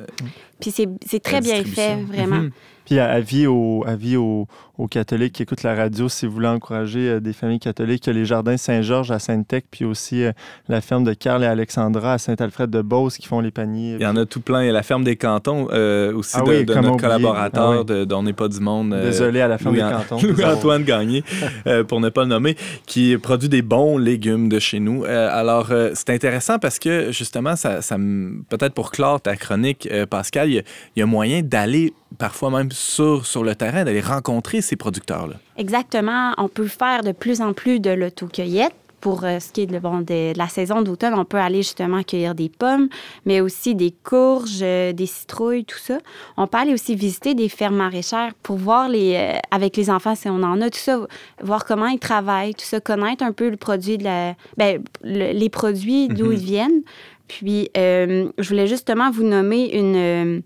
Puis 0.59 0.71
c'est 0.71 1.19
très 1.19 1.41
bien 1.41 1.63
fait, 1.63 1.95
vraiment. 2.03 2.37
Mhm. 2.37 2.51
Puis 2.85 2.99
avis 2.99 3.47
aux, 3.47 3.83
avis 3.87 4.15
aux, 4.17 4.47
aux 4.77 4.87
catholiques 4.87 5.33
qui 5.33 5.43
écoutent 5.43 5.63
la 5.63 5.73
radio, 5.75 6.07
si 6.09 6.25
vous 6.25 6.33
voulez 6.33 6.47
encourager 6.47 7.09
euh, 7.09 7.19
des 7.19 7.33
familles 7.33 7.59
catholiques, 7.59 8.05
il 8.07 8.09
y 8.13 8.15
a 8.15 8.19
les 8.19 8.25
jardins 8.25 8.57
Saint-Georges 8.57 9.11
à 9.11 9.19
Sainte-Tech, 9.19 9.63
puis 9.71 9.85
aussi 9.85 10.23
euh, 10.23 10.31
la 10.67 10.81
ferme 10.81 11.03
de 11.03 11.13
Carl 11.13 11.43
et 11.43 11.47
Alexandra 11.47 12.13
à 12.13 12.17
Saint-Alfred-de-Beauce 12.17 13.17
qui 13.17 13.27
font 13.27 13.39
les 13.39 13.51
paniers. 13.51 13.95
Il 13.99 14.03
y 14.03 14.05
en 14.05 14.15
a 14.15 14.25
tout 14.25 14.41
plein. 14.41 14.61
Il 14.63 14.67
y 14.67 14.69
a 14.69 14.73
la 14.73 14.83
ferme 14.83 15.03
des 15.03 15.15
cantons 15.15 15.67
euh, 15.71 16.13
aussi 16.13 16.35
Ah 16.37 16.41
de, 16.41 16.49
oui, 16.49 16.65
de 16.65 16.73
notre 16.75 16.97
collaborateur 16.97 17.71
Ah 17.71 17.79
oui. 17.79 17.85
de- 17.85 18.05
d'On 18.05 18.23
n'est 18.23 18.33
pas 18.33 18.47
du 18.47 18.59
monde. 18.59 18.93
euh, 18.93 19.03
Désolé 19.05 19.41
à 19.41 19.47
la 19.47 19.57
ferme 19.57 19.75
des 19.75 19.81
cantons. 19.81 20.17
Louis-Antoine 20.21 20.83
Gagné, 20.83 21.23
euh, 21.67 21.83
pour 21.83 21.99
ne 22.01 22.09
pas 22.09 22.21
le 22.23 22.29
nommer, 22.29 22.55
qui 22.85 23.17
produit 23.17 23.49
des 23.49 23.61
bons 23.61 23.97
légumes 23.97 24.49
de 24.49 24.59
chez 24.59 24.79
nous. 24.79 25.03
Alors, 25.05 25.71
c'est 25.93 26.09
intéressant 26.11 26.59
parce 26.59 26.79
que, 26.79 27.11
justement, 27.11 27.55
ça, 27.55 27.81
ça 27.81 27.97
me- 27.97 28.43
peut-être 28.49 28.73
pour 28.73 28.91
clore 28.91 29.21
ta 29.21 29.35
chronique, 29.35 29.89
Pascal, 30.09 30.49
il 30.51 30.63
y, 30.95 30.99
y 30.99 31.01
a 31.01 31.05
moyen 31.05 31.41
d'aller 31.41 31.93
parfois 32.17 32.49
même 32.49 32.71
sur, 32.75 33.25
sur 33.25 33.43
le 33.43 33.55
terrain, 33.55 33.83
d'aller 33.83 34.01
rencontrer 34.01 34.61
ces 34.61 34.75
producteurs-là. 34.75 35.35
Exactement. 35.57 36.33
On 36.37 36.47
peut 36.47 36.67
faire 36.67 37.01
de 37.03 37.11
plus 37.11 37.41
en 37.41 37.53
plus 37.53 37.79
de 37.79 37.89
l'autocueillette. 37.91 38.73
Pour 39.01 39.23
euh, 39.23 39.39
ce 39.39 39.51
qui 39.51 39.61
est 39.61 39.65
de, 39.67 39.77
bon, 39.77 39.99
de, 39.99 40.33
de 40.33 40.37
la 40.37 40.47
saison 40.47 40.81
d'automne, 40.81 41.13
on 41.13 41.25
peut 41.25 41.37
aller 41.37 41.57
justement 41.57 42.01
cueillir 42.01 42.33
des 42.33 42.49
pommes, 42.49 42.87
mais 43.25 43.39
aussi 43.39 43.75
des 43.75 43.93
courges, 44.03 44.61
euh, 44.63 44.93
des 44.93 45.05
citrouilles, 45.05 45.63
tout 45.63 45.77
ça. 45.77 45.99
On 46.37 46.47
peut 46.47 46.57
aller 46.57 46.73
aussi 46.73 46.95
visiter 46.95 47.35
des 47.35 47.47
fermes 47.47 47.75
maraîchères 47.75 48.31
pour 48.41 48.57
voir 48.57 48.89
les, 48.89 49.13
euh, 49.15 49.37
avec 49.51 49.77
les 49.77 49.91
enfants 49.91 50.15
si 50.15 50.27
on 50.27 50.41
en 50.41 50.59
a, 50.59 50.71
tout 50.71 50.79
ça, 50.79 51.05
voir 51.43 51.65
comment 51.65 51.85
ils 51.85 51.99
travaillent, 51.99 52.55
tout 52.55 52.65
ça, 52.65 52.79
connaître 52.79 53.23
un 53.23 53.31
peu 53.31 53.49
le 53.49 53.57
produit 53.57 53.99
de 53.99 54.05
la, 54.05 54.33
ben, 54.57 54.81
le- 55.03 55.33
les 55.37 55.49
produits 55.49 56.07
d'où 56.07 56.25
Mhm. 56.27 56.33
ils 56.33 56.39
viennent. 56.43 56.81
Puis, 57.27 57.69
euh, 57.77 58.29
je 58.39 58.49
voulais 58.49 58.65
justement 58.67 59.11
vous 59.11 59.23
nommer 59.23 59.69
une, 59.77 59.95
euh, 59.95 60.39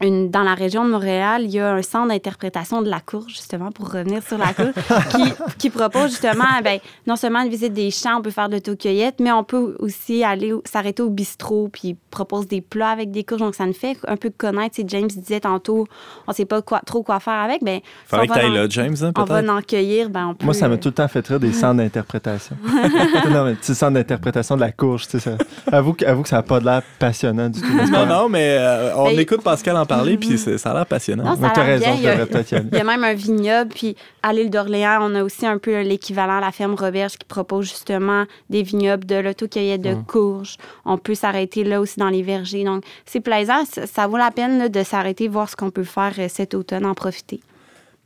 une, 0.00 0.30
dans 0.30 0.42
la 0.42 0.54
région 0.54 0.84
de 0.84 0.90
Montréal, 0.90 1.42
il 1.44 1.50
y 1.50 1.60
a 1.60 1.72
un 1.72 1.82
centre 1.82 2.08
d'interprétation 2.08 2.82
de 2.82 2.90
la 2.90 3.00
courge, 3.00 3.32
justement, 3.32 3.70
pour 3.70 3.90
revenir 3.92 4.22
sur 4.22 4.38
la 4.38 4.52
courge, 4.52 4.72
qui, 5.10 5.32
qui 5.58 5.70
propose 5.70 6.10
justement, 6.10 6.44
ben, 6.64 6.78
non 7.06 7.16
seulement 7.16 7.42
une 7.42 7.48
visite 7.48 7.72
des 7.72 7.90
champs, 7.90 8.18
on 8.18 8.22
peut 8.22 8.30
faire 8.30 8.48
de 8.48 8.54
l'autocueillette, 8.54 9.20
mais 9.20 9.30
on 9.32 9.44
peut 9.44 9.76
aussi 9.78 10.24
aller 10.24 10.52
s'arrêter 10.64 11.02
au 11.02 11.10
bistrot, 11.10 11.68
puis 11.72 11.80
ils 11.90 11.96
proposent 12.10 12.48
des 12.48 12.60
plats 12.60 12.90
avec 12.90 13.10
des 13.12 13.24
courges. 13.24 13.40
Donc, 13.40 13.54
ça 13.54 13.66
nous 13.66 13.72
fait 13.72 13.96
un 14.08 14.16
peu 14.16 14.30
connaître. 14.36 14.74
Sais, 14.76 14.84
James 14.88 15.06
disait 15.06 15.40
tantôt, 15.40 15.86
on 16.26 16.30
ne 16.30 16.34
sait 16.34 16.44
pas 16.44 16.60
quoi, 16.62 16.80
trop 16.84 17.02
quoi 17.02 17.20
faire 17.20 17.34
avec. 17.34 17.62
Ben, 17.62 17.78
si 17.80 17.90
Faudrait 18.08 18.24
on 18.24 18.28
que 18.28 18.32
va 18.34 18.40
tu 18.40 18.46
ailles 18.46 18.50
en- 18.52 18.54
là, 18.54 18.66
James, 18.68 18.96
hein, 19.02 19.12
On 19.16 19.24
va 19.24 19.42
en 19.54 19.62
cueillir, 19.62 20.10
ben, 20.10 20.28
on 20.30 20.34
peut. 20.34 20.44
Moi, 20.44 20.54
ça 20.54 20.68
m'a 20.68 20.76
tout 20.76 20.88
le 20.88 20.94
temps 20.94 21.08
fait 21.08 21.26
rire 21.26 21.38
des 21.40 21.52
centres 21.52 21.76
d'interprétation. 21.76 22.56
non, 23.30 23.44
mais 23.44 23.54
petit 23.54 23.74
centre 23.74 23.92
d'interprétation 23.94 24.56
de 24.56 24.60
la 24.60 24.72
courge, 24.72 25.04
tu 25.04 25.18
sais, 25.18 25.20
ça. 25.20 25.36
Avoue, 25.70 25.92
que- 25.92 26.04
avoue 26.04 26.22
que 26.22 26.28
ça 26.28 26.36
n'a 26.36 26.42
pas 26.42 26.58
de 26.60 26.64
l'air 26.64 26.82
passionnant 26.98 27.48
du 27.48 27.60
tout. 27.60 27.66
Non, 27.92 28.06
non, 28.06 28.28
mais 28.28 28.56
euh, 28.58 28.96
on 28.96 29.04
Ben, 29.06 29.20
écoute 29.20 29.42
Pascal 29.42 29.76
en 29.76 29.83
parler, 29.86 30.16
puis 30.16 30.38
c'est- 30.38 30.58
ça 30.58 30.70
a 30.70 30.74
l'air 30.74 30.86
passionnant. 30.86 31.24
Non, 31.24 31.36
ça 31.36 31.46
a 31.48 31.50
t'as 31.50 31.64
l'air 31.64 31.78
raison, 31.80 31.84
bien. 31.86 31.94
je 31.96 32.00
Il 32.00 32.04
y 32.04 32.08
a-. 32.56 32.62
Il 32.72 32.78
y 32.78 32.82
même 32.84 33.04
un 33.04 33.14
vignoble, 33.14 33.70
puis 33.74 33.96
à 34.22 34.32
l'île 34.32 34.50
d'Orléans, 34.50 34.98
on 35.02 35.14
a 35.14 35.22
aussi 35.24 35.46
un 35.46 35.58
peu 35.58 35.80
l'équivalent 35.82 36.38
à 36.38 36.40
la 36.40 36.52
ferme 36.52 36.74
Roberge 36.74 37.12
qui 37.16 37.26
propose 37.26 37.66
justement 37.68 38.24
des 38.50 38.62
vignobles 38.62 39.04
de 39.06 39.16
l'autocueillette 39.16 39.82
de 39.82 39.94
Mm. 39.94 40.04
courges. 40.04 40.56
On 40.84 40.98
peut 40.98 41.14
s'arrêter 41.14 41.64
là 41.64 41.80
aussi 41.80 41.98
dans 41.98 42.08
les 42.10 42.22
vergers. 42.22 42.64
Donc, 42.64 42.84
c'est 43.06 43.20
plaisant. 43.20 43.64
Ça, 43.70 43.86
ça 43.86 44.06
vaut 44.06 44.16
la 44.16 44.30
peine 44.30 44.58
là, 44.58 44.68
de 44.68 44.82
s'arrêter, 44.82 45.28
voir 45.28 45.48
ce 45.48 45.56
qu'on 45.56 45.70
peut 45.70 45.84
faire 45.84 46.12
euh, 46.18 46.26
cet 46.28 46.54
automne, 46.54 46.86
en 46.86 46.94
profiter. 46.94 47.40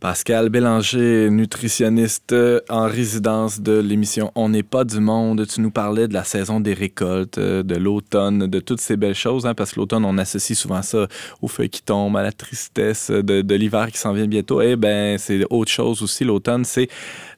Pascal 0.01 0.49
Bélanger, 0.49 1.29
nutritionniste 1.29 2.33
euh, 2.33 2.61
en 2.69 2.87
résidence 2.87 3.61
de 3.61 3.81
l'émission 3.81 4.31
On 4.37 4.49
n'est 4.49 4.63
pas 4.63 4.85
du 4.85 5.01
monde. 5.01 5.45
Tu 5.47 5.61
nous 5.61 5.73
parlais 5.73 6.07
de 6.07 6.15
la 6.15 6.23
saison 6.23 6.61
des 6.61 6.73
récoltes, 6.73 7.39
euh, 7.39 7.65
de 7.65 7.75
l'automne, 7.75 8.47
de 8.47 8.61
toutes 8.61 8.81
ces 8.81 8.97
belles 8.97 9.17
choses, 9.17 9.45
hein, 9.45 9.55
parce 9.55 9.73
que 9.73 9.81
l'automne, 9.81 10.05
on 10.05 10.17
associe 10.17 10.57
souvent 10.57 10.83
ça 10.83 11.09
aux 11.43 11.49
feuilles 11.49 11.69
qui 11.69 11.83
tombent, 11.83 12.17
à 12.17 12.23
la 12.23 12.31
tristesse 12.31 13.11
de, 13.11 13.43
de 13.43 13.55
l'hiver 13.57 13.91
qui 13.91 13.99
s'en 13.99 14.13
vient 14.13 14.29
bientôt. 14.29 14.61
Eh 14.63 14.77
bien, 14.77 15.17
c'est 15.19 15.45
autre 15.51 15.73
chose 15.73 16.01
aussi. 16.01 16.23
L'automne, 16.23 16.65
c'est 16.65 16.89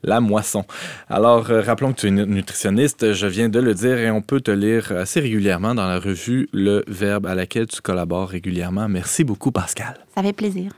la 0.03 0.20
moisson. 0.20 0.64
Alors, 1.09 1.51
euh, 1.51 1.62
rappelons 1.62 1.94
que 1.94 2.01
tu 2.03 2.09
es 2.09 2.11
nu- 2.11 2.27
nutritionniste, 2.27 3.14
je 3.14 3.27
viens 3.27 3.49
de 3.49 3.59
le 3.59 3.73
dire, 3.73 3.96
et 3.99 4.11
on 4.11 4.20
peut 4.20 4.42
te 4.42 4.51
lire 4.51 4.92
assez 4.92 5.20
régulièrement 5.20 5.75
dans 5.75 5.87
la 5.88 5.99
revue 5.99 6.46
Le 6.53 6.85
Verbe 6.88 7.25
à 7.25 7.35
laquelle 7.35 7.68
tu 7.68 7.81
collabores 7.81 8.29
régulièrement. 8.29 8.87
Merci 8.87 9.25
beaucoup, 9.25 9.51
Pascal. 9.51 9.94
Ça 10.14 10.23
fait 10.23 10.35
plaisir. 10.35 10.73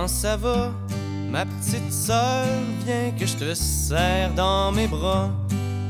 Comment 0.00 0.08
ça 0.08 0.34
va, 0.38 0.72
ma 1.28 1.44
petite 1.44 1.92
sœur? 1.92 2.46
Viens 2.86 3.10
que 3.18 3.26
je 3.26 3.36
te 3.36 3.52
serre 3.52 4.32
dans 4.32 4.72
mes 4.72 4.86
bras. 4.86 5.28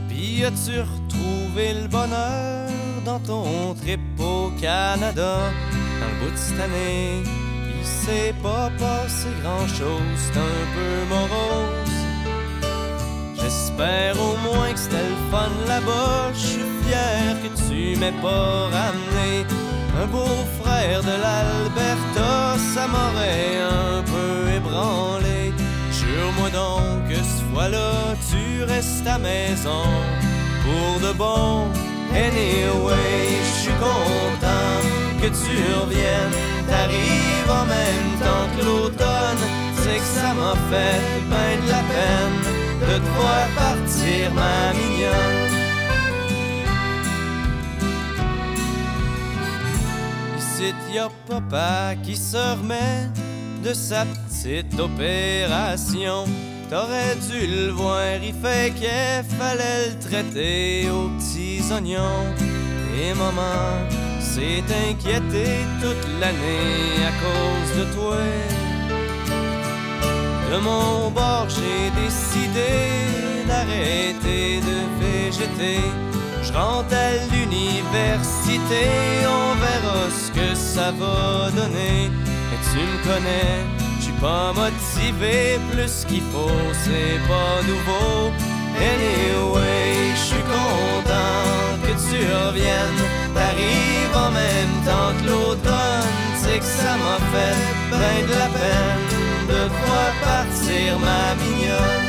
Puis 0.08 0.44
as-tu 0.44 0.80
retrouvé 0.80 1.74
le 1.74 1.86
bonheur 1.86 2.68
dans 3.04 3.20
ton 3.20 3.72
trip 3.74 4.00
au 4.18 4.50
Canada? 4.60 5.52
Dans 6.00 6.08
le 6.08 6.24
bout 6.24 6.32
de 6.32 6.36
cette 6.36 6.58
année, 6.58 7.22
il 7.22 7.86
s'est 7.86 8.34
pas 8.42 8.72
passé 8.80 9.28
grand-chose, 9.44 10.02
c'est 10.16 10.40
un 10.40 10.64
peu 10.74 11.14
morose. 11.14 12.00
J'espère 13.40 14.16
au 14.20 14.36
moins 14.38 14.72
que 14.72 14.78
c'était 14.80 15.08
le 15.08 15.30
fun 15.30 15.50
là-bas. 15.68 16.32
Je 16.34 16.38
suis 16.38 16.66
fier 16.82 17.36
que 17.44 17.48
tu 17.68 17.96
m'aies 18.00 18.20
pas 18.20 18.70
ramené 18.70 19.46
un 19.98 20.06
beau-frère 20.06 21.02
de 21.02 21.14
l'Alberta. 21.24 22.56
Ça 22.74 22.86
m'aurait 22.86 23.58
un 23.60 24.02
peu 24.02 24.50
ébranlé. 24.56 25.52
Jure-moi 25.92 26.50
donc 26.50 27.08
que 27.08 27.16
ce 27.16 27.42
fois-là, 27.52 28.14
tu 28.30 28.64
restes 28.64 29.06
à 29.06 29.18
maison 29.18 29.84
pour 30.62 31.00
de 31.06 31.12
bon. 31.12 31.68
Anyway, 32.12 33.26
je 33.44 33.60
suis 33.62 33.78
content 33.78 34.80
que 35.20 35.28
tu 35.28 35.56
reviennes. 35.80 36.36
T'arrives 36.68 37.50
en 37.50 37.66
même 37.66 38.12
temps 38.20 38.46
que 38.56 38.64
l'automne. 38.64 39.42
C'est 39.82 39.98
que 39.98 40.10
ça 40.20 40.34
m'a 40.34 40.54
fait 40.70 41.00
ben 41.30 41.64
de 41.64 41.70
la 41.70 41.82
peine 41.92 42.60
de 42.80 42.98
te 42.98 43.10
voir 43.16 43.46
partir, 43.56 44.32
ma 44.34 44.72
mignonne. 44.72 45.49
Ici, 50.60 50.74
y 50.92 50.98
a 50.98 51.08
papa 51.26 51.94
qui 52.02 52.14
se 52.14 52.36
remet 52.36 53.08
de 53.64 53.72
sa 53.72 54.04
petite 54.04 54.78
opération. 54.78 56.24
T'aurais 56.68 57.16
dû 57.16 57.46
le 57.46 57.70
voir, 57.70 58.16
il 58.22 58.34
fait 58.34 58.74
qu'il 58.74 59.38
fallait 59.38 59.88
le 59.88 59.98
traiter 59.98 60.90
aux 60.90 61.08
petits 61.16 61.62
oignons. 61.72 62.26
Et 62.94 63.14
maman 63.14 63.88
s'est 64.20 64.62
inquiétée 64.90 65.64
toute 65.80 66.06
l'année 66.20 67.06
à 67.08 67.12
cause 67.22 67.78
de 67.78 67.94
toi. 67.94 68.16
De 70.50 70.58
mon 70.58 71.10
bord, 71.10 71.48
j'ai 71.48 71.90
décidé 72.02 73.46
d'arrêter 73.48 74.10
arrêter 74.20 74.60
de 74.60 74.76
végéter. 75.00 75.80
Je 76.42 76.52
rentre 76.52 76.94
à 76.94 77.10
l'université, 77.32 78.84
on 79.26 79.54
verra 79.64 80.08
ce 80.10 80.30
que 80.32 80.54
ça 80.54 80.90
va 80.92 81.50
donner. 81.50 82.10
Et 82.52 82.58
tu 82.70 82.78
me 82.78 82.98
connais, 83.04 83.64
je 83.98 84.04
suis 84.04 84.20
pas 84.20 84.52
motivé 84.52 85.58
plus 85.70 86.04
qu'il 86.08 86.22
faut, 86.32 86.62
c'est 86.84 87.20
pas 87.28 87.62
nouveau. 87.66 88.32
Anyway, 88.76 90.14
je 90.14 90.20
suis 90.30 90.44
content 90.56 91.50
que 91.82 91.92
tu 92.08 92.18
reviennes. 92.32 93.04
T'arrives 93.34 94.16
en 94.16 94.30
même 94.30 94.74
temps 94.86 95.12
que 95.18 95.28
l'automne, 95.28 96.08
c'est 96.40 96.58
que 96.58 96.64
ça 96.64 96.96
m'a 96.96 97.18
fait 97.32 97.56
ben 97.90 98.26
de 98.26 98.32
la 98.32 98.48
peine 98.58 99.20
de 99.48 99.68
voir 99.68 100.12
partir 100.22 100.98
ma 100.98 101.34
mignonne. 101.34 101.99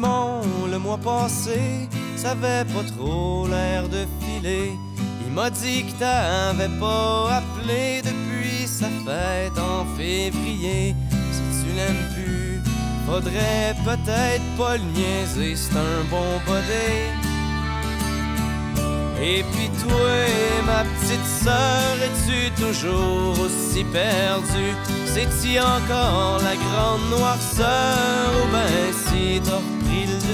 Le 0.00 0.78
mois 0.78 0.98
passé, 0.98 1.88
ça 2.14 2.30
avait 2.30 2.64
pas 2.72 2.84
trop 2.96 3.48
l'air 3.48 3.88
de 3.88 4.06
filer. 4.20 4.72
Il 5.26 5.32
m'a 5.32 5.50
dit 5.50 5.84
que 5.86 5.92
t'avais 5.98 6.68
pas 6.78 7.38
appelé 7.38 8.02
depuis 8.02 8.66
sa 8.66 8.86
fête 8.86 9.58
en 9.58 9.84
février. 9.96 10.94
Si 11.32 11.64
tu 11.64 11.74
l'aimes 11.74 12.06
plus, 12.14 12.60
faudrait 13.06 13.74
peut-être 13.84 14.44
pas 14.56 14.76
le 14.76 14.84
niaiser, 14.94 15.56
c'est 15.56 15.76
un 15.76 16.04
bon 16.08 16.40
body. 16.46 17.26
Et 19.20 19.42
puis 19.50 19.68
toi, 19.82 20.14
ma 20.64 20.84
petite 20.84 21.26
sœur, 21.42 21.96
es-tu 22.04 22.52
toujours 22.62 23.36
aussi 23.40 23.82
perdue? 23.82 24.76
C'est-tu 25.06 25.58
encore 25.58 26.40
la 26.44 26.54
grande 26.54 27.18
noirceur? 27.18 28.30
Ou 28.44 28.52
ben 28.52 28.92
si 28.92 29.40
t'as 29.42 29.77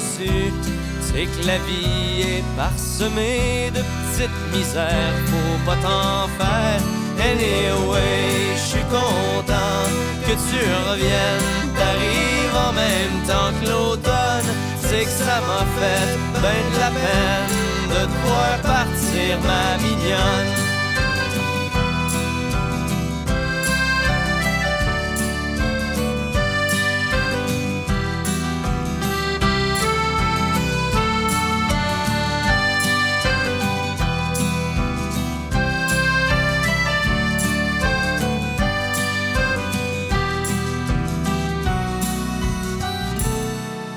C'est 0.01 1.27
que 1.27 1.47
la 1.47 1.59
vie 1.59 2.23
est 2.23 2.45
parsemée 2.57 3.71
de 3.73 3.81
petites 3.81 4.41
misères, 4.53 5.15
faut 5.27 5.65
pas 5.65 5.77
t'en 5.77 6.29
faire. 6.39 6.81
Anyway, 7.21 8.57
je 8.57 8.61
suis 8.61 8.87
content 8.91 9.85
que 10.27 10.33
tu 10.33 10.61
reviennes, 10.89 11.71
t'arrives 11.77 12.57
en 12.69 12.73
même 12.73 13.17
temps 13.27 13.53
que 13.61 13.71
l'automne. 13.71 14.51
C'est 14.81 15.05
que 15.05 15.11
ça 15.11 15.41
m'a 15.47 15.65
fait 15.79 16.19
ben 16.43 16.63
de 16.75 16.79
la 16.81 16.91
peine 16.91 17.55
de 17.91 18.07
te 18.07 18.27
voir 18.27 18.59
partir, 18.63 19.39
ma 19.47 19.77
mignonne. 19.83 20.64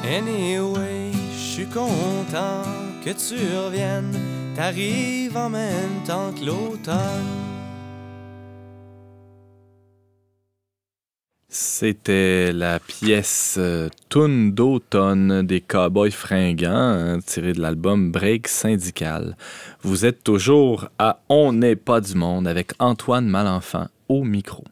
Anyway, 0.09 1.11
je 1.33 1.37
suis 1.37 1.65
content 1.65 2.63
que 3.03 3.09
tu 3.09 3.35
reviennes. 3.57 4.17
T'arrives 4.55 5.35
en 5.35 5.49
même 5.49 6.01
temps 6.05 6.31
que 6.31 6.45
l'automne. 6.45 7.57
C'était 11.49 12.53
la 12.53 12.79
pièce 12.79 13.55
euh, 13.57 13.89
Toune 14.07 14.53
d'automne 14.53 15.45
des 15.45 15.59
Cowboys 15.59 16.11
fringants, 16.11 16.71
hein, 16.71 17.19
tirée 17.19 17.51
de 17.51 17.61
l'album 17.61 18.11
Break 18.11 18.47
syndical. 18.47 19.35
Vous 19.81 20.05
êtes 20.05 20.23
toujours 20.23 20.87
à 20.99 21.19
On 21.27 21.51
n'est 21.51 21.75
pas 21.75 21.99
du 21.99 22.15
monde 22.15 22.47
avec 22.47 22.71
Antoine 22.79 23.27
Malenfant 23.27 23.87
au 24.07 24.23
micro. 24.23 24.63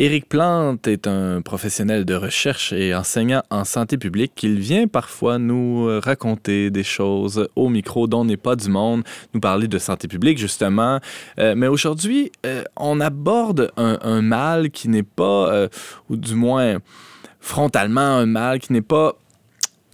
Éric 0.00 0.28
Plante 0.28 0.86
est 0.86 1.08
un 1.08 1.42
professionnel 1.42 2.04
de 2.04 2.14
recherche 2.14 2.72
et 2.72 2.94
enseignant 2.94 3.42
en 3.50 3.64
santé 3.64 3.98
publique. 3.98 4.40
Il 4.44 4.60
vient 4.60 4.86
parfois 4.86 5.38
nous 5.38 5.88
euh, 5.88 5.98
raconter 5.98 6.70
des 6.70 6.84
choses 6.84 7.48
au 7.56 7.68
micro 7.68 8.06
dont 8.06 8.24
n'est 8.24 8.36
pas 8.36 8.54
du 8.54 8.68
monde, 8.68 9.02
nous 9.34 9.40
parler 9.40 9.66
de 9.66 9.76
santé 9.78 10.06
publique 10.06 10.38
justement. 10.38 11.00
Euh, 11.40 11.54
mais 11.56 11.66
aujourd'hui, 11.66 12.30
euh, 12.46 12.62
on 12.76 13.00
aborde 13.00 13.72
un, 13.76 14.22
mal 14.22 14.70
qui 14.70 14.88
n'est 14.88 15.02
pas, 15.02 15.68
ou 16.08 16.16
du 16.16 16.34
moins 16.36 16.78
frontalement 17.40 18.00
un 18.00 18.26
mal 18.26 18.60
qui 18.60 18.72
n'est 18.72 18.82
pas 18.82 19.16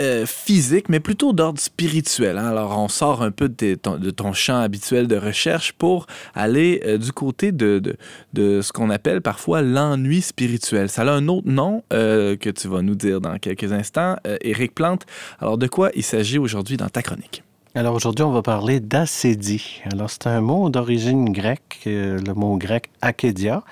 euh, 0.01 0.27
physique, 0.27 0.89
mais 0.89 0.99
plutôt 0.99 1.33
d'ordre 1.33 1.61
spirituel. 1.61 2.37
hein. 2.39 2.49
Alors, 2.49 2.77
on 2.79 2.89
sort 2.89 3.23
un 3.23 3.31
peu 3.31 3.49
de, 3.49 3.75
ton, 3.75 4.33
champ 4.33 4.59
habituel 4.59 5.07
de 5.07 5.17
recherche 5.17 5.73
pour 5.73 6.07
aller 6.35 6.83
euh, 6.85 6.99
du 6.99 7.13
côté 7.13 7.53
de, 7.53 7.97
ce 8.37 8.73
qu'on 8.73 8.91
appelle 8.91 9.21
parfois 9.21 9.63
l'ennui 9.63 10.21
spirituel. 10.21 10.89
Ça 10.89 11.03
a 11.03 11.13
un 11.13 11.29
autre 11.29 11.49
nom 11.49 11.85
euh, 11.93 12.37
que 12.37 12.51
tu 12.51 12.67
vas 12.67 12.83
nous 12.83 12.97
dire 12.97 13.21
dans 13.21 13.39
quelques 13.39 13.73
instants. 13.73 14.17
Éric 14.41 14.75
Plante, 14.75 15.07
alors 15.39 15.59
de 15.59 15.69
quoi 15.69 15.91
il 15.95 16.03
s'agit 16.03 16.39
aujourd'hui 16.39 16.77
dans 16.77 16.89
ta 16.89 17.03
chronique? 17.03 17.45
Alors 17.77 17.95
aujourd'hui, 17.95 18.25
on 18.25 18.31
va 18.31 18.43
parler 18.43 18.81
d'acédie. 18.81 19.81
Alors 19.93 20.11
c'est 20.11 20.27
un 20.27 20.41
mot 20.41 20.71
d'origine 20.71 21.33
grecque, 21.33 21.83
le 21.87 22.33
mot 22.33 22.57
grec 22.57 22.91
akédia. 23.01 23.63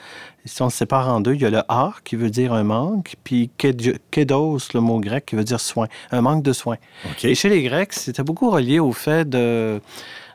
Si 0.44 0.60
on 0.62 0.70
se 0.70 0.76
sépare 0.78 1.08
en 1.08 1.20
deux, 1.20 1.34
il 1.34 1.40
y 1.40 1.44
a 1.44 1.50
le 1.50 1.62
a 1.68 1.92
qui 2.04 2.16
veut 2.16 2.30
dire 2.30 2.52
un 2.52 2.64
manque, 2.64 3.14
puis 3.22 3.50
kédos, 3.56 4.58
le 4.74 4.80
mot 4.80 4.98
grec 4.98 5.26
qui 5.26 5.36
veut 5.36 5.44
dire 5.44 5.60
soin, 5.60 5.86
un 6.10 6.20
manque 6.20 6.42
de 6.42 6.52
soin. 6.52 6.76
OK. 7.10 7.24
Et 7.24 7.34
chez 7.34 7.48
les 7.48 7.62
Grecs, 7.62 7.92
c'était 7.92 8.24
beaucoup 8.24 8.50
relié 8.50 8.80
au 8.80 8.92
fait 8.92 9.28
de, 9.28 9.80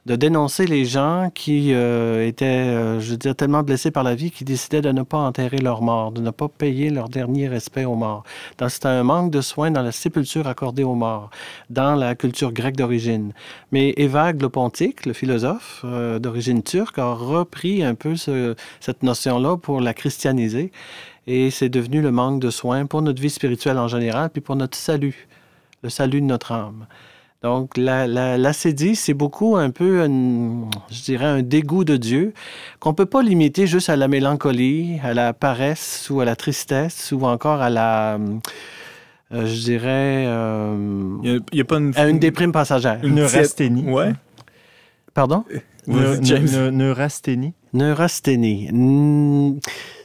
de 0.08 0.16
dénoncer 0.16 0.68
les 0.68 0.86
gens 0.86 1.30
qui 1.36 1.74
euh, 1.74 2.26
étaient, 2.26 2.46
euh, 2.46 3.02
je 3.02 3.12
veux 3.12 3.18
dire, 3.18 3.36
tellement 3.36 3.62
blessés 3.62 3.92
par 3.92 4.04
la 4.04 4.16
vie 4.16 4.32
qu'ils 4.32 4.48
décidaient 4.48 4.80
de 4.82 4.94
ne 4.94 5.02
pas 5.04 5.18
enterrer 5.18 5.58
leurs 5.58 5.82
morts, 5.82 6.14
de 6.14 6.22
ne 6.22 6.30
pas 6.30 6.48
payer 6.48 6.90
leur 6.90 7.10
dernier 7.10 7.50
respect 7.50 7.84
aux 7.84 7.96
morts. 7.96 8.24
Donc, 8.58 8.72
c'était 8.72 8.88
un 8.88 9.04
manque 9.04 9.32
de 9.32 9.42
soins 9.42 9.70
dans 9.70 9.82
la 9.82 9.92
sépulture 9.92 10.48
accordée 10.48 10.84
aux 10.84 10.96
morts, 10.96 11.30
dans 11.70 11.96
la 11.96 12.16
culture 12.16 12.54
grecque 12.54 12.78
d'origine. 12.78 13.34
Mais 13.74 13.94
Évagre 13.98 14.42
le 14.44 14.48
Pontique, 14.48 15.06
le 15.06 15.12
philosophe 15.12 15.82
euh, 15.84 16.20
d'origine 16.20 16.64
turque, 16.64 16.98
a 17.00 17.12
repris 17.14 17.84
un 17.84 17.94
peu 17.94 18.16
ce- 18.16 18.56
cette 18.80 19.04
notion-là 19.04 19.58
pour 19.58 19.82
la 19.82 19.94
christianiser. 19.94 20.72
Et 21.28 21.52
c'est 21.52 21.68
devenu 21.68 22.02
le 22.02 22.12
manque 22.12 22.40
de 22.40 22.50
soins 22.50 22.86
pour 22.86 23.02
notre 23.02 23.22
vie 23.22 23.30
spirituelle 23.30 23.78
en 23.78 23.90
général, 23.90 24.30
puis 24.30 24.40
pour 24.40 24.56
notre 24.56 24.78
salut, 24.78 25.28
le 25.84 25.90
salut 25.90 26.22
de 26.22 26.28
notre 26.28 26.54
âme. 26.54 26.88
Donc, 27.44 27.78
la, 27.78 28.08
la, 28.08 28.38
l'acédie, 28.38 28.96
c'est 28.96 29.14
beaucoup 29.14 29.56
un 29.58 29.70
peu, 29.70 30.02
un- 30.02 30.68
je 30.90 31.02
dirais, 31.04 31.26
un 31.26 31.42
dégoût 31.44 31.84
de 31.84 31.96
Dieu 31.96 32.34
qu'on 32.80 32.90
ne 32.90 32.96
peut 32.96 33.06
pas 33.06 33.22
limiter 33.22 33.68
juste 33.68 33.90
à 33.90 33.96
la 33.96 34.08
mélancolie, 34.08 35.00
à 35.04 35.14
la 35.14 35.34
paresse 35.34 36.08
ou 36.10 36.20
à 36.20 36.26
la 36.26 36.36
tristesse 36.36 37.12
ou 37.12 37.24
encore 37.26 37.62
à 37.62 37.70
la, 37.70 38.16
euh, 39.34 39.46
je 39.46 39.62
dirais, 39.64 40.26
euh, 40.28 41.18
Il 41.24 41.42
n'y 41.54 41.62
a, 41.62 41.66
pas 41.66 41.78
une... 41.78 41.94
à 41.96 42.08
une 42.10 42.18
déprime 42.20 42.52
passagère. 42.52 43.00
Une 43.04 43.16
neurasthénie. 43.16 43.84
Ouais. 43.88 44.14
Pardon? 45.14 45.44
Neurasthénie. 46.72 47.54
Neurasthénie. 47.74 48.70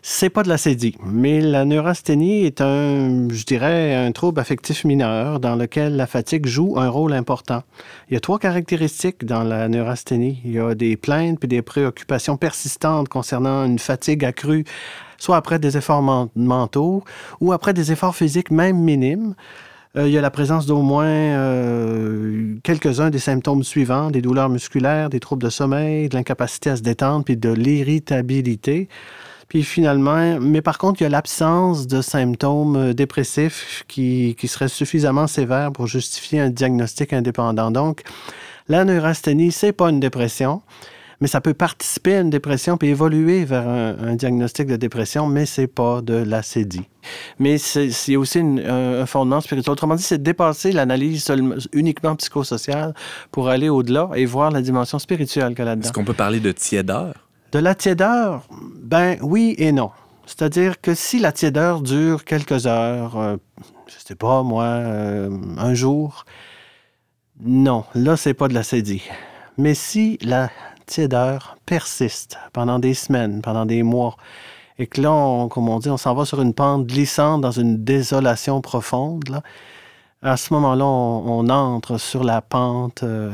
C'est 0.04 0.30
pas 0.30 0.42
de 0.42 0.48
l'acédie, 0.48 0.96
mais 1.04 1.40
la 1.40 1.64
neurasthénie 1.64 2.44
est 2.44 2.60
un, 2.60 3.28
je 3.30 3.44
dirais, 3.44 3.94
un 3.94 4.10
trouble 4.10 4.40
affectif 4.40 4.84
mineur 4.84 5.38
dans 5.38 5.54
lequel 5.54 5.94
la 5.94 6.08
fatigue 6.08 6.44
joue 6.44 6.74
un 6.76 6.88
rôle 6.88 7.12
important. 7.12 7.62
Il 8.10 8.14
y 8.14 8.16
a 8.16 8.20
trois 8.20 8.40
caractéristiques 8.40 9.24
dans 9.24 9.44
la 9.44 9.68
neurasthénie. 9.68 10.40
Il 10.44 10.54
y 10.54 10.58
a 10.58 10.74
des 10.74 10.96
plaintes 10.96 11.38
puis 11.38 11.46
des 11.46 11.62
préoccupations 11.62 12.36
persistantes 12.36 13.08
concernant 13.08 13.64
une 13.64 13.78
fatigue 13.78 14.24
accrue, 14.24 14.64
soit 15.18 15.36
après 15.36 15.60
des 15.60 15.76
efforts 15.76 16.02
men- 16.02 16.30
mentaux 16.34 17.04
ou 17.40 17.52
après 17.52 17.72
des 17.72 17.92
efforts 17.92 18.16
physiques 18.16 18.50
même 18.50 18.78
minimes. 18.78 19.36
Euh, 19.96 20.08
il 20.08 20.12
y 20.12 20.18
a 20.18 20.20
la 20.20 20.30
présence 20.30 20.66
d'au 20.66 20.82
moins 20.82 21.06
euh, 21.06 22.56
quelques-uns 22.64 23.10
des 23.10 23.20
symptômes 23.20 23.62
suivants, 23.62 24.10
des 24.10 24.20
douleurs 24.20 24.48
musculaires, 24.48 25.10
des 25.10 25.20
troubles 25.20 25.44
de 25.44 25.50
sommeil, 25.50 26.08
de 26.08 26.16
l'incapacité 26.16 26.70
à 26.70 26.76
se 26.76 26.82
détendre, 26.82 27.24
puis 27.24 27.36
de 27.36 27.52
l'irritabilité. 27.52 28.88
Puis 29.52 29.64
finalement, 29.64 30.40
mais 30.40 30.62
par 30.62 30.78
contre, 30.78 31.02
il 31.02 31.04
y 31.04 31.06
a 31.06 31.10
l'absence 31.10 31.86
de 31.86 32.00
symptômes 32.00 32.74
euh, 32.74 32.94
dépressifs 32.94 33.84
qui, 33.86 34.34
qui 34.38 34.48
seraient 34.48 34.68
suffisamment 34.68 35.26
sévères 35.26 35.72
pour 35.72 35.86
justifier 35.86 36.40
un 36.40 36.48
diagnostic 36.48 37.12
indépendant. 37.12 37.70
Donc, 37.70 38.00
la 38.68 38.86
neurasthénie, 38.86 39.52
c'est 39.52 39.72
pas 39.72 39.90
une 39.90 40.00
dépression, 40.00 40.62
mais 41.20 41.26
ça 41.26 41.42
peut 41.42 41.52
participer 41.52 42.14
à 42.14 42.20
une 42.20 42.30
dépression 42.30 42.78
puis 42.78 42.88
évoluer 42.88 43.44
vers 43.44 43.68
un, 43.68 44.14
diagnostic 44.14 44.68
de 44.68 44.76
dépression, 44.76 45.26
mais 45.26 45.44
c'est 45.44 45.66
pas 45.66 46.00
de 46.00 46.14
l'acédie. 46.14 46.88
Mais 47.38 47.58
c'est 47.58 48.16
aussi 48.16 48.38
un, 48.38 49.04
fondement 49.04 49.42
spirituel. 49.42 49.70
Autrement 49.70 49.96
dit, 49.96 50.02
c'est 50.02 50.22
dépasser 50.22 50.72
l'analyse 50.72 51.30
uniquement 51.74 52.16
psychosociale 52.16 52.94
pour 53.30 53.50
aller 53.50 53.68
au-delà 53.68 54.08
et 54.14 54.24
voir 54.24 54.50
la 54.50 54.62
dimension 54.62 54.98
spirituelle 54.98 55.50
qu'il 55.50 55.58
y 55.58 55.62
a 55.62 55.64
là-dedans. 55.66 55.84
Est-ce 55.84 55.92
qu'on 55.92 56.04
peut 56.04 56.14
parler 56.14 56.40
de 56.40 56.52
tiédeur? 56.52 57.12
De 57.52 57.58
la 57.58 57.74
tiédeur, 57.74 58.44
ben 58.82 59.18
oui 59.20 59.54
et 59.58 59.72
non. 59.72 59.90
C'est-à-dire 60.24 60.80
que 60.80 60.94
si 60.94 61.18
la 61.18 61.32
tiédeur 61.32 61.82
dure 61.82 62.24
quelques 62.24 62.66
heures, 62.66 63.18
euh, 63.18 63.36
je 63.86 63.94
sais 64.02 64.14
pas 64.14 64.42
moi, 64.42 64.64
euh, 64.64 65.28
un 65.58 65.74
jour, 65.74 66.24
non, 67.40 67.84
là, 67.94 68.16
c'est 68.16 68.32
pas 68.32 68.48
de 68.48 68.54
l'acédie. 68.54 69.02
Mais 69.58 69.74
si 69.74 70.16
la 70.22 70.48
tiédeur 70.86 71.58
persiste 71.66 72.38
pendant 72.54 72.78
des 72.78 72.94
semaines, 72.94 73.42
pendant 73.42 73.66
des 73.66 73.82
mois, 73.82 74.16
et 74.78 74.86
que 74.86 75.02
là, 75.02 75.46
comme 75.50 75.68
on 75.68 75.78
dit, 75.78 75.90
on 75.90 75.98
s'en 75.98 76.14
va 76.14 76.24
sur 76.24 76.40
une 76.40 76.54
pente 76.54 76.86
glissante 76.86 77.42
dans 77.42 77.50
une 77.50 77.84
désolation 77.84 78.62
profonde, 78.62 79.28
là, 79.28 79.42
à 80.22 80.38
ce 80.38 80.54
moment-là, 80.54 80.86
on, 80.86 81.40
on 81.40 81.48
entre 81.50 81.98
sur 81.98 82.24
la 82.24 82.40
pente 82.40 83.02
euh, 83.02 83.30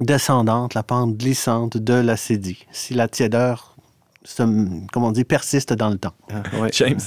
descendante, 0.00 0.74
la 0.74 0.82
pente 0.82 1.16
glissante 1.16 1.76
de 1.76 1.94
l'acédie. 1.94 2.64
Si 2.72 2.94
la 2.94 3.08
tiédeur, 3.08 3.76
se- 4.24 4.42
comme 4.92 5.04
on 5.04 5.12
dit, 5.12 5.24
persiste 5.24 5.72
dans 5.72 5.90
le 5.90 5.98
temps. 5.98 6.14
Ouais. 6.60 6.70
James? 6.72 6.98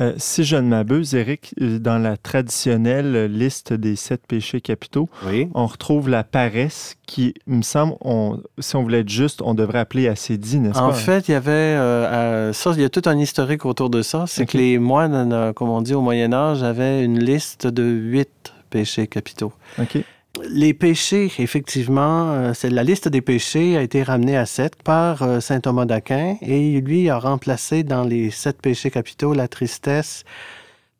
Euh, 0.00 0.12
si 0.16 0.44
je 0.44 0.54
ne 0.54 0.68
m'abuse, 0.68 1.16
Eric, 1.16 1.52
euh, 1.60 1.80
dans 1.80 1.98
la 1.98 2.16
traditionnelle 2.16 3.16
euh, 3.16 3.26
liste 3.26 3.72
des 3.72 3.96
sept 3.96 4.24
péchés 4.28 4.60
capitaux, 4.60 5.08
Oui. 5.26 5.48
on 5.54 5.66
retrouve 5.66 6.08
la 6.08 6.22
paresse 6.22 6.94
qui, 7.04 7.34
il 7.48 7.54
me 7.54 7.62
semble, 7.62 7.94
on- 8.02 8.40
si 8.60 8.76
on 8.76 8.82
voulait 8.84 9.00
être 9.00 9.08
juste, 9.08 9.42
on 9.42 9.54
devrait 9.54 9.80
appeler 9.80 10.06
acédie, 10.06 10.60
n'est-ce 10.60 10.78
En 10.78 10.90
pas? 10.90 10.94
fait, 10.94 11.26
il 11.26 11.32
y 11.32 11.34
avait 11.34 11.50
euh, 11.50 12.06
euh, 12.06 12.52
ça, 12.52 12.70
il 12.76 12.80
y 12.80 12.84
a 12.84 12.88
tout 12.88 13.02
un 13.06 13.18
historique 13.18 13.66
autour 13.66 13.90
de 13.90 14.02
ça. 14.02 14.24
C'est 14.28 14.46
que 14.46 14.56
les 14.56 14.78
moines, 14.78 15.32
euh, 15.32 15.52
comme 15.52 15.68
on 15.68 15.82
dit 15.82 15.94
au 15.94 16.00
Moyen 16.00 16.32
Âge, 16.32 16.62
avaient 16.62 17.04
une 17.04 17.18
liste 17.18 17.66
de 17.66 17.82
huit 17.82 18.30
péchés 18.70 19.08
capitaux. 19.08 19.52
OK. 19.80 19.98
Les 20.44 20.74
péchés, 20.74 21.32
effectivement, 21.38 22.30
euh, 22.30 22.52
c'est 22.54 22.70
la 22.70 22.84
liste 22.84 23.08
des 23.08 23.20
péchés 23.20 23.76
a 23.76 23.82
été 23.82 24.02
ramenée 24.02 24.36
à 24.36 24.46
sept 24.46 24.82
par 24.82 25.22
euh, 25.22 25.40
saint 25.40 25.60
Thomas 25.60 25.84
d'Aquin 25.84 26.36
et 26.42 26.80
lui 26.80 27.08
a 27.08 27.18
remplacé 27.18 27.82
dans 27.82 28.04
les 28.04 28.30
sept 28.30 28.60
péchés 28.60 28.90
capitaux 28.90 29.32
la 29.32 29.48
tristesse 29.48 30.24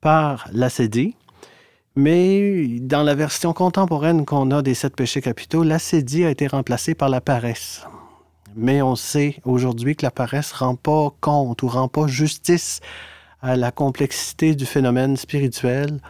par 0.01 0.49
l'acédie. 0.53 1.15
Mais 1.95 2.79
dans 2.81 3.03
la 3.03 3.15
version 3.15 3.53
contemporaine 3.53 4.25
qu'on 4.25 4.51
a 4.51 4.63
des 4.63 4.75
sept 4.75 4.97
péchés 4.97 5.21
capitaux, 5.21 5.63
l'acédie 5.63 6.25
a 6.25 6.31
été 6.31 6.47
remplacée 6.47 6.95
par 6.95 7.09
la 7.09 7.21
paresse. 7.21 7.85
Mais 8.57 8.83
on 8.83 8.97
sait 8.97 9.37
aujourd'hui 9.45 9.95
que 9.95 10.07
la 10.07 10.11
paresse 10.11 10.53
rend 10.53 10.75
pas 10.75 11.13
compte 11.21 11.63
ou 11.63 11.69
rend 11.69 11.89
pas 11.89 12.07
justice 12.07 12.81
à 13.43 13.57
la 13.57 13.71
complexité 13.71 14.55
du 14.55 14.67
phénomène 14.67 15.17
spirituel 15.17 16.01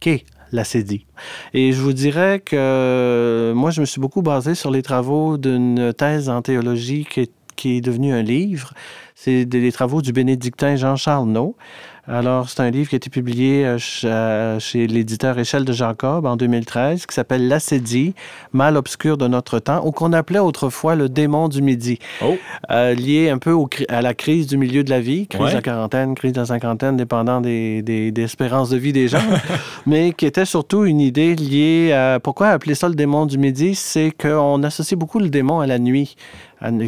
qu'est 0.00 0.24
l'acédie. 0.52 1.06
Et 1.54 1.72
je 1.72 1.80
vous 1.80 1.92
dirais 1.92 2.40
que 2.44 2.56
euh, 2.56 3.54
moi, 3.54 3.70
je 3.70 3.80
me 3.80 3.86
suis 3.86 4.00
beaucoup 4.00 4.22
basé 4.22 4.54
sur 4.54 4.70
les 4.70 4.82
travaux 4.82 5.38
d'une 5.38 5.92
thèse 5.92 6.28
en 6.28 6.42
théologie 6.42 7.06
qui 7.08 7.20
est, 7.20 7.32
qui 7.56 7.76
est 7.76 7.80
devenue 7.80 8.12
un 8.12 8.22
livre. 8.22 8.72
C'est 9.14 9.44
des, 9.44 9.60
des 9.60 9.72
travaux 9.72 10.02
du 10.02 10.12
bénédictin 10.12 10.76
Jean-Charles 10.76 11.28
Naud. 11.28 11.54
Alors, 12.08 12.48
c'est 12.48 12.58
un 12.58 12.70
livre 12.70 12.88
qui 12.88 12.96
a 12.96 12.98
été 12.98 13.10
publié 13.10 13.64
euh, 13.64 13.78
euh, 14.04 14.58
chez 14.58 14.88
l'éditeur 14.88 15.38
Échelle 15.38 15.64
de 15.64 15.72
Jacob 15.72 16.26
en 16.26 16.34
2013, 16.36 17.06
qui 17.06 17.14
s'appelle 17.14 17.46
L'acédie, 17.46 18.14
mal 18.52 18.76
obscur 18.76 19.16
de 19.16 19.28
notre 19.28 19.60
temps, 19.60 19.86
ou 19.86 19.92
qu'on 19.92 20.12
appelait 20.12 20.40
autrefois 20.40 20.96
le 20.96 21.08
démon 21.08 21.46
du 21.46 21.62
midi, 21.62 22.00
Oh. 22.20 22.34
euh, 22.72 22.94
lié 22.94 23.30
un 23.30 23.38
peu 23.38 23.52
au 23.52 23.70
à 23.88 24.02
la 24.02 24.14
crise 24.14 24.48
du 24.48 24.56
milieu 24.56 24.82
de 24.82 24.90
la 24.90 24.98
vie, 25.00 25.28
crise 25.28 25.42
Ouais. 25.42 25.50
de 25.50 25.54
la 25.54 25.62
quarantaine, 25.62 26.16
crise 26.16 26.32
de 26.32 26.40
la 26.40 26.46
cinquantaine, 26.46 26.96
dépendant 26.96 27.40
des, 27.40 27.82
des, 27.82 28.10
des 28.10 28.22
espérances 28.22 28.70
de 28.70 28.78
vie 28.78 28.92
des 28.92 29.06
gens, 29.06 29.22
mais 29.86 30.12
qui 30.12 30.26
était 30.26 30.44
surtout 30.44 30.84
une 30.84 31.00
idée 31.00 31.36
liée 31.36 31.92
à... 31.92 32.18
Pourquoi 32.20 32.48
appeler 32.48 32.74
ça 32.74 32.88
le 32.88 32.96
démon 32.96 33.26
du 33.26 33.38
midi? 33.38 33.76
C'est 33.76 34.10
qu'on 34.10 34.60
associe 34.64 34.98
beaucoup 34.98 35.20
le 35.20 35.28
démon 35.28 35.60
à 35.60 35.68
la 35.68 35.78
nuit, 35.78 36.16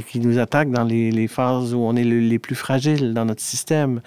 qui 0.09 0.21
nous 0.21 0.39
attaque 0.39 0.71
dans 0.71 0.85
les, 0.85 1.29
phases 1.29 1.75
où 1.75 1.79
on 1.81 1.97
est 1.97 2.05
le- 2.05 2.21
les 2.21 2.39
plus 2.39 2.55
fragiles 2.55 3.15
dans 3.15 3.25
notre 3.25 3.43
système. 3.43 4.01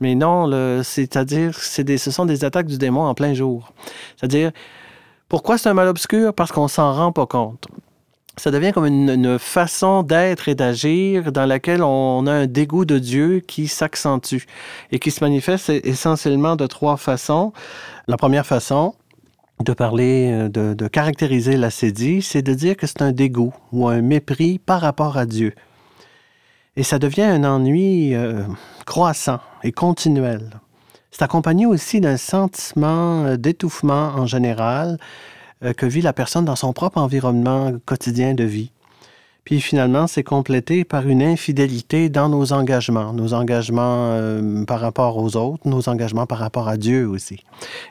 Mais 0.00 0.14
non, 0.14 0.50
c'est-à-dire, 0.82 1.54
ce 1.56 2.10
sont 2.10 2.26
des 2.26 2.44
attaques 2.44 2.66
du 2.66 2.78
démon 2.78 3.02
en 3.02 3.14
plein 3.14 3.34
jour. 3.34 3.72
C'est-à-dire, 4.16 4.50
pourquoi 5.28 5.58
c'est 5.58 5.68
un 5.68 5.74
mal 5.74 5.88
obscur? 5.88 6.34
Parce 6.34 6.52
qu'on 6.52 6.68
s'en 6.68 6.92
rend 6.92 7.12
pas 7.12 7.26
compte. 7.26 7.66
Ça 8.38 8.50
devient 8.50 8.72
comme 8.72 8.86
une 8.86 9.38
façon 9.38 10.02
d'être 10.02 10.48
et 10.48 10.54
d'agir 10.54 11.32
dans 11.32 11.44
laquelle 11.44 11.82
on 11.82 12.26
a 12.26 12.32
un 12.32 12.46
dégoût 12.46 12.86
de 12.86 12.98
Dieu 12.98 13.40
qui 13.46 13.68
s'accentue 13.68 14.46
et 14.90 14.98
qui 14.98 15.10
se 15.10 15.22
manifeste 15.22 15.68
essentiellement 15.68 16.56
de 16.56 16.66
trois 16.66 16.96
façons. 16.96 17.52
La 18.08 18.16
première 18.16 18.46
façon 18.46 18.94
de 19.62 19.72
parler, 19.72 20.30
euh, 20.32 20.48
de, 20.48 20.74
de 20.74 20.88
caractériser 20.88 21.56
l'acédie, 21.56 22.22
c'est 22.22 22.42
de 22.42 22.54
dire 22.54 22.76
que 22.76 22.86
c'est 22.86 23.02
un 23.02 23.12
dégoût 23.12 23.54
ou 23.72 23.88
un 23.88 24.00
mépris 24.02 24.58
par 24.58 24.80
rapport 24.80 25.16
à 25.16 25.26
Dieu. 25.26 25.54
Et 26.76 26.82
ça 26.82 26.98
devient 26.98 27.22
un 27.22 27.44
ennui 27.44 28.14
euh, 28.14 28.42
croissant 28.86 29.40
et 29.62 29.72
continuel. 29.72 30.50
C'est 31.10 31.22
accompagné 31.22 31.66
aussi 31.66 32.00
d'un 32.00 32.16
sentiment 32.16 33.24
euh, 33.24 33.36
d'étouffement 33.36 34.14
en 34.16 34.26
général 34.26 34.98
que 35.76 35.86
vit 35.86 36.00
la 36.02 36.12
personne 36.12 36.44
dans 36.44 36.56
son 36.56 36.72
propre 36.72 36.98
environnement 36.98 37.70
quotidien 37.86 38.34
de 38.34 38.42
vie. 38.42 38.72
Puis 39.44 39.60
finalement, 39.60 40.06
c'est 40.06 40.22
complété 40.22 40.84
par 40.84 41.08
une 41.08 41.20
infidélité 41.22 42.08
dans 42.08 42.28
nos 42.28 42.52
engagements, 42.52 43.12
nos 43.12 43.34
engagements 43.34 44.12
euh, 44.12 44.64
par 44.64 44.78
rapport 44.78 45.16
aux 45.18 45.36
autres, 45.36 45.66
nos 45.68 45.88
engagements 45.88 46.26
par 46.26 46.38
rapport 46.38 46.68
à 46.68 46.76
Dieu 46.76 47.08
aussi. 47.08 47.40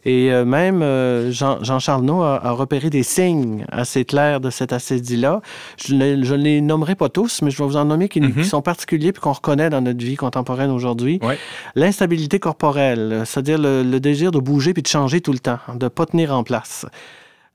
Et 0.06 0.32
euh, 0.32 0.46
même 0.46 0.82
euh, 0.82 1.30
Jean, 1.32 1.62
Jean-Charles 1.62 2.04
Naud 2.04 2.24
a, 2.24 2.36
a 2.36 2.52
repéré 2.52 2.90
des 2.90 3.04
signes 3.04 3.66
assez 3.70 4.06
clairs 4.06 4.40
de 4.40 4.50
cette 4.50 4.72
acédie-là. 4.72 5.42
Je 5.78 5.94
ne 5.94 6.24
je 6.24 6.36
ne 6.36 6.42
les 6.44 6.62
nommerai 6.62 6.96
pas 6.96 7.10
tous, 7.10 7.42
mais 7.42 7.52
je 7.52 7.58
vais 7.58 7.66
vous 7.66 7.76
en 7.78 7.84
nommer 7.86 8.08
qui, 8.08 8.22
Mhm. 8.22 8.34
qui 8.34 8.46
sont 8.46 8.62
particuliers 8.62 9.10
et 9.10 9.14
qu'on 9.14 9.34
reconnaît 9.34 9.70
dans 9.70 9.82
notre 9.82 10.04
vie 10.04 10.16
contemporaine 10.16 10.72
aujourd'hui. 10.72 11.20
Ouais. 11.22 11.38
L'instabilité 11.76 12.40
corporelle, 12.40 13.24
c'est-à-dire 13.26 13.58
le, 13.58 13.84
le 13.84 14.00
désir 14.00 14.32
de 14.32 14.40
bouger 14.40 14.74
puis 14.74 14.84
de 14.84 14.88
changer 14.88 15.20
tout 15.20 15.34
le 15.34 15.40
temps, 15.40 15.60
de 15.76 15.84
ne 15.86 15.90
pas 15.90 16.06
tenir 16.06 16.34
en 16.34 16.44
place. 16.44 16.86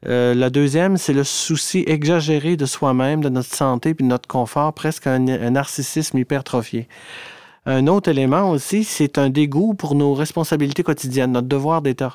Euh, 0.09 0.34
la 0.34 0.50
deuxième, 0.50 0.96
c'est 0.96 1.12
le 1.12 1.24
souci 1.24 1.84
exagéré 1.86 2.57
de 2.57 2.66
soi-même, 2.66 3.22
de 3.22 3.28
notre 3.28 3.54
santé 3.54 3.94
puis 3.94 4.04
de 4.04 4.09
notre 4.09 4.28
confort, 4.28 4.72
presque 4.72 5.07
un, 5.07 5.18
narcissisme 5.18 6.18
hypertrophié. 6.18 6.86
Un 7.64 7.88
autre 7.88 8.09
élément 8.09 8.50
aussi, 8.50 8.84
c'est 8.84 9.18
un 9.18 9.30
dégoût 9.30 9.74
pour 9.74 9.96
nos 9.96 10.14
responsabilités 10.14 10.84
quotidiennes, 10.84 11.32
notre 11.32 11.48
devoir 11.48 11.82
d'État. 11.82 12.14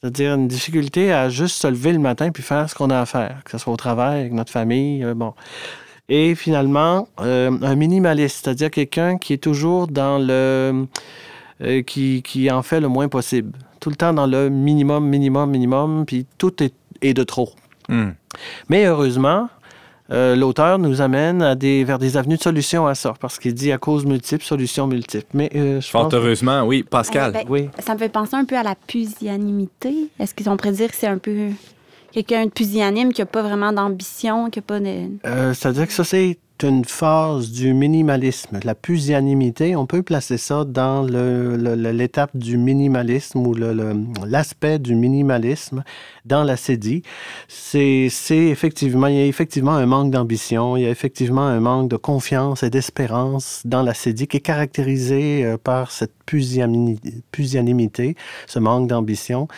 C'est-à-dire 0.00 0.34
une 0.34 0.48
difficulté 0.48 1.12
à 1.12 1.28
juste 1.28 1.56
se 1.60 1.66
lever 1.66 1.92
le 1.92 1.98
matin 1.98 2.30
puis 2.30 2.42
faire 2.42 2.68
ce 2.68 2.74
qu'on 2.74 2.88
a 2.88 3.00
à 3.00 3.06
faire, 3.06 3.42
que 3.44 3.50
ce 3.50 3.58
soit 3.58 3.72
au 3.72 3.76
travail, 3.76 4.20
avec 4.20 4.32
notre 4.32 4.50
famille, 4.50 5.04
euh, 5.04 5.14
bon. 5.14 5.34
Et 6.08 6.34
finalement, 6.34 7.08
euh, 7.20 7.50
un 7.62 7.74
minimaliste, 7.76 8.44
c'est-à-dire 8.44 8.70
quelqu'un 8.70 9.18
qui 9.18 9.34
est 9.34 9.42
toujours 9.42 9.86
dans 9.86 10.18
le... 10.18 10.86
qui, 11.86 12.22
qui 12.22 12.50
en 12.50 12.62
fait 12.62 12.80
le 12.80 12.88
moins 12.88 13.08
possible. 13.08 13.52
Tout 13.80 13.90
le 13.90 13.96
temps 13.96 14.12
dans 14.12 14.26
le 14.26 14.48
minimum, 14.48 15.06
minimum, 15.08 15.50
minimum, 15.50 16.04
puis 16.06 16.26
tout 16.38 16.62
est, 16.62 16.74
est 17.02 17.14
de 17.14 17.22
trop. 17.22 17.50
Hmm. 17.88 18.10
Mais 18.68 18.86
heureusement, 18.86 19.48
euh, 20.10 20.36
l'auteur 20.36 20.78
nous 20.78 21.00
amène 21.00 21.42
à 21.42 21.54
des, 21.54 21.84
vers 21.84 21.98
des 21.98 22.16
avenues 22.16 22.36
de 22.36 22.42
solutions 22.42 22.86
à 22.86 22.94
ça, 22.94 23.14
parce 23.20 23.38
qu'il 23.38 23.54
dit 23.54 23.72
à 23.72 23.78
cause 23.78 24.04
multiple, 24.04 24.44
solutions 24.44 24.86
multiples. 24.86 25.26
Mais 25.34 25.50
euh, 25.54 25.80
je 25.80 25.88
Fort 25.88 26.04
pense... 26.04 26.14
heureusement, 26.14 26.62
oui. 26.64 26.82
Pascal. 26.82 27.30
Euh, 27.30 27.32
ben, 27.32 27.44
Oui. 27.48 27.68
Ça 27.78 27.94
me 27.94 27.98
fait 27.98 28.08
penser 28.08 28.34
un 28.34 28.44
peu 28.44 28.56
à 28.56 28.62
la 28.62 28.74
pusillanimité. 28.74 30.10
Est-ce 30.18 30.34
qu'on 30.34 30.56
pourrait 30.56 30.72
dire 30.72 30.88
que 30.88 30.96
c'est 30.96 31.06
un 31.06 31.18
peu 31.18 31.48
quelqu'un 32.12 32.44
de 32.44 32.50
pusillanime 32.50 33.12
qui 33.12 33.20
n'a 33.22 33.26
pas 33.26 33.42
vraiment 33.42 33.72
d'ambition, 33.72 34.50
qui 34.50 34.58
n'a 34.58 34.62
pas 34.62 34.80
de... 34.80 35.08
Euh, 35.26 35.54
C'est-à-dire 35.54 35.86
que 35.86 35.92
ça, 35.92 36.04
c'est 36.04 36.38
une 36.62 36.84
phase 36.84 37.50
du 37.50 37.74
minimalisme. 37.74 38.60
La 38.64 38.74
pusillanimité, 38.74 39.76
on 39.76 39.86
peut 39.86 40.02
placer 40.02 40.38
ça 40.38 40.64
dans 40.64 41.02
l'étape 41.02 42.36
du 42.36 42.56
minimalisme 42.56 43.46
ou 43.46 43.54
l'aspect 43.54 44.78
du 44.78 44.94
minimalisme 44.94 45.84
dans 46.24 46.44
la 46.44 46.56
CEDI. 46.56 47.02
C'est 47.48 48.10
effectivement, 48.30 49.06
il 49.06 49.16
y 49.16 49.20
a 49.20 49.26
effectivement 49.26 49.72
un 49.72 49.86
manque 49.86 50.10
d'ambition, 50.10 50.76
il 50.76 50.84
y 50.84 50.86
a 50.86 50.90
effectivement 50.90 51.46
un 51.46 51.60
manque 51.60 51.88
de 51.90 51.96
confiance 51.96 52.62
et 52.62 52.70
d'espérance 52.70 53.62
dans 53.64 53.82
la 53.82 53.94
CEDI 53.94 54.26
qui 54.26 54.36
est 54.38 54.40
caractérisé 54.40 55.44
euh, 55.44 55.56
par 55.56 55.90
cette 55.90 56.12
pusillanimi- 56.26 57.22
pusillanimité, 57.30 58.16
ce 58.46 58.58
manque 58.58 58.88
d'ambition. 58.88 59.48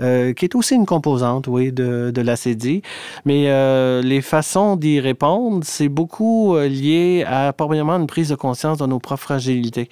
Euh, 0.00 0.32
qui 0.32 0.44
est 0.44 0.54
aussi 0.54 0.74
une 0.74 0.86
composante, 0.86 1.46
oui, 1.46 1.72
de, 1.72 2.10
de 2.14 2.20
l'acédie. 2.20 2.82
Mais 3.24 3.44
euh, 3.48 4.02
les 4.02 4.20
façons 4.20 4.76
d'y 4.76 5.00
répondre, 5.00 5.60
c'est 5.64 5.88
beaucoup 5.88 6.54
euh, 6.54 6.68
lié 6.68 7.24
à, 7.26 7.52
premièrement, 7.52 7.94
une 7.96 8.06
prise 8.06 8.28
de 8.28 8.34
conscience 8.34 8.78
de 8.78 8.86
nos 8.86 8.98
propres 8.98 9.22
fragilités. 9.22 9.88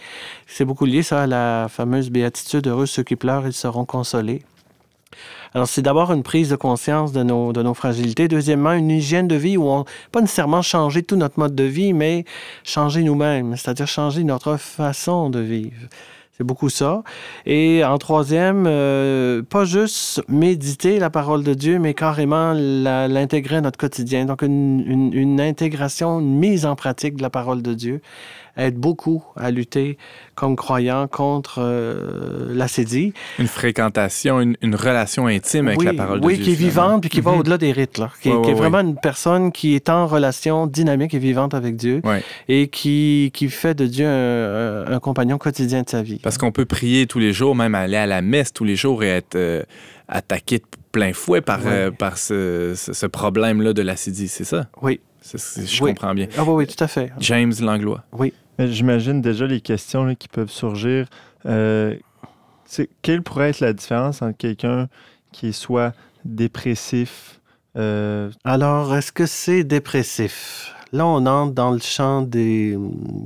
C'est 0.46 0.64
beaucoup 0.64 0.84
lié, 0.84 1.02
ça, 1.02 1.22
à 1.22 1.26
la 1.26 1.68
fameuse 1.70 2.10
béatitude, 2.10 2.66
heureux 2.66 2.86
ceux 2.86 3.02
qui 3.02 3.16
pleurent, 3.16 3.46
ils 3.46 3.52
seront 3.52 3.84
consolés. 3.84 4.42
Alors, 5.54 5.68
c'est 5.68 5.82
d'abord 5.82 6.12
une 6.12 6.24
prise 6.24 6.48
de 6.50 6.56
conscience 6.56 7.12
de 7.12 7.22
nos, 7.22 7.52
de 7.52 7.62
nos 7.62 7.74
fragilités. 7.74 8.26
Deuxièmement, 8.26 8.72
une 8.72 8.90
hygiène 8.90 9.28
de 9.28 9.36
vie 9.36 9.56
où 9.56 9.68
on, 9.68 9.84
pas 10.10 10.20
nécessairement 10.20 10.62
changer 10.62 11.04
tout 11.04 11.14
notre 11.14 11.38
mode 11.38 11.54
de 11.54 11.62
vie, 11.62 11.92
mais 11.92 12.24
changer 12.64 13.04
nous-mêmes, 13.04 13.56
c'est-à-dire 13.56 13.86
changer 13.86 14.24
notre 14.24 14.56
façon 14.56 15.30
de 15.30 15.38
vivre. 15.38 15.76
C'est 16.36 16.42
beaucoup 16.44 16.68
ça. 16.68 17.04
Et 17.46 17.84
en 17.84 17.96
troisième, 17.96 18.64
euh, 18.66 19.42
pas 19.42 19.64
juste 19.64 20.20
méditer 20.28 20.98
la 20.98 21.08
parole 21.08 21.44
de 21.44 21.54
Dieu, 21.54 21.78
mais 21.78 21.94
carrément 21.94 22.52
l'intégrer 22.52 23.56
à 23.56 23.60
notre 23.60 23.78
quotidien. 23.78 24.24
Donc, 24.24 24.42
une, 24.42 24.80
une- 24.84 25.12
une 25.14 25.40
intégration, 25.40 26.18
une 26.18 26.34
mise 26.36 26.66
en 26.66 26.74
pratique 26.74 27.14
de 27.16 27.22
la 27.22 27.30
parole 27.30 27.62
de 27.62 27.72
Dieu 27.72 28.00
aide 28.56 28.76
beaucoup 28.76 29.24
à 29.36 29.50
lutter 29.50 29.98
comme 30.34 30.56
croyant 30.56 31.06
contre 31.08 31.58
euh. 31.58 32.54
Une 33.38 33.46
fréquentation, 33.46 34.40
une, 34.40 34.56
une 34.62 34.74
relation 34.74 35.26
intime 35.26 35.68
avec 35.68 35.80
oui, 35.80 35.86
la 35.86 35.94
parole 35.94 36.20
de 36.20 36.26
oui, 36.26 36.34
Dieu. 36.36 36.44
qui 36.44 36.52
est 36.52 36.54
finalement. 36.56 36.86
vivante 36.88 37.00
puis 37.02 37.10
qui 37.10 37.20
va 37.20 37.32
Mhm. 37.32 37.38
au-delà 37.40 37.58
des 37.58 37.72
rites, 37.72 37.98
là. 37.98 38.10
Qui, 38.20 38.28
est 38.30 38.54
vraiment 38.54 38.80
une 38.80 38.96
personne 38.96 39.52
qui 39.52 39.74
est 39.74 39.88
en 39.88 40.06
relation 40.06 40.66
dynamique 40.66 41.14
et 41.14 41.18
vivante 41.18 41.54
avec 41.54 41.76
Dieu 41.76 42.00
et 42.48 42.68
qui, 42.68 43.30
qui 43.34 43.48
fait 43.48 43.74
de 43.74 43.86
Dieu 43.86 44.06
un, 44.06 44.86
un 44.86 44.98
compagnon 45.00 45.38
quotidien 45.38 45.82
de 45.82 45.88
sa 45.90 46.02
vie. 46.02 46.18
Parce 46.22 46.38
qu'on 46.38 46.52
peut 46.52 46.64
prier 46.64 47.06
tous 47.06 47.18
les 47.18 47.32
jours, 47.32 47.54
même 47.54 47.74
aller 47.74 47.96
à 47.96 48.06
la 48.06 48.22
messe 48.22 48.52
tous 48.52 48.64
les 48.64 48.76
jours 48.76 49.02
et 49.02 49.08
être 49.08 49.34
euh, 49.36 49.62
attaqué 50.08 50.58
de 50.58 50.64
plein 50.92 51.12
fouet 51.12 51.40
par, 51.40 51.60
euh, 51.66 51.90
par 51.90 52.18
ce, 52.18 53.06
problème-là 53.06 53.72
de 53.72 53.82
l'acédie, 53.82 54.28
c'est 54.28 54.44
ça? 54.44 54.68
Oui. 54.82 55.00
Je 55.32 55.82
Oui. 55.82 55.90
comprends 55.94 56.14
bien. 56.14 56.26
Ah 56.36 56.42
oui, 56.44 56.52
oui, 56.52 56.66
tout 56.66 56.82
à 56.84 56.86
fait. 56.86 57.10
James 57.18 57.54
Langlois. 57.60 58.04
Oui. 58.12 58.32
Mais 58.58 58.68
J'imagine 58.68 59.20
déjà 59.20 59.46
les 59.46 59.60
questions 59.60 60.14
qui 60.14 60.28
peuvent 60.28 60.50
surgir. 60.50 61.06
Euh, 61.46 61.96
quelle 63.02 63.22
pourrait 63.22 63.50
être 63.50 63.60
la 63.60 63.72
différence 63.72 64.22
entre 64.22 64.36
quelqu'un 64.36 64.88
qui 65.32 65.52
soit 65.52 65.92
dépressif, 66.24 67.40
euh, 67.76 68.30
Alors, 68.44 68.94
est-ce 68.94 69.12
que 69.12 69.26
c'est 69.26 69.64
dépressif? 69.64 70.72
Là, 70.92 71.06
on 71.06 71.26
entre 71.26 71.54
dans 71.54 71.72
le 71.72 71.80
champ 71.80 72.22
des, 72.22 72.78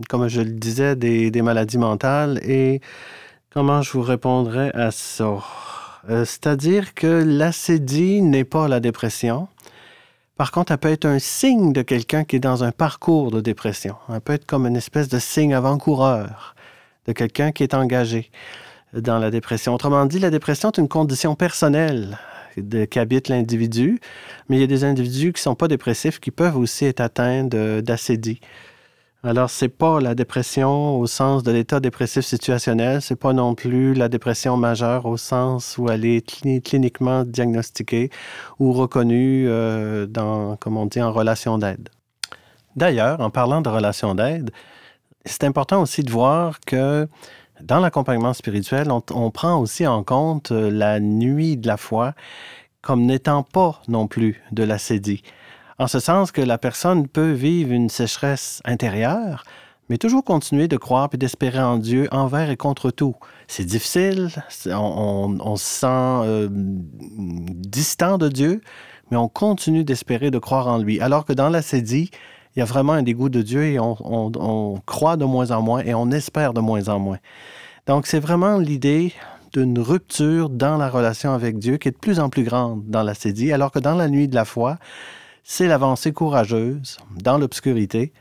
comme 0.08 0.26
je 0.28 0.40
le 0.40 0.52
disais, 0.52 0.96
des, 0.96 1.30
des 1.30 1.42
maladies 1.42 1.76
mentales 1.76 2.40
et 2.42 2.80
comment 3.50 3.82
je 3.82 3.92
vous 3.92 4.02
répondrais 4.02 4.72
à 4.74 4.90
ça? 4.90 5.38
Euh, 6.08 6.24
C'est-à-dire 6.24 6.94
que 6.94 7.22
l'acédie 7.24 8.22
n'est 8.22 8.44
pas 8.44 8.68
la 8.68 8.80
dépression. 8.80 9.48
Par 10.38 10.52
contre, 10.52 10.70
elle 10.70 10.78
peut 10.78 10.90
être 10.92 11.04
un 11.04 11.18
signe 11.18 11.72
de 11.72 11.82
quelqu'un 11.82 12.22
qui 12.22 12.36
est 12.36 12.40
dans 12.40 12.62
un 12.62 12.70
parcours 12.70 13.32
de 13.32 13.40
dépression. 13.40 13.96
Elle 14.08 14.20
peut 14.20 14.34
être 14.34 14.46
comme 14.46 14.66
une 14.66 14.76
espèce 14.76 15.08
de 15.08 15.18
signe 15.18 15.52
avant-coureur 15.52 16.54
de 17.08 17.12
quelqu'un 17.12 17.50
qui 17.50 17.64
est 17.64 17.74
engagé 17.74 18.30
dans 18.92 19.18
la 19.18 19.32
dépression. 19.32 19.74
Autrement 19.74 20.06
dit, 20.06 20.20
la 20.20 20.30
dépression 20.30 20.70
est 20.70 20.78
une 20.78 20.86
condition 20.88 21.34
personnelle 21.34 22.18
de- 22.56 22.84
qu'habite 22.84 23.28
l'individu, 23.28 23.98
mais 24.48 24.56
il 24.56 24.60
y 24.60 24.62
a 24.62 24.68
des 24.68 24.84
individus 24.84 25.32
qui 25.32 25.40
ne 25.40 25.42
sont 25.42 25.54
pas 25.56 25.66
dépressifs 25.66 26.20
qui 26.20 26.30
peuvent 26.30 26.56
aussi 26.56 26.84
être 26.84 27.00
atteints 27.00 27.42
d'acédie. 27.44 28.40
Alors, 29.24 29.50
c'est 29.50 29.68
pas 29.68 30.00
la 30.00 30.14
dépression 30.14 30.96
au 31.00 31.08
sens 31.08 31.42
de 31.42 31.50
l'état 31.50 31.80
dépressif 31.80 32.24
situationnel, 32.24 33.02
c'est 33.02 33.16
pas 33.16 33.32
non 33.32 33.56
plus 33.56 33.92
la 33.94 34.08
dépression 34.08 34.56
majeure 34.56 35.06
au 35.06 35.16
sens 35.16 35.76
où 35.76 35.90
elle 35.90 36.04
est 36.04 36.24
cli- 36.24 36.62
cliniquement 36.62 37.24
diagnostiquée 37.24 38.10
ou 38.60 38.72
reconnue 38.72 39.48
euh, 39.48 40.06
dans, 40.06 40.56
comme 40.56 40.76
on 40.76 40.86
dit, 40.86 41.02
en 41.02 41.12
relation 41.12 41.58
d'aide. 41.58 41.88
D'ailleurs, 42.76 43.20
en 43.20 43.30
parlant 43.30 43.60
de 43.60 43.68
relation 43.68 44.14
d'aide, 44.14 44.52
c'est 45.24 45.42
important 45.42 45.82
aussi 45.82 46.04
de 46.04 46.12
voir 46.12 46.60
que 46.60 47.08
dans 47.60 47.80
l'accompagnement 47.80 48.34
spirituel, 48.34 48.92
on, 48.92 49.02
on 49.12 49.32
prend 49.32 49.58
aussi 49.58 49.84
en 49.84 50.04
compte 50.04 50.52
euh, 50.52 50.70
la 50.70 51.00
nuit 51.00 51.56
de 51.56 51.66
la 51.66 51.76
foi 51.76 52.14
comme 52.82 53.04
n'étant 53.04 53.42
pas 53.42 53.82
non 53.88 54.06
plus 54.06 54.40
de 54.52 54.62
l'acédie. 54.62 55.24
En 55.78 55.86
ce 55.86 56.00
sens 56.00 56.32
que 56.32 56.40
la 56.40 56.58
personne 56.58 57.06
peut 57.06 57.30
vivre 57.30 57.72
une 57.72 57.88
sécheresse 57.88 58.60
intérieure, 58.64 59.44
mais 59.88 59.96
toujours 59.96 60.24
continuer 60.24 60.68
de 60.68 60.76
croire 60.76 61.08
et 61.12 61.16
d'espérer 61.16 61.60
en 61.60 61.78
Dieu 61.78 62.08
envers 62.10 62.50
et 62.50 62.56
contre 62.56 62.90
tout. 62.90 63.14
C'est 63.46 63.64
difficile, 63.64 64.28
on, 64.66 65.38
on- 65.40 65.56
se 65.56 65.64
sent 65.64 65.86
euh, 65.86 66.48
distant 66.50 68.18
de 68.18 68.28
Dieu, 68.28 68.60
mais 69.10 69.16
on 69.16 69.28
continue 69.28 69.84
d'espérer, 69.84 70.30
de 70.30 70.38
croire 70.38 70.66
en 70.66 70.78
lui. 70.78 71.00
Alors 71.00 71.24
que 71.24 71.32
dans 71.32 71.48
l'acédie, 71.48 72.10
il 72.54 72.58
y 72.58 72.62
a 72.62 72.66
vraiment 72.66 72.92
un 72.94 73.02
dégoût 73.02 73.28
de 73.28 73.40
Dieu 73.40 73.62
et 73.64 73.78
on, 73.78 73.96
on- 74.00 74.32
on 74.38 74.80
croit 74.84 75.16
de 75.16 75.24
moins 75.24 75.52
en 75.52 75.62
moins 75.62 75.80
et 75.84 75.94
on 75.94 76.10
espère 76.10 76.52
de 76.52 76.60
moins 76.60 76.88
en 76.88 76.98
moins. 76.98 77.18
Donc 77.86 78.06
c'est 78.06 78.20
vraiment 78.20 78.58
l'idée 78.58 79.14
d'une 79.54 79.78
rupture 79.78 80.50
dans 80.50 80.76
la 80.76 80.90
relation 80.90 81.32
avec 81.32 81.58
Dieu 81.58 81.78
qui 81.78 81.88
est 81.88 81.92
de 81.92 81.96
plus 81.96 82.20
en 82.20 82.28
plus 82.28 82.42
grande 82.42 82.84
dans 82.86 83.02
l'acédie, 83.02 83.52
alors 83.52 83.70
que 83.70 83.78
dans 83.78 83.94
la 83.94 84.08
nuit 84.08 84.28
de 84.28 84.34
la 84.34 84.44
foi, 84.44 84.76
c'est 85.50 85.66
l'avancée 85.66 86.12
courageuse 86.12 86.98
dans 87.22 87.38
l'obscurité, 87.38 88.12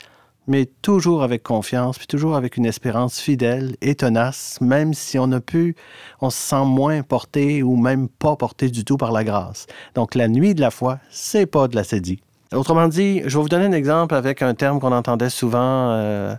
mais 0.47 0.65
toujours 0.65 1.23
avec 1.23 1.43
confiance, 1.43 1.97
puis 1.97 2.07
toujours 2.07 2.37
avec 2.37 2.55
une 2.55 2.65
espérance 2.65 3.19
fidèle 3.19 3.75
et 3.81 3.95
tenace, 3.95 4.59
même 4.61 4.93
si 4.93 5.19
on 5.19 5.29
a 5.33 5.41
pu, 5.41 5.75
on 6.21 6.29
se 6.29 6.37
sent 6.37 6.63
moins 6.63 7.01
porté 7.01 7.63
ou 7.63 7.75
même 7.75 8.07
pas 8.07 8.37
porté 8.37 8.69
du 8.69 8.85
tout 8.85 8.95
par 8.95 9.11
la 9.11 9.25
grâce. 9.25 9.67
Donc 9.93 10.15
la 10.15 10.29
nuit 10.29 10.55
de 10.55 10.61
la 10.61 10.71
foi, 10.71 10.99
c'est 11.09 11.45
pas 11.45 11.67
de 11.67 11.75
l'acédie. 11.75 12.21
Autrement 12.53 12.87
dit, 12.87 13.21
je 13.25 13.37
vais 13.37 13.43
vous 13.43 13.49
donner 13.49 13.65
un 13.65 13.73
exemple 13.73 14.15
avec 14.15 14.41
un 14.41 14.53
terme 14.53 14.79
qu'on 14.79 14.93
entendait 14.93 15.29
souvent. 15.29 15.91
euh, 15.91 16.33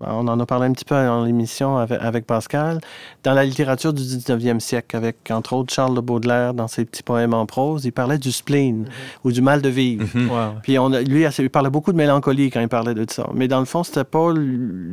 on 0.00 0.28
en 0.28 0.38
a 0.40 0.46
parlé 0.46 0.66
un 0.66 0.72
petit 0.72 0.84
peu 0.84 0.94
dans 0.94 1.24
l'émission 1.24 1.76
avec, 1.78 2.00
avec 2.00 2.26
Pascal, 2.26 2.80
dans 3.24 3.32
la 3.34 3.44
littérature 3.44 3.92
du 3.92 4.02
19e 4.02 4.60
siècle, 4.60 4.96
avec 4.96 5.16
entre 5.30 5.54
autres 5.54 5.72
Charles 5.72 5.94
de 5.94 6.00
Baudelaire 6.00 6.54
dans 6.54 6.68
ses 6.68 6.84
petits 6.84 7.02
poèmes 7.02 7.34
en 7.34 7.46
prose, 7.46 7.84
il 7.84 7.92
parlait 7.92 8.18
du 8.18 8.32
spleen 8.32 8.88
ou 9.24 9.32
du 9.32 9.40
mal 9.42 9.62
de 9.62 9.68
vivre. 9.68 10.06
Mhm. 10.14 10.30
Puis 10.62 10.78
on 10.78 10.92
a- 10.92 11.00
lui, 11.00 11.24
il 11.38 11.50
parlait 11.50 11.70
beaucoup 11.70 11.92
de 11.92 11.96
mélancolie 11.96 12.50
quand 12.50 12.60
il 12.60 12.68
parlait 12.68 12.94
de 12.94 13.06
ça. 13.10 13.26
Mais 13.34 13.48
dans 13.48 13.60
le 13.60 13.64
fond, 13.66 13.82
c'était 13.84 14.04
pas, 14.04 14.32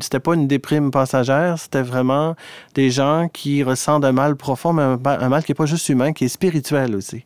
c'était 0.01 0.19
pas 0.19 0.33
une 0.35 0.47
déprime 0.47 0.91
passagère, 0.91 1.59
c'était 1.59 1.81
vraiment 1.81 2.35
des 2.73 2.89
gens 2.89 3.27
qui 3.31 3.63
ressentent 3.63 4.05
un 4.05 4.11
mal 4.13 4.35
profond, 4.35 4.73
mais 4.73 4.83
un, 4.83 4.99
un 5.05 5.29
mal 5.29 5.43
qui 5.43 5.51
est 5.51 5.55
pas 5.55 5.65
juste 5.65 5.89
humain, 5.89 6.13
qui 6.13 6.25
est 6.25 6.29
spirituel 6.29 6.95
aussi. 6.95 7.23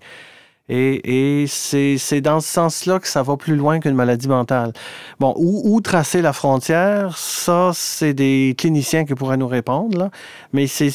Et, 0.70 1.42
et 1.42 1.48
c'est, 1.48 2.22
dans 2.22 2.42
ce 2.42 2.48
sens-là 2.50 3.00
que 3.00 3.08
ça 3.08 3.24
va 3.24 3.38
plus 3.38 3.56
loin 3.56 3.80
qu'une 3.80 3.96
maladie 3.96 4.28
mentale. 4.28 4.74
Bon, 5.20 5.34
où, 5.38 5.62
où 5.66 5.82
tracer 5.82 6.22
la 6.22 6.34
frontière, 6.34 7.18
ça, 7.18 7.72
c'est 7.74 8.14
des 8.14 8.54
cliniciens 8.58 9.06
qui 9.06 9.16
pourraient 9.16 9.38
nous 9.38 9.48
répondre, 9.48 9.98
là. 9.98 10.10
Mais 10.52 10.68
c'est, 10.68 10.90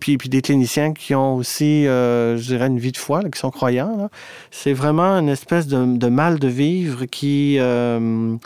puis, 0.00 0.16
puis 0.16 0.28
des 0.28 0.42
cliniciens 0.42 0.92
qui 0.92 1.14
ont 1.14 1.34
aussi, 1.34 1.86
euh, 1.86 2.36
je 2.36 2.46
dirais, 2.46 2.68
une 2.68 2.78
vie 2.78 2.92
de 2.92 2.96
foi, 2.96 3.22
là, 3.22 3.30
qui 3.30 3.38
sont 3.40 3.50
croyants. 3.50 4.08
C'est 4.50 4.72
vraiment 4.72 5.18
une 5.18 5.28
espèce 5.28 5.66
de, 5.66 5.96
de 5.96 6.08
mal 6.08 6.38
de 6.38 6.48
vivre 6.48 7.06
qui, 7.06 7.56
euh, 7.58 8.36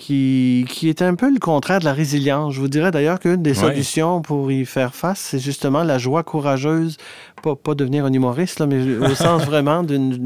qui, 0.00 0.64
qui 0.68 0.88
est 0.88 1.02
un 1.02 1.14
peu 1.14 1.30
le 1.30 1.38
contraire 1.38 1.78
de 1.78 1.84
la 1.84 1.92
résilience. 1.92 2.54
Je 2.54 2.60
vous 2.60 2.68
dirais 2.68 2.90
d'ailleurs 2.90 3.20
qu'une 3.20 3.42
des 3.42 3.50
Ouais. 3.50 3.54
solutions 3.68 4.22
pour 4.22 4.50
y 4.50 4.64
faire 4.64 4.94
face, 4.94 5.18
c'est 5.20 5.38
justement 5.38 5.82
la 5.84 5.98
joie 5.98 6.22
courageuse, 6.22 6.96
pas, 7.42 7.54
pas 7.54 7.74
devenir 7.74 8.06
un 8.06 8.12
humoriste, 8.12 8.60
là, 8.60 8.66
mais 8.66 8.80
au 8.96 9.14
sens 9.14 9.44
vraiment 9.44 9.82
d'une- 9.82 10.16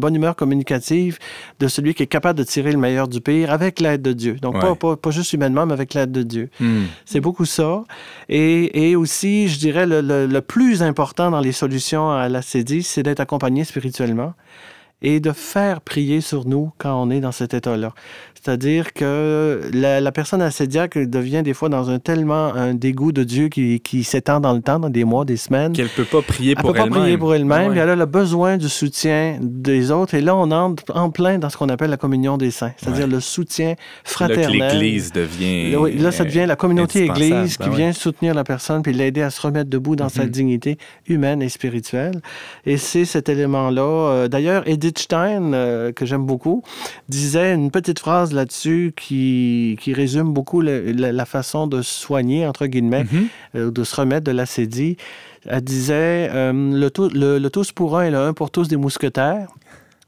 bonne 0.00 0.14
humeur 0.14 0.34
communicative 0.34 1.18
de 1.60 1.68
celui 1.68 1.92
qui 1.94 2.02
est 2.02 2.06
capable 2.06 2.38
de 2.38 2.44
tirer 2.44 2.72
le 2.72 2.78
meilleur 2.78 3.06
du 3.06 3.20
pire 3.20 3.52
avec 3.52 3.80
l'aide 3.80 4.00
de 4.00 4.14
Dieu. 4.14 4.36
Donc, 4.40 4.58
pas, 4.58 4.70
Ouais. 4.70 4.76
pas, 4.76 4.96
pas 4.96 5.10
juste 5.10 5.32
humainement, 5.34 5.66
mais 5.66 5.74
avec 5.74 5.92
l'aide 5.92 6.10
de 6.12 6.22
Dieu. 6.22 6.48
Hmm. 6.58 6.84
C'est 7.04 7.20
beaucoup 7.20 7.44
ça. 7.44 7.84
Et, 8.30 8.88
et 8.90 8.96
aussi, 8.96 9.48
je 9.48 9.58
dirais, 9.58 9.86
le, 9.86 10.00
le- 10.00 10.26
le 10.26 10.40
plus 10.40 10.82
important 10.82 11.30
dans 11.30 11.40
les 11.40 11.52
solutions 11.52 12.10
à 12.10 12.28
l'acédie, 12.30 12.82
c'est 12.82 13.02
d'être 13.02 13.20
accompagné 13.20 13.64
spirituellement 13.64 14.32
et 15.04 15.18
de 15.18 15.32
faire 15.32 15.80
prier 15.80 16.20
sur 16.20 16.46
nous 16.46 16.70
quand 16.78 16.94
on 17.02 17.10
est 17.10 17.18
dans 17.20 17.32
cet 17.32 17.54
état-là. 17.54 17.92
C'est-à-dire 18.44 18.92
que 18.92 19.60
la, 19.72 20.00
la 20.00 20.10
personne 20.12 20.42
acédiaque 20.42 20.98
devient 20.98 21.42
des 21.44 21.54
fois 21.54 21.68
dans 21.68 21.90
un 21.90 22.00
tellement 22.00 22.52
un 22.54 22.74
dégoût 22.74 23.12
de 23.12 23.22
Dieu 23.22 23.48
qui, 23.48 23.78
qui 23.78 24.02
s'étend 24.02 24.40
dans 24.40 24.52
le 24.52 24.60
temps, 24.60 24.80
dans 24.80 24.90
des 24.90 25.04
mois, 25.04 25.24
des 25.24 25.36
semaines. 25.36 25.72
Qu'elle 25.72 25.88
peut 25.88 26.04
pas 26.04 26.22
prier 26.22 26.54
Elle 26.56 26.56
pour 26.56 26.72
peut 26.72 26.78
pas 26.78 26.84
elle-même. 26.86 27.00
prier 27.02 27.18
pour 27.18 27.34
elle-même, 27.36 27.70
Ouais. 27.70 27.78
elle 27.78 27.90
a 27.90 27.94
le 27.94 28.06
besoin 28.06 28.56
du 28.56 28.68
soutien 28.68 29.38
des 29.40 29.92
autres. 29.92 30.14
Et 30.14 30.20
là, 30.20 30.34
on 30.34 30.50
entre 30.50 30.82
en 30.96 31.10
plein 31.10 31.38
dans 31.38 31.50
ce 31.50 31.56
qu'on 31.56 31.68
appelle 31.68 31.90
la 31.90 31.96
communion 31.96 32.36
des 32.36 32.50
saints, 32.50 32.72
c'est-à-dire 32.78 33.04
Ouais. 33.06 33.12
le 33.12 33.20
soutien 33.20 33.74
fraternel. 34.02 34.50
l'Église 34.72 35.12
devient. 35.12 35.70
Là, 35.70 35.80
oui, 35.80 35.96
là, 35.98 36.10
ça 36.10 36.24
devient 36.24 36.44
la 36.46 36.56
communauté. 36.56 37.04
Église 37.04 37.56
qui 37.56 37.62
Ben 37.64 37.70
ouais. 37.70 37.76
vient 37.76 37.92
soutenir 37.92 38.34
la 38.34 38.42
personne 38.42 38.82
puis 38.82 38.92
l'aider 38.92 39.22
à 39.22 39.30
se 39.30 39.40
remettre 39.40 39.70
debout 39.70 39.94
dans 39.94 40.08
sa 40.08 40.24
Mhm. 40.24 40.30
dignité 40.30 40.78
humaine 41.06 41.42
et 41.42 41.48
spirituelle. 41.48 42.20
Et 42.66 42.76
c'est 42.76 43.04
cet 43.04 43.28
élément-là. 43.28 43.82
euh, 43.82 44.28
D'ailleurs, 44.28 44.64
Edith 44.66 44.98
Stein, 44.98 45.52
euh, 45.52 45.92
que 45.92 46.06
j'aime 46.06 46.26
beaucoup, 46.26 46.62
disait 47.08 47.54
une 47.54 47.70
petite 47.70 48.00
phrase 48.00 48.31
là-dessus 48.32 48.92
qui, 48.96 49.76
qui 49.80 49.92
résume 49.92 50.32
beaucoup 50.32 50.60
le- 50.60 50.92
la, 50.92 51.12
la 51.12 51.24
façon 51.24 51.66
de 51.66 51.82
se 51.82 51.94
soigner, 52.00 52.46
entre 52.46 52.66
guillemets, 52.66 53.04
Mhm. 53.04 53.26
euh, 53.56 53.70
de 53.70 53.84
se 53.84 53.94
remettre 53.96 54.24
de 54.24 54.32
l'acédie. 54.32 54.96
Elle 55.46 55.62
disait 55.62 56.28
euh, 56.32 56.52
le, 56.52 56.90
tout- 56.90 57.10
le- 57.12 57.38
le 57.38 57.50
tous 57.50 57.72
pour 57.72 57.98
un 57.98 58.04
et 58.04 58.10
le 58.10 58.18
un 58.18 58.32
pour 58.32 58.50
tous 58.50 58.68
des 58.68 58.76
mousquetaires 58.76 59.48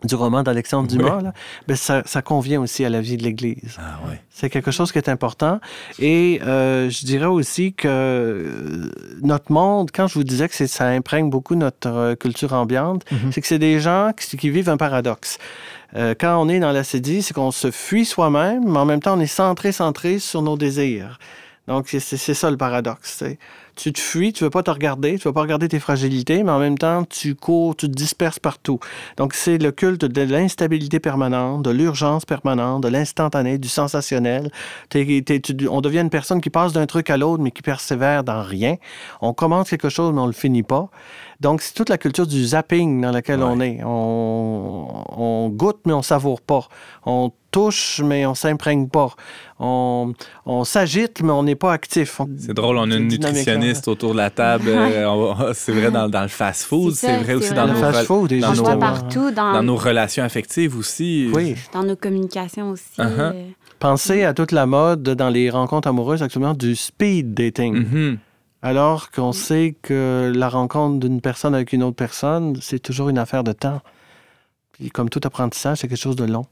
du 0.05 0.15
roman 0.15 0.43
d'Alexandre 0.43 0.89
Dumas, 0.89 1.21
là, 1.23 1.33
ben, 1.67 1.77
ça, 1.77 2.03
ça 2.05 2.23
convient 2.23 2.61
aussi 2.61 2.85
à 2.85 2.91
la 2.91 3.01
vie 3.01 3.17
de 3.17 3.23
l'Église. 3.23 3.77
Ah. 3.79 3.99
C'est 4.31 4.51
quelque 4.51 4.71
chose 4.71 4.93
qui 4.93 4.99
est 4.99 5.09
important. 5.09 5.61
Et 5.99 6.41
euh, 6.43 6.91
je 6.91 7.05
dirais 7.07 7.27
aussi 7.27 7.73
que 7.73 7.89
euh, 7.89 8.91
notre 9.23 9.51
monde, 9.53 9.91
quand 9.95 10.07
je 10.07 10.15
vous 10.15 10.25
disais 10.25 10.49
que 10.49 10.67
ça 10.67 10.87
imprègne 10.87 11.31
beaucoup 11.31 11.55
notre 11.55 11.89
euh, 11.89 12.15
culture 12.15 12.53
ambiante, 12.53 13.05
Mhm. 13.11 13.33
c'est 13.33 13.41
que 13.41 13.47
c'est 13.47 13.59
des 13.59 13.81
gens 13.81 14.11
qui, 14.17 14.37
qui 14.37 14.51
vivent 14.51 14.69
un 14.71 14.77
paradoxe. 14.77 15.39
Euh, 15.97 16.15
quand 16.19 16.37
on 16.43 16.49
est 16.49 16.59
dans 16.61 16.73
l'acédie, 16.73 17.23
c'est 17.23 17.35
qu'on 17.35 17.51
se 17.53 17.71
fuit 17.71 18.05
soi-même, 18.05 18.65
mais 18.71 18.79
en 18.79 18.85
même 18.85 19.01
temps, 19.01 19.17
on 19.17 19.21
est 19.21 19.27
centré, 19.27 19.71
centré 19.73 20.19
sur 20.19 20.43
nos 20.43 20.57
désirs. 20.57 21.19
Donc, 21.69 21.89
c'est- 21.89 22.35
ça 22.35 22.51
le 22.51 22.57
paradoxe. 22.59 23.25
Tu 23.77 23.93
te 23.93 24.01
fuis, 24.01 24.33
tu 24.33 24.45
veux 24.45 24.51
pas 24.51 24.63
te 24.63 24.71
regarder, 24.71 25.19
tu 25.19 25.27
veux 25.27 25.35
pas 25.35 25.43
regarder 25.43 25.69
tes 25.69 25.81
fragilités, 25.81 26.43
mais 26.43 26.53
en 26.53 26.59
même 26.59 26.79
temps, 26.79 27.05
tu 27.05 27.35
cours, 27.35 27.75
tu 27.75 27.87
te 27.89 27.93
disperses 27.93 28.39
partout. 28.39 28.79
Donc, 29.17 29.35
c'est 29.35 29.59
le 29.59 29.73
culte 29.73 30.05
de 30.05 30.23
l'instabilité 30.23 31.01
permanente, 31.01 31.63
de 31.63 31.71
l'urgence 31.71 32.25
permanente, 32.25 32.83
de 32.83 32.89
l'instantané, 32.89 33.59
du 33.59 33.69
sensationnel. 33.69 34.51
on 34.95 35.81
devient 35.81 36.01
une 36.01 36.11
personne 36.11 36.41
qui 36.41 36.51
passe 36.51 36.73
d'un 36.73 36.87
truc 36.87 37.11
à 37.11 37.17
l'autre, 37.17 37.43
mais 37.43 37.51
qui 37.51 37.63
persévère 37.63 38.25
dans 38.25 38.43
rien. 38.43 38.77
On 39.21 39.33
commence 39.33 39.71
quelque 39.71 39.89
chose, 39.89 40.13
mais 40.15 40.21
on 40.21 40.27
le 40.27 40.33
finit 40.33 40.63
pas. 40.63 40.89
Donc, 41.41 41.63
c'est 41.63 41.75
toute 41.75 41.89
la 41.89 41.99
culture 41.99 42.27
du 42.27 42.45
zapping 42.45 43.01
dans 43.01 43.11
laquelle 43.11 43.43
on 43.43 43.61
est. 43.61 43.81
On, 43.85 45.49
goûte, 45.51 45.81
mais 45.87 45.93
on 45.93 46.03
savoure 46.03 46.41
pas. 46.41 46.69
On 47.05 47.31
touche, 47.51 48.01
mais 48.05 48.27
on 48.27 48.35
s'imprègne 48.35 48.89
pas. 48.89 49.11
On, 49.59 50.15
s'agite, 50.65 51.23
mais 51.23 51.33
on 51.33 51.43
n'est 51.43 51.55
pas 51.55 51.73
actif. 51.73 52.21
C'est 52.39 52.55
drôle, 52.55 52.79
on 52.79 52.91
a 52.91 52.97
une 52.97 53.09
nutritionniste 53.09 53.89
autour 53.89 54.13
de 54.13 54.19
la 54.19 54.31
table. 54.31 54.69
Euh, 54.69 55.53
c'est 55.55 55.73
vrai 55.73 55.91
dans, 55.91 56.23
le 56.23 56.29
fast-food, 56.29 56.95
c'est 56.95 57.19
vrai 57.19 57.35
aussi 57.35 57.55
dans, 57.55 57.67
nos, 57.67 57.75
fast-food, 57.75 58.39
dans, 58.41 58.55
nos, 58.55 58.79
partout, 58.79 59.31
dans... 59.31 59.63
nos 59.63 59.77
relations 59.77 60.25
affectives 60.25 60.77
aussi. 60.77 61.31
Oui. 61.33 61.57
Dans 61.73 61.85
nos 61.85 61.97
communications 61.97 62.71
aussi. 62.71 62.99
Uh-huh. 62.99 63.33
Pensez 63.79 64.25
à 64.25 64.35
toute 64.35 64.53
la 64.53 64.67
mode 64.67 65.03
dans 65.03 65.29
les 65.31 65.51
rencontres 65.51 65.89
amoureuses 65.89 66.23
actuellement 66.23 66.55
du 66.55 66.75
speed 66.75 67.35
dating. 67.35 67.85
Mm-hmm 67.85 68.17
alors 68.65 69.11
qu'on 69.11 69.33
sait 69.33 69.77
que 69.83 70.33
la 70.35 70.49
rencontre 70.49 70.99
d'une 70.99 71.21
personne 71.21 71.55
avec 71.55 71.75
une 71.75 71.83
autre 71.83 71.97
personne, 71.97 72.57
c'est 72.63 72.79
toujours 72.79 73.11
une 73.11 73.19
affaire 73.19 73.45
de 73.45 73.53
temps. 73.53 73.83
Puis 74.73 74.89
comme 74.89 75.11
tout 75.11 75.21
apprentissage, 75.23 75.79
c'est 75.79 75.89
quelque 75.89 75.99
chose 75.99 76.17
de 76.17 76.25
long. 76.25 76.47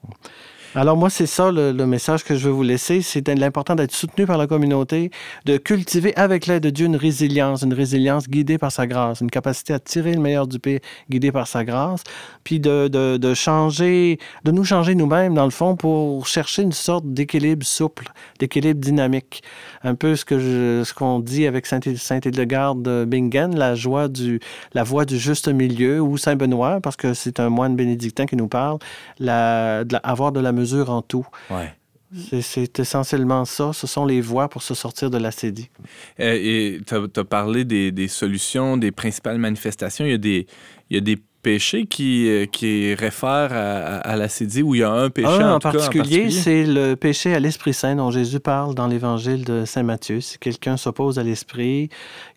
Alors 0.75 0.97
moi, 0.97 1.11
c'est 1.11 1.27
ça 1.27 1.51
le, 1.51 1.73
message 1.85 2.25
que 2.25 2.35
je 2.35 2.47
veux 2.47 2.51
vous 2.51 2.63
laisser. 2.63 3.03
C'est 3.03 3.29
l'important 3.29 3.75
d'être 3.75 3.93
soutenu 3.93 4.25
par 4.25 4.39
la 4.39 4.47
communauté, 4.47 5.11
de 5.45 5.59
cultiver 5.59 6.17
avec 6.17 6.47
l'aide 6.47 6.63
de 6.63 6.71
Dieu 6.71 6.87
une 6.87 6.97
résilience, 6.97 7.61
une 7.61 7.75
résilience 7.75 8.27
guidée 8.27 8.57
par 8.57 8.73
sa 8.73 8.87
grâce, 8.87 9.21
une 9.21 9.31
capacité 9.31 9.75
à 9.75 9.79
tirer 9.79 10.15
le 10.15 10.21
meilleur 10.21 10.47
du 10.47 10.59
pays 10.59 10.81
guidée 11.11 11.31
par 11.31 11.47
sa 11.47 11.65
grâce, 11.65 12.05
puis 12.43 12.59
de, 12.59 12.89
de, 12.89 13.35
changer, 13.35 14.19
de 14.45 14.51
nous 14.51 14.65
changer 14.65 14.95
nous-mêmes, 14.95 15.35
dans 15.35 15.45
le 15.45 15.51
fond, 15.51 15.77
pour 15.77 16.27
chercher 16.27 16.63
une 16.63 16.73
sorte 16.73 17.05
d'équilibre 17.07 17.67
souple, 17.67 18.11
d'équilibre 18.39 18.81
dynamique. 18.81 19.43
Un 19.85 19.95
peu 19.95 20.17
ce 20.17 20.25
que 20.25 20.83
ce 20.85 20.95
qu'on 20.95 21.19
dit 21.19 21.47
avec 21.47 21.67
Saint-Hildegarde 21.67 23.05
Bingen, 23.07 23.57
la 23.57 23.75
joie 23.75 24.09
du, 24.09 24.41
la 24.75 24.83
voie 24.83 25.05
du 25.05 25.19
juste 25.19 25.49
milieu, 25.49 26.01
ou 26.01 26.17
Saint-Benoît, 26.17 26.81
parce 26.81 26.97
que 26.97 27.15
c'est 27.15 27.41
un 27.41 27.49
moine 27.49 27.77
bénédictin 27.77 28.27
qui 28.27 28.37
nous 28.37 28.49
parle, 28.49 28.79
la, 29.19 29.85
de 29.85 29.97
avoir 30.03 30.33
de 30.33 30.41
la 30.41 30.53
mesure 30.53 30.91
en 30.91 31.03
tout. 31.03 31.27
C'est 32.43 32.79
essentiellement 32.79 33.45
ça. 33.45 33.73
Ce 33.73 33.87
sont 33.87 34.05
les 34.05 34.21
voies 34.21 34.49
pour 34.49 34.63
se 34.63 34.75
sortir 34.75 35.11
de 35.11 35.17
l'acédie. 35.17 35.71
Euh, 36.21 36.39
et 36.39 36.81
tu 36.87 36.95
as, 36.95 37.25
parlé 37.25 37.65
des, 37.65 37.91
des, 37.91 38.09
solutions, 38.09 38.77
des 38.77 38.91
principales 38.91 39.39
manifestations. 39.39 40.05
Il 40.05 40.11
y 40.11 40.15
a 40.15 40.19
des, 40.19 40.47
il 40.91 40.97
y 40.97 40.99
a 40.99 41.01
des 41.01 41.19
péché 41.43 41.87
qui, 41.87 42.29
euh, 42.29 42.47
qui 42.47 42.95
réfère 42.95 43.51
à, 43.53 43.97
à, 43.99 44.17
l'acédie, 44.17 44.63
où 44.63 44.75
il 44.75 44.81
y 44.81 44.85
a 44.85 44.91
un 44.91 45.11
péché 45.11 45.29
en, 45.29 45.59
particulier, 45.59 46.31
c'est 46.31 46.65
le 46.65 46.95
péché 46.95 47.35
à 47.35 47.41
l'Esprit 47.41 47.75
Saint 47.75 47.97
dont 47.97 48.11
Jésus 48.11 48.39
parle 48.39 48.75
dans 48.75 48.87
l'Évangile 48.87 49.45
de 49.45 49.65
Saint 49.65 49.83
Matthieu. 49.83 50.21
Si 50.21 50.39
quelqu'un 50.39 50.77
s'oppose 50.77 51.19
à 51.19 51.25
l'Esprit, 51.25 51.89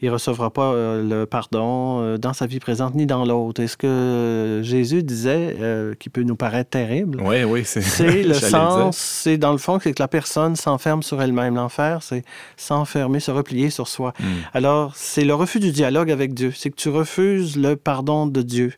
il 0.01 0.08
ne 0.08 0.14
recevra 0.14 0.49
pas 0.49 0.74
euh, 0.74 1.03
le 1.08 1.26
pardon 1.26 2.01
euh, 2.01 2.18
dans 2.18 2.34
sa 2.34 2.47
vie 2.47 2.60
présente 2.60 2.95
ni 2.95 3.06
dans 3.06 3.26
l'autre. 3.26 3.62
Est-ce 3.62 3.78
que 3.78 4.62
Jésus 4.64 5.03
disait, 5.03 5.56
qui 5.99 6.10
peut 6.10 6.24
nous 6.24 6.36
paraître 6.36 6.72
terrible? 6.72 7.22
Oui, 7.24 7.43
oui, 7.43 7.62
c'est 7.64 8.24
le 8.24 8.34
sens, 8.34 8.97
c'est 8.97 9.38
dans 9.38 9.51
le 9.51 9.60
fond, 9.60 9.80
c'est 9.82 9.93
que 9.93 10.01
la 10.01 10.08
personne 10.08 10.56
s'enferme 10.56 11.03
sur 11.03 11.22
elle-même. 11.22 11.56
L'enfer, 11.56 12.01
c'est 12.01 12.24
s'enfermer, 12.58 13.20
se 13.20 13.32
replier 13.32 13.70
sur 13.70 13.88
soi. 13.88 14.14
Hmm. 14.20 14.24
Alors, 14.53 14.93
c'est 14.95 15.24
le 15.24 15.36
refus 15.36 15.60
du 15.60 15.72
dialogue 15.72 16.10
avec 16.10 16.34
Dieu. 16.34 16.51
C'est 16.56 16.72
que 16.72 16.76
tu 16.76 16.89
refuses 16.89 17.56
le 17.56 17.76
pardon 17.76 18.26
de 18.26 18.41
Dieu. 18.41 18.74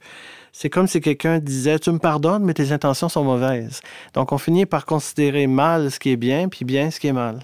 C'est 0.59 0.71
comme 0.71 0.87
si 0.87 1.01
quelqu'un 1.01 1.37
disait 1.37 1.77
Tu 1.77 1.91
me 1.91 1.99
pardonnes, 1.99 2.43
mais 2.43 2.55
tes 2.55 2.71
intentions 2.71 3.09
sont 3.09 3.23
mauvaises. 3.23 3.81
Donc, 4.15 4.31
on 4.31 4.39
finit 4.39 4.65
par 4.65 4.87
considérer 4.87 5.45
mal 5.45 5.91
ce 5.91 5.99
qui 5.99 6.09
est 6.09 6.17
bien, 6.17 6.49
puis 6.49 6.65
bien 6.65 6.89
ce 6.89 6.99
qui 6.99 7.05
est 7.05 7.13
mal. 7.13 7.41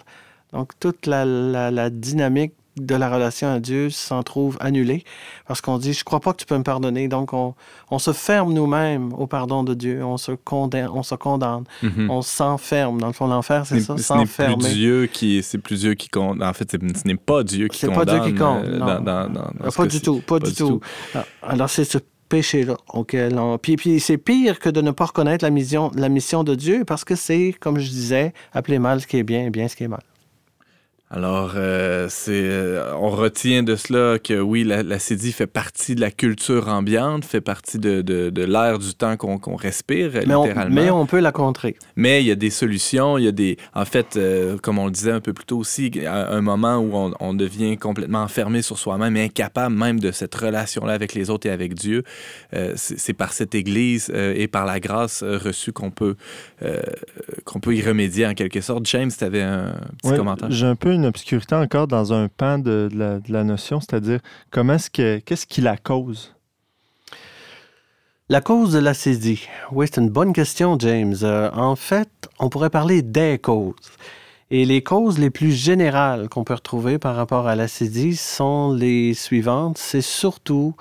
Donc, 0.52 0.72
toute 0.80 1.06
la, 1.06 1.90
dynamique 1.92 2.54
de 2.76 2.96
la 2.96 3.12
relation 3.12 3.54
à 3.54 3.60
Dieu 3.60 3.92
s'en 3.92 4.24
trouve 4.24 4.58
annulée 4.60 5.04
parce 5.48 5.62
qu'on 5.62 5.78
dit 5.78 5.94
Je 5.94 6.04
crois 6.04 6.22
pas 6.22 6.34
que 6.34 6.38
tu 6.38 6.48
peux 6.48 6.58
me 6.58 6.64
pardonner. 6.64 7.08
Donc, 7.08 7.34
on, 7.34 7.54
se 8.00 8.14
ferme 8.14 8.52
nous-mêmes 8.52 9.14
au 9.14 9.28
pardon 9.28 9.64
de 9.64 9.76
Dieu. 9.76 10.04
On 10.04 10.18
se 10.18 10.32
condamne. 10.32 10.90
On, 10.92 11.04
se 11.04 11.14
condamne. 11.14 11.66
Mm-hmm. 11.84 12.10
on 12.10 12.24
s'enferme. 12.24 13.00
Dans 13.00 13.06
le 13.06 13.14
fond, 13.14 13.28
l'enfer, 13.28 13.68
c'est 13.68 13.80
ça, 13.80 13.96
s'enfermer. 13.96 14.56
C'est 14.60 14.70
plus 14.70 14.74
Dieu 14.74 15.06
qui. 15.06 15.44
C'est 15.44 15.60
plus 15.60 15.82
Dieu 15.82 15.94
qui 15.94 16.10
condamne. 16.10 16.50
En 16.50 16.54
fait, 16.54 16.72
ce 16.72 17.08
n'est 17.08 17.16
pas 17.16 17.44
Dieu 17.44 17.68
qui 17.68 17.86
condamne. 17.86 18.00
C'est 18.00 18.06
pas 18.06 18.20
Dieu 18.20 18.32
qui 18.32 18.40
condamne. 18.40 18.74
Euh, 18.74 19.28
non. 19.30 19.70
pas, 19.70 19.86
du 19.86 20.02
tout, 20.02 20.20
pas, 20.26 20.40
du 20.40 20.52
tout. 20.52 20.80
Ah, 21.14 21.26
alors, 21.44 21.70
c'est 21.70 21.86
ce 21.86 22.00
péché-là 22.30 22.78
auquel. 22.94 23.40
Puis, 23.62 23.76
puis 23.76 24.00
c'est 24.00 24.18
pire 24.18 24.60
que 24.60 24.70
de 24.70 24.82
ne 24.82 24.92
pas 24.92 25.06
reconnaître 25.06 25.44
la 25.44 25.52
mission, 25.52 25.92
la 25.96 26.10
mission 26.10 26.44
de 26.44 26.56
Dieu 26.56 26.84
parce 26.86 27.04
que 27.04 27.16
c'est, 27.16 27.54
comme 27.60 27.80
je 27.80 27.90
disais, 27.90 28.34
appeler 28.54 28.80
mal 28.80 29.02
ce 29.02 29.08
qui 29.08 29.18
est 29.18 29.24
bien 29.24 29.46
et 29.46 29.50
bien 29.50 29.68
ce 29.68 29.76
qui 29.76 29.84
est 29.84 29.88
mal. 29.88 30.04
Alors, 31.16 31.54
euh, 31.58 32.08
c'est, 32.10 32.32
euh, 32.34 32.92
on 32.96 33.12
retient 33.12 33.62
de 33.62 33.76
cela 33.76 34.18
que 34.18 34.40
oui, 34.40 34.64
la, 34.64 34.82
la 34.82 34.98
fait 34.98 35.46
partie 35.46 35.94
de 35.94 36.02
la 36.02 36.10
culture 36.10 36.70
ambiante, 36.70 37.24
fait 37.24 37.40
partie 37.40 37.78
de, 37.78 38.02
de, 38.02 38.44
l'air 38.44 38.80
du 38.80 38.96
temps 38.96 39.16
qu'on, 39.16 39.56
respire, 39.56 40.10
mais 40.14 40.22
littéralement. 40.22 40.82
On, 40.82 40.84
mais 40.84 40.90
on 40.90 41.06
peut 41.06 41.20
la 41.20 41.32
contrer. 41.32 41.76
Mais 41.96 42.24
il 42.24 42.28
y 42.28 42.32
a 42.32 42.36
des 42.36 42.50
solutions, 42.50 43.20
il 43.20 43.26
y 43.26 43.28
a 43.28 43.32
des... 43.32 43.58
En 43.76 43.86
fait, 43.86 44.18
euh, 44.18 44.58
comme 44.58 44.80
on 44.80 44.86
le 44.86 44.92
disait 44.92 45.12
un 45.12 45.20
peu 45.20 45.34
plus 45.34 45.46
tôt 45.46 45.60
aussi, 45.60 45.92
un 46.08 46.42
moment 46.42 46.78
où 46.78 46.96
on, 46.96 47.14
on, 47.20 47.36
devient 47.36 47.78
complètement 47.78 48.24
enfermé 48.24 48.64
sur 48.64 48.80
soi-même, 48.80 49.16
incapable 49.16 49.76
même 49.76 50.00
de 50.00 50.12
cette 50.12 50.34
relation-là 50.34 50.94
avec 50.94 51.14
les 51.14 51.30
autres 51.30 51.48
et 51.48 51.52
avec 51.52 51.76
Dieu. 51.76 52.04
c'est, 52.76 53.14
par 53.14 53.34
cette 53.34 53.54
Église 53.54 54.10
et 54.10 54.48
par 54.48 54.66
la 54.66 54.80
grâce 54.80 55.22
reçue 55.22 55.74
qu'on 55.74 55.92
peut, 55.92 56.16
qu'on 57.46 57.60
peut 57.60 57.76
y 57.76 57.84
remédier 57.84 58.26
en 58.26 58.34
quelque 58.34 58.62
sorte. 58.62 58.88
James, 58.88 59.12
tu 59.16 59.24
avais 59.24 59.44
un 59.44 59.76
petit 60.02 60.16
commentaire? 60.16 60.50
J'ai 60.50 60.66
un 60.66 60.76
peu 60.76 60.92
une 60.92 61.03
obscurité 61.06 61.56
encore 61.56 61.88
dans 61.88 62.14
un 62.14 62.28
pan 62.28 62.58
de, 62.58 62.90
la, 63.28 63.44
notion, 63.44 63.80
c'est-à-dire 63.80 64.20
comment 64.52 64.74
est-ce 64.74 64.90
que 64.90 65.20
qu'est-ce 65.20 65.46
qui 65.46 65.62
la 65.62 65.78
cause? 65.78 66.34
La 68.30 68.42
cause 68.42 68.72
de 68.72 68.80
la. 68.80 68.94
Oui, 69.72 69.88
c'est 69.92 70.02
une 70.02 70.10
bonne 70.10 70.34
question, 70.34 70.78
James. 70.80 71.16
Euh, 71.24 71.52
en 71.54 71.76
fait, 71.76 72.10
on 72.40 72.50
pourrait 72.50 72.70
parler 72.70 73.02
des 73.02 73.38
causes. 73.38 73.76
Et 74.50 74.66
les 74.66 74.82
causes 74.82 75.20
les 75.20 75.30
plus 75.30 75.52
générales 75.52 76.30
qu'on 76.30 76.44
peut 76.44 76.54
retrouver 76.54 77.00
par 77.00 77.16
rapport 77.16 77.48
à 77.48 77.56
la 77.56 77.68
sont 77.68 78.74
les 78.74 79.14
suivantes. 79.14 79.78
C'est 79.78 80.02
surtout, 80.02 80.76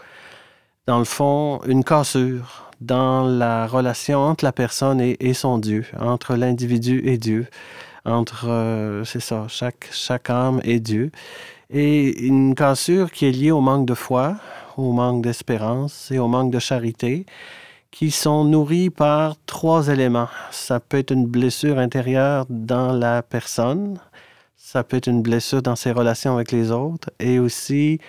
dans 0.87 0.99
le 0.99 1.05
fond, 1.05 1.61
une 1.67 1.83
cassure 1.83 2.71
dans 2.81 3.25
la 3.25 3.67
relation 3.67 4.21
entre 4.21 4.45
la 4.45 4.53
personne 4.53 5.01
et 5.01 5.35
son 5.35 5.59
Dieu, 5.59 5.87
entre 5.99 6.37
l'individu 6.37 7.03
et 7.05 7.17
Dieu 7.17 7.47
entre, 8.05 8.49
euh, 8.49 9.05
c'est 9.05 9.21
ça, 9.21 9.47
chaque, 9.49 9.89
chaque 9.93 10.31
âme 10.31 10.61
et 10.65 10.81
Dieu. 10.81 11.11
Et 11.71 12.27
une 12.27 12.55
cassure 12.55 13.11
qui 13.11 13.27
est 13.27 13.33
liée 13.33 13.51
au 13.51 13.61
manque 13.61 13.87
de 13.87 13.95
foi, 13.95 14.37
au 14.77 14.93
manque 14.93 15.23
d'espérance 15.23 16.11
et 16.11 16.19
au 16.19 16.29
manque 16.29 16.51
de 16.51 16.59
charité, 16.59 17.27
qui 17.91 18.11
sont 18.11 18.45
nourris 18.45 18.91
par 18.91 19.37
trois 19.47 19.89
éléments. 19.89 20.29
Ça 20.51 20.81
peut 20.81 20.99
être 20.99 21.13
une 21.13 21.27
blessure 21.27 21.79
intérieure 21.79 22.47
dans 22.49 22.93
la 22.93 23.23
personne, 23.23 23.99
ça 24.57 24.83
peut 24.83 24.97
être 24.97 25.09
une 25.09 25.23
blessure 25.23 25.63
dans 25.63 25.77
ses 25.77 25.93
relations 25.93 26.35
avec 26.35 26.53
les 26.53 26.71
autres, 26.71 27.11
et 27.21 27.39
aussi 27.39 28.01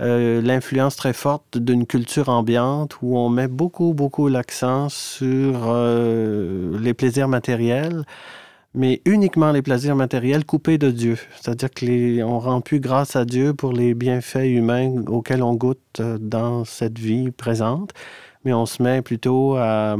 euh, 0.00 0.42
l'influence 0.42 0.96
très 0.96 1.12
forte 1.12 1.56
d'une 1.56 1.86
culture 1.86 2.28
ambiante 2.28 2.96
où 3.00 3.16
on 3.16 3.28
met 3.28 3.48
beaucoup, 3.48 3.94
beaucoup 3.94 4.28
l'accent 4.28 4.88
sur 4.88 5.62
euh, 5.66 6.76
les 6.80 6.94
plaisirs 6.94 7.28
matériels 7.28 8.04
mais 8.74 9.00
uniquement 9.04 9.52
les 9.52 9.62
plaisirs 9.62 9.96
matériels 9.96 10.44
coupés 10.44 10.78
de 10.78 10.90
Dieu. 10.90 11.16
C'est-à-dire 11.40 11.70
qu'on 11.70 12.38
rend 12.38 12.60
plus 12.60 12.80
grâce 12.80 13.16
à 13.16 13.24
Dieu 13.24 13.54
pour 13.54 13.72
les 13.72 13.94
bienfaits 13.94 14.46
humains 14.46 15.04
auxquels 15.06 15.42
on 15.42 15.54
goûte 15.54 15.80
euh, 16.00 16.18
dans 16.20 16.64
cette 16.64 16.98
vie 16.98 17.30
présente, 17.30 17.92
mais 18.44 18.52
on 18.52 18.66
se 18.66 18.82
met 18.82 19.00
plutôt 19.00 19.56
à, 19.56 19.96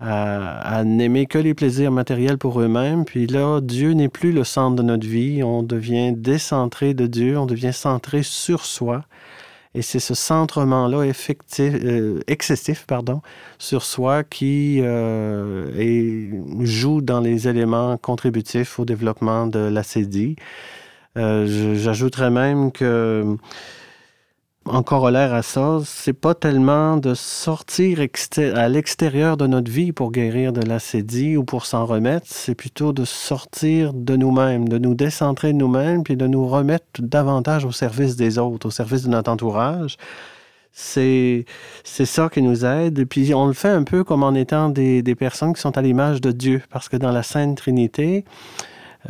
à, 0.00 0.84
n'aimer 0.84 1.26
que 1.26 1.38
les 1.38 1.54
plaisirs 1.54 1.92
matériels 1.92 2.38
pour 2.38 2.60
eux-mêmes. 2.60 3.04
Puis 3.04 3.26
là, 3.26 3.60
Dieu 3.60 3.92
n'est 3.92 4.08
plus 4.08 4.32
le 4.32 4.44
centre 4.44 4.76
de 4.76 4.82
notre 4.82 5.06
vie. 5.06 5.42
On 5.42 5.62
devient 5.62 6.12
décentré 6.12 6.94
de 6.94 7.06
Dieu, 7.06 7.38
on 7.38 7.46
devient 7.46 7.72
centré 7.72 8.22
sur 8.22 8.64
soi. 8.64 9.04
Et 9.74 9.82
c'est 9.82 9.98
ce 9.98 10.14
centrement-là 10.14 11.12
euh, 11.60 12.20
excessif 12.26 12.84
pardon, 12.86 13.20
sur 13.58 13.82
soi 13.82 14.24
qui 14.24 14.80
euh, 14.82 16.64
joue 16.64 17.00
dans 17.00 17.20
les 17.20 17.48
éléments 17.48 17.96
contributifs 17.98 18.78
au 18.78 18.84
développement 18.84 19.46
de 19.46 19.58
l'acédie. 19.58 20.36
Euh, 21.16 21.74
J'ajouterais 21.76 22.30
même 22.30 22.72
que 22.72 23.36
en 24.68 24.82
corollaire 24.82 25.34
à 25.34 25.42
ça, 25.42 25.80
c'est 25.84 26.12
pas 26.12 26.34
tellement 26.34 26.96
de 26.96 27.14
sortir 27.14 28.00
à 28.54 28.68
l'extérieur 28.68 29.36
de 29.36 29.46
notre 29.46 29.70
vie 29.70 29.92
pour 29.92 30.12
guérir 30.12 30.52
de 30.52 30.60
l'acédie 30.60 31.36
ou 31.36 31.44
pour 31.44 31.66
s'en 31.66 31.86
remettre, 31.86 32.26
c'est 32.28 32.54
plutôt 32.54 32.92
de 32.92 33.04
sortir 33.04 33.92
de 33.92 34.16
nous-mêmes, 34.16 34.68
de 34.68 34.78
nous 34.78 34.94
décentrer 34.94 35.52
de 35.52 35.58
nous-mêmes, 35.58 36.02
puis 36.02 36.16
de 36.16 36.26
nous 36.26 36.46
remettre 36.46 36.84
davantage 37.00 37.64
au 37.64 37.72
service 37.72 38.16
des 38.16 38.38
autres, 38.38 38.68
au 38.68 38.70
service 38.70 39.04
de 39.04 39.10
notre 39.10 39.30
entourage. 39.30 39.96
C'est, 40.72 41.44
ça 41.84 42.28
qui 42.28 42.40
nous 42.40 42.64
aide. 42.64 43.00
Et 43.00 43.06
puis 43.06 43.34
on 43.34 43.46
le 43.46 43.52
fait 43.52 43.70
un 43.70 43.82
peu 43.82 44.04
comme 44.04 44.22
en 44.22 44.34
étant 44.34 44.68
des, 44.68 45.02
des 45.02 45.14
personnes 45.14 45.52
qui 45.54 45.60
sont 45.60 45.76
à 45.76 45.82
l'image 45.82 46.20
de 46.20 46.30
Dieu, 46.30 46.62
parce 46.70 46.88
que 46.88 46.96
dans 46.96 47.10
la 47.10 47.22
Sainte 47.22 47.56
Trinité, 47.56 48.24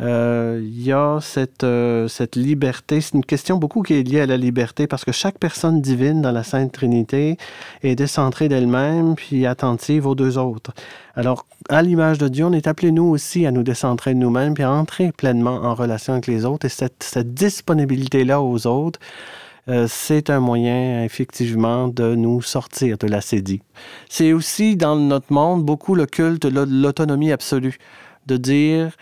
euh, 0.01 0.61
il 0.63 0.81
y 0.81 0.93
a 0.93 1.19
cette, 1.21 1.63
euh, 1.63 2.07
cette 2.07 2.35
liberté. 2.37 3.01
C'est 3.01 3.15
une 3.15 3.25
question 3.25 3.57
beaucoup 3.57 3.81
qui 3.81 3.95
est 3.95 4.03
liée 4.03 4.21
à 4.21 4.25
la 4.25 4.37
liberté 4.37 4.87
parce 4.87 5.03
que 5.03 5.11
chaque 5.11 5.37
personne 5.37 5.81
divine 5.81 6.21
dans 6.21 6.31
la 6.31 6.43
Sainte 6.43 6.71
Trinité 6.71 7.37
est 7.83 7.95
décentrée 7.95 8.47
d'elle-même 8.47 9.15
puis 9.15 9.45
attentive 9.45 10.07
aux 10.07 10.15
deux 10.15 10.37
autres. 10.37 10.71
Alors, 11.15 11.45
à 11.67 11.81
l'image 11.81 12.17
de 12.17 12.29
Dieu, 12.29 12.45
on 12.45 12.53
est 12.53 12.67
appelé 12.67 12.91
nous 12.91 13.03
aussi 13.03 13.45
à 13.45 13.51
nous 13.51 13.63
décentrer 13.63 14.13
de 14.13 14.19
nous-mêmes 14.19 14.53
puis 14.53 14.63
à 14.63 14.71
entrer 14.71 15.11
pleinement 15.11 15.55
en 15.63 15.75
relation 15.75 16.13
avec 16.13 16.27
les 16.27 16.45
autres. 16.45 16.65
Et 16.65 16.69
cette, 16.69 17.33
disponibilité-là 17.33 18.41
aux 18.41 18.67
autres, 18.67 18.99
euh, 19.67 19.85
c'est 19.89 20.29
un 20.29 20.39
moyen 20.39 21.03
effectivement 21.03 21.89
de 21.89 22.15
nous 22.15 22.41
sortir 22.41 22.97
de 22.97 23.07
l'acédie. 23.07 23.61
C'est 24.09 24.31
aussi 24.31 24.77
dans 24.77 24.95
notre 24.95 25.33
monde 25.33 25.65
beaucoup 25.65 25.93
le 25.93 26.05
culte 26.05 26.45
de 26.45 26.65
l'autonomie 26.65 27.33
absolue, 27.33 27.77
de 28.27 28.37
dire 28.37 28.93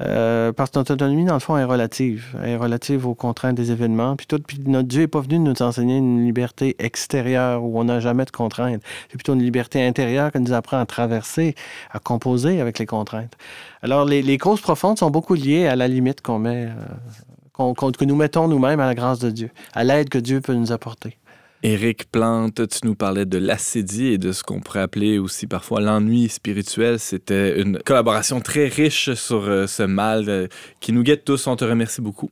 euh, 0.00 0.52
parce 0.52 0.70
que 0.70 0.78
notre 0.78 0.94
autonomie, 0.94 1.24
dans 1.24 1.34
le 1.34 1.40
fond, 1.40 1.56
est 1.56 1.64
relative. 1.64 2.36
Elle 2.42 2.50
est 2.50 2.56
relative 2.56 3.06
aux 3.06 3.14
contraintes 3.14 3.56
des 3.56 3.72
événements. 3.72 4.16
Puis, 4.16 4.26
tout, 4.26 4.38
puis 4.38 4.60
notre 4.66 4.88
Dieu 4.88 5.02
n'est 5.02 5.08
pas 5.08 5.20
venu 5.20 5.38
nous 5.38 5.60
enseigner 5.60 5.96
une 5.96 6.24
liberté 6.24 6.76
extérieure 6.78 7.64
où 7.64 7.78
on 7.80 7.84
n'a 7.84 8.00
jamais 8.00 8.24
de 8.24 8.30
contraintes. 8.30 8.82
C'est 9.10 9.16
plutôt 9.16 9.34
une 9.34 9.42
liberté 9.42 9.84
intérieure 9.84 10.30
qui 10.30 10.40
nous 10.40 10.52
apprend 10.52 10.78
à 10.78 10.86
traverser, 10.86 11.54
à 11.90 11.98
composer 11.98 12.60
avec 12.60 12.78
les 12.78 12.86
contraintes. 12.86 13.36
Alors, 13.82 14.04
les, 14.04 14.38
causes 14.38 14.60
profondes 14.60 14.98
sont 14.98 15.10
beaucoup 15.10 15.34
liées 15.34 15.66
à 15.66 15.76
la 15.76 15.88
limite 15.88 16.20
qu'on 16.20 16.38
met, 16.38 16.68
euh, 17.58 17.74
que 17.74 18.04
nous 18.04 18.16
mettons 18.16 18.46
nous-mêmes 18.48 18.80
à 18.80 18.86
la 18.86 18.94
grâce 18.94 19.18
de 19.18 19.30
Dieu, 19.30 19.50
à 19.74 19.84
l'aide 19.84 20.08
que 20.08 20.18
Dieu 20.18 20.40
peut 20.40 20.54
nous 20.54 20.72
apporter. 20.72 21.18
Éric 21.64 22.10
Plante, 22.12 22.68
tu 22.68 22.86
nous 22.86 22.94
parlais 22.94 23.26
de 23.26 23.36
l'acédie 23.36 24.06
et 24.06 24.18
de 24.18 24.30
ce 24.30 24.44
qu'on 24.44 24.60
pourrait 24.60 24.82
appeler 24.82 25.18
aussi 25.18 25.48
parfois 25.48 25.80
l'ennui 25.80 26.28
spirituel. 26.28 27.00
C'était 27.00 27.60
une 27.60 27.78
collaboration 27.80 28.40
très 28.40 28.68
riche 28.68 29.12
sur 29.14 29.42
euh, 29.48 29.66
ce 29.66 29.82
mal 29.82 30.28
euh, 30.28 30.46
qui 30.78 30.92
nous 30.92 31.02
guette 31.02 31.24
tous. 31.24 31.48
On 31.48 31.56
te 31.56 31.64
remercie 31.64 32.00
beaucoup. 32.00 32.30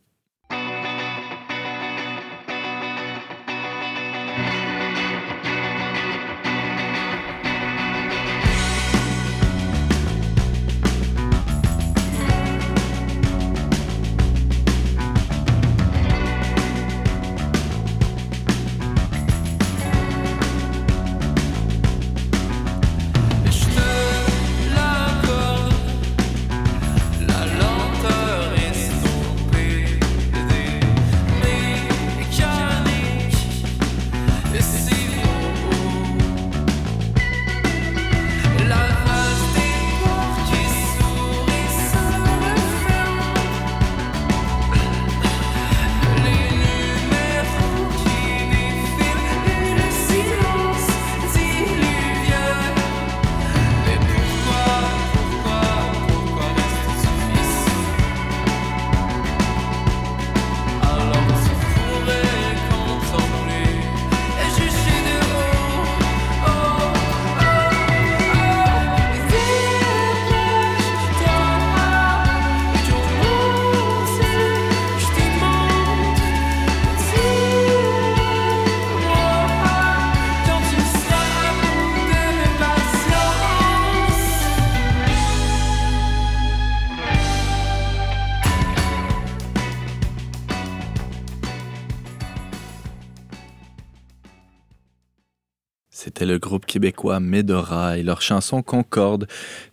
Groupe 96.39 96.67
québécois 96.67 97.21
Medora 97.21 97.99
et 97.99 98.03
leur 98.03 98.23
chanson 98.23 98.63
Concorde, 98.63 99.27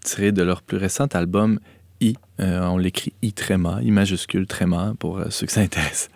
tirée 0.03 0.31
de 0.31 0.43
leur 0.43 0.61
plus 0.61 0.77
récent 0.77 1.07
album 1.13 1.59
I. 2.01 2.15
Euh, 2.39 2.61
on 2.61 2.77
l'écrit 2.77 3.13
I 3.21 3.33
tréma, 3.33 3.79
I 3.81 3.91
majuscule 3.91 4.47
tréma 4.47 4.93
pour 4.99 5.19
euh, 5.19 5.25
ceux 5.29 5.45
que 5.45 5.51
ça 5.51 5.61
intéresse. 5.61 6.09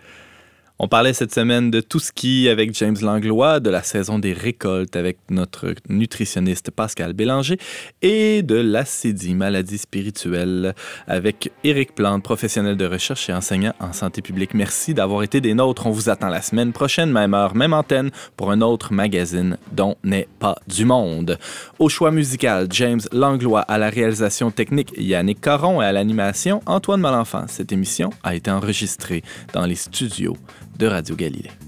On 0.80 0.88
parlait 0.88 1.14
cette 1.14 1.34
semaine 1.34 1.72
de 1.72 1.82
tout 1.82 1.98
ski 1.98 2.48
avec 2.50 2.72
James 2.76 2.98
Langlois, 3.02 3.60
de 3.60 3.72
la 3.72 3.82
saison 3.82 4.20
des 4.20 4.32
récoltes 4.32 4.96
avec 4.96 5.18
notre 5.32 5.74
nutritionniste 5.90 6.70
Pascal 6.70 7.14
Bélanger 7.14 7.58
et 8.04 8.44
de 8.44 8.58
l'acédie, 8.58 9.34
maladie 9.34 9.80
spirituelle 9.80 10.76
avec 11.08 11.52
Éric 11.64 11.96
Plante, 11.96 12.22
professionnel 12.22 12.78
de 12.78 12.86
recherche 12.86 13.28
et 13.28 13.34
enseignant 13.34 13.74
en 13.80 13.92
santé 13.92 14.22
publique. 14.22 14.54
Merci 14.54 14.94
d'avoir 14.94 15.24
été 15.24 15.42
des 15.42 15.56
nôtres. 15.56 15.88
On 15.88 15.90
vous 15.90 16.10
attend 16.10 16.30
la 16.30 16.44
semaine 16.44 16.74
prochaine, 16.74 17.12
même 17.12 17.34
heure, 17.34 17.56
même 17.56 17.74
antenne, 17.74 18.12
pour 18.36 18.52
un 18.52 18.62
autre 18.62 18.94
magazine 18.94 19.58
dont 19.72 19.96
n'est 20.04 20.28
pas 20.38 20.58
du 20.68 20.86
monde. 20.86 21.40
Au 21.80 21.90
choix 21.90 22.12
musical, 22.12 22.68
James 22.70 23.02
Langlois, 23.12 23.62
à 23.62 23.80
la 23.80 23.90
réalisation 23.90 24.52
technique, 24.52 24.94
Yannick 24.96 25.42
Caron 25.42 25.82
et 25.82 25.86
à 25.86 25.92
l'animation, 25.92 26.62
Antoine 26.68 27.02
Malenfant. 27.02 27.46
Cette 27.48 27.72
émission 27.72 28.12
a 28.22 28.36
été 28.36 28.52
enregistrée 28.52 29.24
dans 29.54 29.66
les 29.66 29.74
studios 29.74 30.38
de 30.78 30.88
Radio 30.88 31.16
Galilée. 31.16 31.67